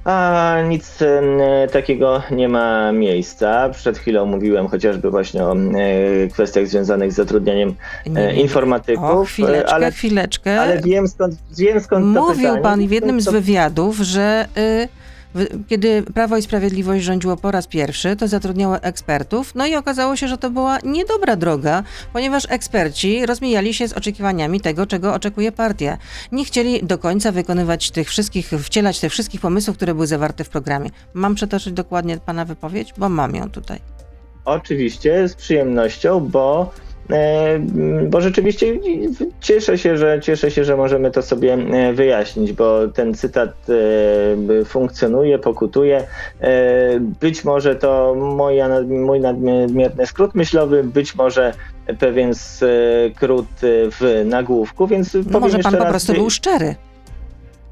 A 0.04 0.56
nic 0.68 0.98
takiego 1.72 2.22
nie 2.30 2.48
ma 2.48 2.92
miejsca. 2.92 3.68
Przed 3.68 3.98
chwilą 3.98 4.26
mówiłem 4.26 4.68
chociażby 4.68 5.10
właśnie 5.10 5.44
o 5.44 5.56
kwestiach 6.32 6.66
związanych 6.66 7.12
z 7.12 7.16
zatrudnianiem 7.16 7.74
e, 8.16 8.34
informatyków. 8.34 9.04
O, 9.04 9.24
chwileczkę, 9.24 9.74
ale, 9.74 9.92
chwileczkę. 9.92 10.60
ale 10.60 10.80
wiem 10.80 11.08
skąd, 11.08 11.34
wiem 11.58 11.80
skąd 11.80 12.14
to 12.14 12.22
Mówił 12.22 12.62
pan 12.62 12.88
w 12.88 12.90
jednym 12.90 13.20
z 13.20 13.28
wywiadów, 13.28 13.96
że 13.96 14.46
y, 14.58 14.88
kiedy 15.68 16.02
Prawo 16.02 16.36
i 16.36 16.42
Sprawiedliwość 16.42 17.04
rządziło 17.04 17.36
po 17.36 17.50
raz 17.50 17.66
pierwszy, 17.66 18.16
to 18.16 18.28
zatrudniało 18.28 18.82
ekspertów, 18.82 19.54
no 19.54 19.66
i 19.66 19.74
okazało 19.74 20.16
się, 20.16 20.28
że 20.28 20.38
to 20.38 20.50
była 20.50 20.78
niedobra 20.84 21.36
droga, 21.36 21.82
ponieważ 22.12 22.46
eksperci 22.48 23.26
rozmijali 23.26 23.74
się 23.74 23.88
z 23.88 23.92
oczekiwaniami 23.92 24.60
tego, 24.60 24.86
czego 24.86 25.14
oczekuje 25.14 25.52
partia. 25.52 25.98
Nie 26.32 26.44
chcieli 26.44 26.82
do 26.82 26.98
końca 26.98 27.32
wykonywać 27.32 27.90
tych 27.90 28.08
wszystkich, 28.08 28.50
wcielać 28.62 29.00
tych 29.00 29.12
wszystkich 29.12 29.40
pomysłów, 29.40 29.76
które 29.76 29.94
były 29.94 30.06
zawarte 30.06 30.44
w 30.44 30.48
programie. 30.48 30.90
Mam 31.14 31.34
przetoczyć 31.34 31.72
dokładnie 31.72 32.18
pana 32.18 32.44
wypowiedź, 32.44 32.94
bo 32.98 33.08
mam 33.08 33.34
ją 33.34 33.50
tutaj. 33.50 33.80
Oczywiście, 34.44 35.28
z 35.28 35.34
przyjemnością, 35.34 36.20
bo, 36.20 36.70
bo 38.08 38.20
rzeczywiście 38.20 38.66
cieszę 39.40 39.78
się, 39.78 39.96
że 39.96 40.20
cieszę 40.20 40.50
się, 40.50 40.64
że 40.64 40.76
możemy 40.76 41.10
to 41.10 41.22
sobie 41.22 41.54
e, 41.54 41.92
wyjaśnić, 41.92 42.52
bo 42.52 42.88
ten 42.88 43.14
cytat 43.14 43.50
e, 44.60 44.64
funkcjonuje, 44.64 45.38
pokutuje. 45.38 46.06
E, 46.40 47.00
Być 47.00 47.44
może 47.44 47.74
to 47.74 48.14
moja, 48.14 48.68
mój 48.88 49.20
nadmierny 49.20 50.06
skrót 50.06 50.34
myślowy, 50.34 50.84
być 50.84 51.14
może 51.14 51.52
pewien 51.98 52.34
skrót 52.34 53.46
w 53.62 54.22
nagłówku, 54.24 54.86
więc 54.86 55.16
No 55.30 55.40
może 55.40 55.58
pan 55.58 55.72
po 55.72 55.78
raz, 55.78 55.90
prostu 55.90 56.12
był 56.12 56.30
szczery. 56.30 56.74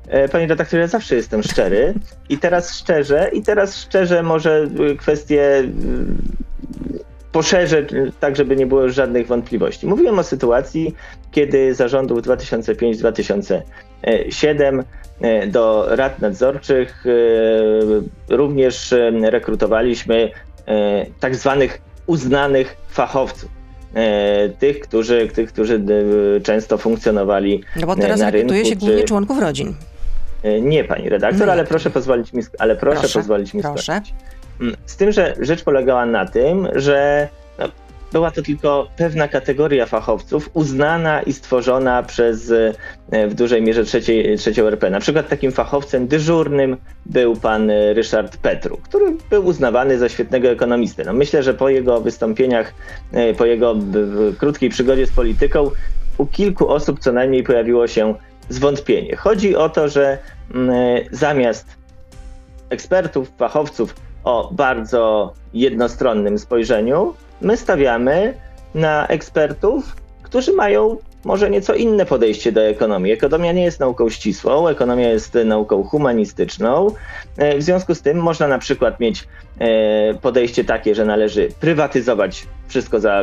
E, 0.09 0.29
Panie 0.29 0.47
redaktorze, 0.47 0.81
ja 0.81 0.87
zawsze 0.87 1.15
jestem 1.17 1.43
szczery 1.43 1.95
i 2.29 2.39
teraz 2.39 2.75
szczerze, 2.75 3.31
i 3.33 3.43
teraz 3.43 3.77
szczerze 3.77 4.23
może 4.23 4.69
kwestię 4.99 5.43
y, 5.61 7.12
poszerzę, 7.33 7.79
y, 7.79 8.13
tak 8.21 8.37
żeby 8.37 8.57
nie 8.57 8.67
było 8.67 8.89
żadnych 8.89 9.27
wątpliwości. 9.27 9.87
Mówiłem 9.87 10.19
o 10.19 10.23
sytuacji, 10.23 10.95
kiedy 11.31 11.75
zarządów 11.75 12.19
2005-2007 14.03 14.83
e, 15.21 15.47
do 15.47 15.87
rad 15.97 16.19
nadzorczych 16.21 17.05
e, 18.31 18.37
również 18.37 18.95
rekrutowaliśmy 19.23 20.31
tak 21.21 21.37
zwanych 21.37 21.81
uznanych 22.07 22.77
fachowców. 22.89 23.51
Tych, 24.59 24.81
którzy, 24.81 25.29
tych, 25.29 25.53
którzy 25.53 25.83
często 26.43 26.79
funkcjonowali 26.79 27.63
No 27.81 27.87
bo 27.87 27.97
teraz 27.97 28.21
na 28.21 28.31
rekrutuje 28.31 28.63
rynku, 28.63 28.71
się 28.75 28.77
głównie 28.81 28.99
czy- 29.03 29.09
członków 29.09 29.39
rodzin. 29.41 29.75
Nie, 30.63 30.85
pani 30.85 31.09
redaktor, 31.09 31.47
No 31.47 31.53
ale 31.53 31.65
proszę 31.65 31.91
pozwolić 31.91 32.33
mi, 32.33 32.43
ale 32.59 32.77
proszę, 32.77 33.01
Proszę, 33.01 33.19
pozwolić 33.19 33.55
mi 33.55 33.63
proszę. 33.63 33.83
skończyć. 33.83 34.15
Z 34.87 34.97
tym, 34.97 35.13
że 35.13 35.35
rzecz 35.41 35.65
polegała 35.65 36.07
na 36.07 36.27
tym, 36.27 36.69
że 36.75 37.29
no, 37.59 37.69
była 38.13 38.31
to 38.31 38.43
tylko 38.43 38.89
pewna 38.97 39.29
kategoria 39.29 39.87
fachowców 39.87 40.51
uznana 40.53 41.23
i 41.23 41.33
stworzona 41.33 42.03
przez 42.03 42.51
e, 43.11 43.29
w 43.29 43.35
dużej 43.35 43.63
mierze 43.63 43.85
trzeciej, 43.85 44.39
trzecią 44.39 44.67
RP. 44.67 44.91
Na 44.91 45.01
przykład 45.01 45.29
takim 45.29 45.53
fachowcem 45.53 46.09
dyżurnym 46.09 46.77
był 47.07 47.37
pan 47.37 47.71
e, 47.71 47.95
Ryszard 47.95 48.37
Petru, 48.37 48.77
który 48.77 49.17
był 49.31 49.47
uznawany 49.47 49.99
za 49.99 50.09
świetnego 50.09 50.49
ekonomistę. 50.49 51.05
No, 51.07 51.13
myślę, 51.13 51.43
że 51.43 51.55
po 51.55 51.69
jego 51.69 52.01
wystąpieniach, 52.01 52.75
e, 53.13 53.35
po 53.35 53.47
jego 53.47 53.77
krótkiej 54.39 54.71
przygodzie 54.71 55.07
z 55.07 55.13
polityką, 55.13 55.71
u 56.19 56.27
kilku 56.27 56.69
osób 56.69 57.01
co 57.01 57.13
najmniej 57.13 57.43
pojawiło 57.43 57.87
się 57.87 58.15
zwątpienie. 58.49 59.17
Chodzi 59.17 59.57
o 59.57 59.69
to, 59.69 59.89
że 59.89 60.19
mm, 60.55 60.71
zamiast 61.11 61.67
ekspertów, 62.71 63.33
fachowców 63.39 63.95
o 64.25 64.51
bardzo 64.53 65.33
jednostronnym 65.55 66.39
spojrzeniu, 66.39 67.15
my 67.41 67.57
stawiamy 67.57 68.35
na 68.75 69.07
ekspertów, 69.07 69.97
którzy 70.23 70.53
mają 70.53 70.97
może 71.25 71.51
nieco 71.51 71.75
inne 71.75 72.07
podejście 72.07 72.53
do 72.53 72.61
ekonomii. 72.63 73.13
Ekonomia 73.13 73.53
nie 73.53 73.65
jest 73.65 73.81
nauką 73.81 74.09
ścisłą, 74.11 74.69
ekonomia 74.69 75.09
jest 75.09 75.35
nauką 75.45 75.83
humanistyczną. 75.85 76.95
E, 77.37 77.59
W 77.59 77.63
związku 77.63 77.95
z 77.95 78.03
tym 78.03 78.19
można 78.19 78.49
na 78.49 78.59
przykład 78.59 79.01
mieć 79.01 79.25
e, 79.59 80.15
podejście 80.15 80.65
takie, 80.65 80.95
że 80.95 81.05
należy 81.05 81.49
prywatyzować 81.61 82.47
wszystko 82.69 83.01
za, 83.01 83.21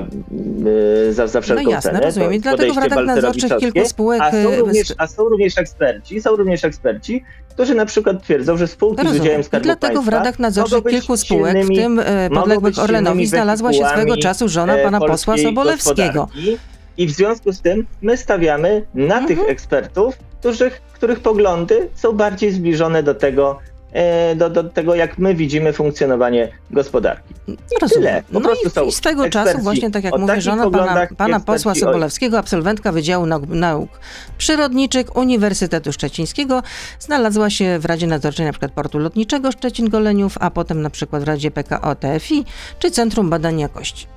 e, 1.10 1.14
za, 1.14 1.28
za 1.28 1.42
wszelką 1.42 1.64
No 1.64 1.72
jasne, 1.72 1.92
cenę. 1.92 2.04
rozumiem. 2.06 2.34
I 2.34 2.40
dlatego 2.40 2.74
w 2.74 2.78
radach 2.78 3.06
nadzorczych 3.06 3.58
kilku 3.58 3.86
spółek... 3.86 4.22
A 4.22 4.32
są, 4.32 4.56
również, 4.60 4.94
a 4.98 5.08
są 5.08 5.24
również 5.30 5.58
eksperci, 5.58 6.22
są 6.22 6.36
również 6.36 6.64
eksperci, 6.66 7.24
którzy 7.50 7.76
na 7.76 7.86
przykład 7.86 8.24
twierdzą, 8.24 8.58
że 8.58 8.68
spółki 8.68 9.02
z 9.02 9.06
Rozumiem. 9.06 9.22
udziałem 9.24 9.42
I 9.42 9.44
Skarbu 9.44 9.64
dlatego 9.64 9.94
w 9.94 9.96
Państwa 10.06 10.18
radach 10.18 10.40
nadzorczych 10.40 10.84
kilku 10.84 11.18
spółek, 11.18 11.58
w 11.58 11.60
silnymi- 11.60 11.76
tym 11.76 12.00
e, 12.00 12.30
mogą 12.30 12.42
podległych 12.42 12.80
Orlenowi, 12.80 13.26
znalazła 13.26 13.74
się 13.74 13.86
swego 13.86 14.18
czasu 14.18 14.50
żona 14.50 14.78
e, 14.78 14.84
pana 14.84 15.00
posła 15.00 15.38
Sobolewskiego. 15.38 16.28
gospodarki. 16.28 16.58
I 17.00 17.08
w 17.08 17.12
związku 17.12 17.52
z 17.52 17.62
tym 17.62 17.86
my 18.02 18.18
stawiamy 18.18 18.86
na 18.94 19.04
Mhm. 19.04 19.28
tych 19.28 19.40
ekspertów, 19.50 20.18
których, 20.40 20.82
których 20.94 21.20
poglądy 21.20 21.90
są 21.96 22.12
bardziej 22.14 22.52
zbliżone 22.52 23.04
do 23.04 23.16
tego, 23.16 23.60
e, 23.94 24.36
do, 24.36 24.50
do 24.50 24.64
tego, 24.64 24.96
jak 24.96 25.18
my 25.18 25.36
widzimy 25.36 25.74
funkcjonowanie 25.74 26.52
gospodarki. 26.72 27.34
Rozumiem. 27.82 28.04
tyle. 28.04 28.24
Po 28.34 28.40
No 28.40 28.54
i, 28.66 28.70
są 28.70 28.86
i 28.86 28.92
swego 28.92 29.26
eksperci 29.26 29.52
czasu, 29.52 29.64
właśnie 29.64 29.92
tak 29.92 30.04
jak 30.04 30.18
mówię, 30.18 30.42
żona 30.42 30.70
pana, 30.70 31.06
i 31.06 31.16
pana 31.16 31.40
posła 31.40 31.76
Sobolewskiego, 31.76 32.40
absolwentka 32.40 32.92
Wydziału 32.92 33.26
Nauk, 33.48 33.90
Przyrodniczych 34.38 35.16
Uniwersytetu 35.16 35.94
Szczecińskiego, 35.94 36.64
znalazła 37.00 37.50
się 37.50 37.80
w 37.80 37.86
Radzie 37.86 38.08
Nadzorczej 38.08 38.46
na 38.46 38.52
przykład 38.52 38.72
Portu 38.72 39.00
Lotniczego 39.00 39.50
Szczecin-Goleniów, 39.50 40.38
a 40.40 40.52
potem 40.52 40.82
na 40.82 40.90
przykład 40.90 41.24
w 41.24 41.28
Radzie 41.28 41.52
PKO 41.52 41.96
TFI 41.96 42.46
czy 42.80 42.92
Centrum 42.92 43.30
Badań 43.30 43.60
Jakości. 43.60 44.08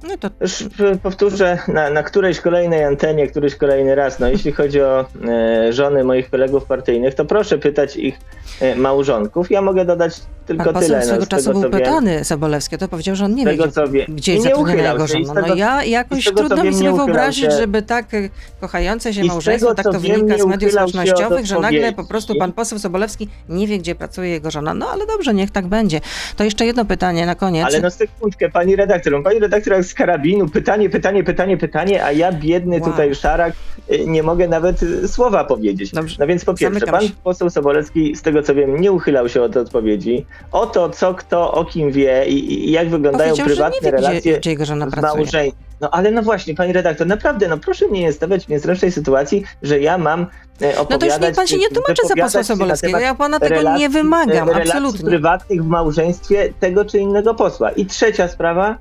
No 0.04 0.18
to 0.18 0.30
Już 0.42 0.64
powtórzę 1.04 1.58
na, 1.68 1.90
na 1.90 2.04
którejś 2.04 2.40
kolejnej 2.40 2.84
antenie, 2.84 3.28
któryś 3.28 3.56
kolejny 3.56 3.96
raz. 3.96 4.20
No, 4.20 4.28
jeśli 4.30 4.52
chodzi 4.52 4.82
o 4.82 5.06
e, 5.28 5.74
żony 5.74 6.04
moich 6.04 6.30
kolegów 6.30 6.66
partyjnych, 6.66 7.16
to 7.16 7.26
proszę 7.26 7.58
pytać 7.58 7.98
ich 7.98 8.20
e, 8.62 8.76
małżonków. 8.76 9.52
Ja 9.52 9.62
mogę 9.62 9.86
dodać 9.86 10.14
tylko 10.46 10.74
pan 10.74 10.84
tyle. 10.84 11.02
swego 11.02 11.20
no, 11.20 11.26
z 11.26 11.28
czasu 11.28 11.46
tego, 11.46 11.60
był 11.60 11.70
wiem. 11.72 11.80
pytany 11.80 12.26
Sobolewski, 12.26 12.78
to 12.78 12.88
powiedział, 12.88 13.16
że 13.16 13.26
on 13.26 13.36
nie 13.36 13.46
wie, 13.46 13.52
tego, 13.52 13.64
gdzie, 14.08 14.32
wie. 14.32 14.34
jest 14.34 14.44
zatrudniona 14.44 14.92
jego 14.92 15.08
żona. 15.08 15.42
No 15.48 15.56
ja 15.56 15.84
jakoś 15.84 16.26
trudno 16.26 16.64
mi 16.64 16.74
sobie 16.74 16.94
wyobrazić, 16.94 17.44
się- 17.44 17.52
żeby 17.52 17.82
tak 17.82 18.14
e, 18.14 18.30
kochające 18.62 19.14
się 19.14 19.24
małżeństwo, 19.24 19.76
tak 19.76 19.86
to 19.86 20.00
wynika 20.00 20.38
z 20.38 20.46
mediów 20.46 20.72
społecznościowych, 20.72 21.46
że 21.46 21.60
nagle 21.60 21.94
po 21.94 22.04
prostu 22.04 22.36
pan 22.36 22.54
poseł 22.54 22.80
Sobolewski 22.80 23.30
nie 23.50 23.68
wie, 23.68 23.80
gdzie 23.80 23.96
pracuje 23.96 24.30
jego 24.30 24.52
żona. 24.52 24.74
No 24.74 24.90
ale 24.90 25.08
dobrze, 25.08 25.34
niech 25.34 25.52
tak 25.52 25.68
będzie. 25.68 26.02
To 26.36 26.44
jeszcze 26.44 26.66
jedno 26.66 26.86
pytanie 26.86 27.26
na 27.26 27.36
koniec. 27.36 27.66
Ale 27.66 27.82
no 27.82 27.92
sekundkę, 27.92 28.50
pani 28.50 28.76
redaktor. 28.76 29.14
no, 29.14 29.24
Pani 29.24 29.40
redaktor 29.40 29.74
jak 29.74 29.86
z 29.94 29.96
karabinu, 29.96 30.50
pytanie, 30.50 30.90
pytanie, 30.90 31.24
pytanie, 31.24 31.58
pytanie, 31.58 32.04
a 32.06 32.12
ja 32.12 32.32
biedny 32.32 32.80
Wow. 32.80 32.92
tutaj 32.92 33.16
szarak 33.16 33.54
y, 33.92 34.06
nie 34.08 34.24
mogę 34.24 34.48
nawet 34.48 34.84
y, 34.84 35.08
słowa 35.08 35.44
powiedzieć. 35.44 35.92
Dobrze. 35.92 36.16
No 36.20 36.28
więc 36.28 36.46
po 36.46 36.54
pierwsze, 36.54 36.80
Zamykam 36.80 37.00
pan 37.00 37.08
się. 37.08 37.14
poseł 37.24 37.50
Sobolewski, 37.50 38.16
z 38.16 38.22
tego 38.22 38.42
co 38.44 38.56
wiem, 38.56 38.82
nie 38.82 38.92
uchylał 38.92 39.30
się 39.30 39.42
od 39.42 39.58
odpowiedzi. 39.58 40.26
O 40.52 40.66
to, 40.66 40.90
co 40.90 41.14
kto 41.14 41.52
o 41.54 41.66
kim 41.66 41.92
wie 41.92 42.26
i, 42.28 42.68
i 42.70 42.72
jak 42.72 42.90
wyglądają 42.90 43.30
Powiedział, 43.30 43.46
prywatne 43.48 43.80
wie, 43.82 43.98
gdzie, 43.98 44.08
relacje 44.08 44.40
gdzie 44.40 44.66
żona 44.66 44.88
z 44.90 44.92
pracuje. 44.92 45.24
małżeń. 45.24 45.52
No 45.82 45.90
ale 45.90 46.12
no 46.12 46.22
właśnie, 46.22 46.56
pani 46.56 46.74
redaktor, 46.74 47.08
naprawdę, 47.08 47.48
no 47.48 47.58
proszę 47.58 47.88
mnie 47.88 48.02
nie 48.02 48.14
stawiać 48.14 48.46
w 48.46 48.50
niezręcznej 48.50 48.92
sytuacji, 48.92 49.44
że 49.62 49.80
ja 49.80 49.98
mam 49.98 50.22
e, 50.62 50.78
opowiadać... 50.80 50.90
No 50.90 50.98
to 50.98 51.06
już 51.06 51.20
niech 51.20 51.36
pan 51.36 51.48
się 51.48 51.58
nie 51.58 51.68
czy 51.68 51.74
tłumaczy 51.74 52.08
za 52.08 52.16
posła 52.16 52.44
Sobolewskiego. 52.44 53.00
Ja 53.00 53.16
pana 53.16 53.40
tego 53.40 53.56
relacji- 53.56 53.80
nie 53.80 53.90
wymagam, 53.90 54.50
e, 54.50 54.56
absolutnie. 54.56 55.06
prywatnych 55.06 55.64
w 55.64 55.68
małżeństwie 55.68 56.54
tego 56.60 56.86
czy 56.86 56.98
innego 57.00 57.34
posła. 57.36 57.72
I 57.72 57.86
trzecia 57.86 58.28
sprawa, 58.28 58.78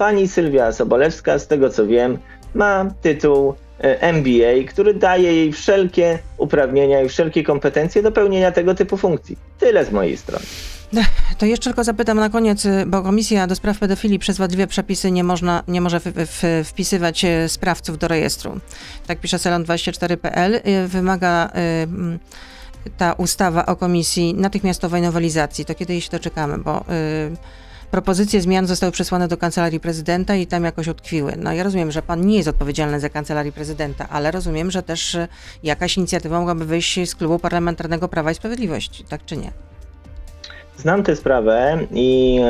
pani 0.00 0.28
Sylwia 0.28 0.72
Sobolewska, 0.72 1.38
z 1.38 1.46
tego 1.46 1.70
co 1.70 1.86
wiem, 1.86 2.18
ma 2.54 2.86
tytuł 3.02 3.54
e, 3.80 4.12
MBA, 4.12 4.68
który 4.68 4.94
daje 4.94 5.34
jej 5.34 5.52
wszelkie 5.52 6.18
uprawnienia 6.38 7.02
i 7.02 7.08
wszelkie 7.08 7.42
kompetencje 7.42 8.02
do 8.02 8.12
pełnienia 8.12 8.52
tego 8.52 8.74
typu 8.74 8.96
funkcji. 8.96 9.36
Tyle 9.58 9.84
z 9.84 9.92
mojej 9.92 10.16
strony. 10.16 10.44
To 11.38 11.46
jeszcze 11.46 11.70
tylko 11.70 11.84
zapytam 11.84 12.16
na 12.18 12.30
koniec, 12.30 12.64
y, 12.64 12.84
bo 12.86 13.02
Komisja 13.02 13.46
do 13.46 13.54
Spraw 13.54 13.78
Pedofilii 13.78 14.18
przez 14.18 14.38
wadliwe 14.38 14.66
przepisy 14.66 15.10
nie, 15.10 15.24
można, 15.24 15.62
nie 15.68 15.80
może 15.80 16.00
w, 16.00 16.04
w, 16.04 16.68
wpisywać 16.68 17.24
y, 17.24 17.48
sprawców 17.48 17.98
do 17.98 18.08
rejestru. 18.08 18.60
Tak 19.06 19.20
pisze 19.20 19.36
Salon24.pl. 19.36 20.54
Y, 20.54 20.88
Wymaga 20.88 21.50
y, 22.86 22.90
ta 22.98 23.12
ustawa 23.12 23.66
o 23.66 23.76
Komisji 23.76 24.34
natychmiastowej 24.34 25.02
nowelizacji. 25.02 25.64
To 25.64 25.74
kiedy 25.74 25.92
jej 25.92 26.00
się 26.02 26.10
doczekamy, 26.10 26.58
bo 26.58 26.80
y, 26.80 27.36
propozycje 27.90 28.40
zmian 28.40 28.66
zostały 28.66 28.92
przesłane 28.92 29.28
do 29.28 29.36
kancelarii 29.36 29.80
prezydenta 29.80 30.34
i 30.34 30.46
tam 30.46 30.64
jakoś 30.64 30.88
utkwiły. 30.88 31.32
No 31.36 31.52
ja 31.52 31.62
rozumiem, 31.62 31.92
że 31.92 32.02
pan 32.02 32.26
nie 32.26 32.36
jest 32.36 32.48
odpowiedzialny 32.48 33.00
za 33.00 33.08
kancelarię 33.08 33.52
prezydenta, 33.52 34.08
ale 34.10 34.30
rozumiem, 34.30 34.70
że 34.70 34.82
też 34.82 35.14
e, 35.14 35.28
jakaś 35.62 35.96
inicjatywa 35.96 36.38
mogłaby 36.38 36.64
wyjść 36.64 37.08
z 37.08 37.14
klubu 37.14 37.38
parlamentarnego 37.38 38.08
Prawa 38.08 38.30
i 38.30 38.34
Sprawiedliwości, 38.34 39.04
tak 39.04 39.24
czy 39.24 39.36
nie? 39.36 39.50
Znam 40.76 41.02
tę 41.02 41.16
sprawę 41.16 41.78
i 41.92 42.40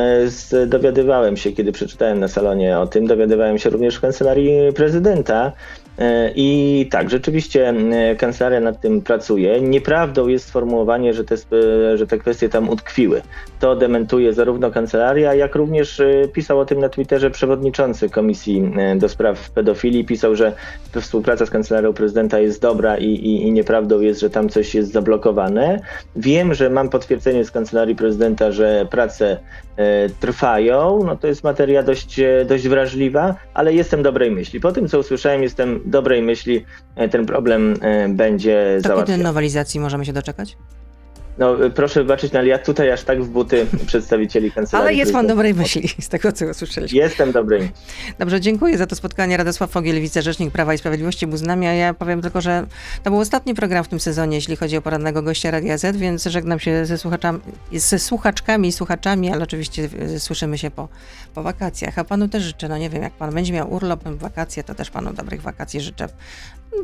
e, 0.52 0.66
dowiadywałem 0.66 1.36
się, 1.36 1.52
kiedy 1.52 1.72
przeczytałem 1.72 2.20
na 2.20 2.28
salonie 2.28 2.78
o 2.78 2.86
tym, 2.86 3.06
dowiadywałem 3.06 3.58
się 3.58 3.70
również 3.70 3.96
w 3.96 4.00
kancelarii 4.00 4.72
prezydenta. 4.72 5.52
E, 6.00 6.32
I 6.34 6.88
tak, 6.90 7.10
rzeczywiście 7.10 7.68
e, 7.68 8.16
kancelaria 8.16 8.60
nad 8.60 8.80
tym 8.80 9.02
pracuje. 9.02 9.60
Nieprawdą 9.60 10.28
jest 10.28 10.48
sformułowanie, 10.48 11.14
że 11.14 11.24
te, 11.24 11.36
że 11.94 12.06
te 12.06 12.18
kwestie 12.18 12.48
tam 12.48 12.68
utkwiły. 12.68 13.22
To 13.60 13.76
dementuje 13.76 14.32
zarówno 14.32 14.70
kancelaria, 14.70 15.34
jak 15.34 15.54
również 15.54 16.00
e, 16.00 16.28
pisał 16.32 16.60
o 16.60 16.64
tym 16.64 16.80
na 16.80 16.88
Twitterze 16.88 17.30
przewodniczący 17.30 18.10
Komisji 18.10 18.72
e, 18.76 18.96
do 18.96 19.08
Spraw 19.08 19.50
Pedofilii. 19.50 20.04
Pisał, 20.04 20.36
że 20.36 20.52
współpraca 21.00 21.46
z 21.46 21.50
kancelarią 21.50 21.92
prezydenta 21.92 22.38
jest 22.38 22.62
dobra 22.62 22.98
i, 22.98 23.06
i, 23.06 23.46
i 23.46 23.52
nieprawdą 23.52 24.00
jest, 24.00 24.20
że 24.20 24.30
tam 24.30 24.48
coś 24.48 24.74
jest 24.74 24.92
zablokowane. 24.92 25.80
Wiem, 26.16 26.54
że 26.54 26.70
mam 26.70 26.88
potwierdzenie 26.88 27.44
z 27.44 27.50
kancelarii 27.50 27.96
prezydenta, 27.96 28.52
że 28.52 28.86
prace 28.90 29.38
trwają. 30.20 31.04
No 31.04 31.16
to 31.16 31.26
jest 31.26 31.44
materia 31.44 31.82
dość, 31.82 32.20
e, 32.20 32.44
dość 32.44 32.68
wrażliwa, 32.68 33.34
ale 33.54 33.74
jestem 33.74 34.02
dobrej 34.02 34.30
myśli. 34.30 34.60
Po 34.60 34.72
tym, 34.72 34.88
co 34.88 34.98
usłyszałem, 34.98 35.42
jestem 35.42 35.80
dobrej 35.84 36.22
myśli, 36.22 36.64
e, 36.96 37.08
ten 37.08 37.26
problem 37.26 37.74
e, 37.80 38.08
będzie 38.08 38.66
kiedy 38.76 38.88
załatwiony. 38.88 39.22
nowelizacji 39.22 39.80
możemy 39.80 40.04
się 40.04 40.12
doczekać? 40.12 40.56
No, 41.40 41.66
e, 41.66 41.70
proszę 41.70 42.00
wybaczyć, 42.00 42.32
no, 42.32 42.38
ale 42.38 42.48
ja 42.48 42.58
tutaj 42.58 42.92
aż 42.92 43.02
tak 43.02 43.22
w 43.22 43.28
buty 43.28 43.66
przedstawicieli 43.86 44.52
kancelarii 44.52 44.88
Ale 44.88 44.98
jest 44.98 45.12
pan 45.12 45.26
dobrej 45.26 45.54
myśli, 45.54 45.88
z 46.00 46.08
tego 46.08 46.32
co 46.32 46.46
usłyszeliśmy. 46.46 46.98
Jestem 46.98 47.32
myśli. 47.44 47.70
Dobrze, 48.18 48.40
dziękuję 48.40 48.78
za 48.78 48.86
to 48.86 48.96
spotkanie. 48.96 49.36
Radosław 49.36 49.70
Fogiel, 49.70 50.00
wicerzecznik 50.00 50.52
Prawa 50.52 50.74
i 50.74 50.78
Sprawiedliwości 50.78 51.26
był 51.26 51.36
z 51.36 51.42
nami, 51.42 51.66
a 51.66 51.72
ja 51.72 51.94
powiem 51.94 52.22
tylko, 52.22 52.40
że 52.40 52.66
to 53.02 53.10
był 53.10 53.20
ostatni 53.20 53.54
program 53.54 53.84
w 53.84 53.88
tym 53.88 54.00
sezonie, 54.00 54.36
jeśli 54.36 54.56
chodzi 54.56 54.76
o 54.76 54.82
porannego 54.82 55.22
gościa 55.22 55.50
Radia 55.50 55.78
Z, 55.78 55.96
więc 55.96 56.24
żegnam 56.24 56.58
się 56.58 56.86
ze, 56.86 56.98
słuchaczami, 56.98 57.40
ze 57.72 57.98
słuchaczkami 57.98 58.68
i 58.68 58.72
słuchaczami, 58.72 59.32
ale 59.32 59.42
oczywiście 59.42 59.88
y, 60.14 60.20
słyszymy 60.20 60.58
się 60.58 60.70
po, 60.70 60.88
po 61.34 61.42
wakacjach. 61.42 61.98
A 61.98 62.04
panu 62.04 62.28
też 62.28 62.42
życzę, 62.42 62.68
no 62.68 62.78
nie 62.78 62.90
wiem, 62.90 63.02
jak 63.02 63.12
pan 63.12 63.34
będzie 63.34 63.52
miał 63.52 63.72
urlop, 63.72 64.04
wakacje, 64.04 64.64
to 64.64 64.74
też 64.74 64.90
panu 64.90 65.12
dobrych 65.12 65.42
wakacji 65.42 65.80
życzę. 65.80 66.08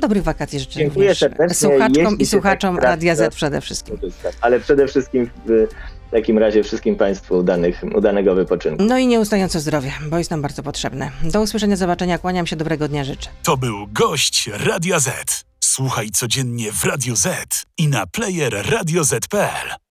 Dobrych 0.00 0.22
wakacji 0.22 0.60
życzę 0.60 0.78
Dziękuję 0.78 1.08
również 1.08 1.18
serdecznie. 1.18 1.54
słuchaczkom 1.54 2.18
i 2.18 2.26
słuchaczom 2.26 2.74
tak 2.74 2.84
Radia 2.84 3.16
Z 3.16 3.34
przede 3.34 3.60
wszystkim. 3.60 3.98
Ale 4.40 4.60
przede 4.60 4.88
wszystkim 4.88 5.30
w 5.46 5.66
takim 6.10 6.38
razie 6.38 6.62
wszystkim 6.62 6.96
Państwu 6.96 7.34
udanych, 7.38 7.82
udanego 7.94 8.34
wypoczynku. 8.34 8.84
No 8.84 8.98
i 8.98 9.06
nieustające 9.06 9.60
zdrowie, 9.60 9.92
bo 10.10 10.18
jest 10.18 10.30
nam 10.30 10.42
bardzo 10.42 10.62
potrzebne. 10.62 11.10
Do 11.22 11.42
usłyszenia, 11.42 11.76
zobaczenia, 11.76 12.18
kłaniam 12.18 12.46
się, 12.46 12.56
dobrego 12.56 12.88
dnia 12.88 13.04
życzę. 13.04 13.30
To 13.42 13.56
był 13.56 13.86
gość 13.92 14.50
Radia 14.66 15.00
Z. 15.00 15.44
Słuchaj 15.60 16.10
codziennie 16.10 16.72
w 16.72 16.84
Radio 16.84 17.16
Z 17.16 17.28
i 17.78 17.88
na 17.88 18.06
player 18.06 18.54
radioz.pl. 18.70 19.76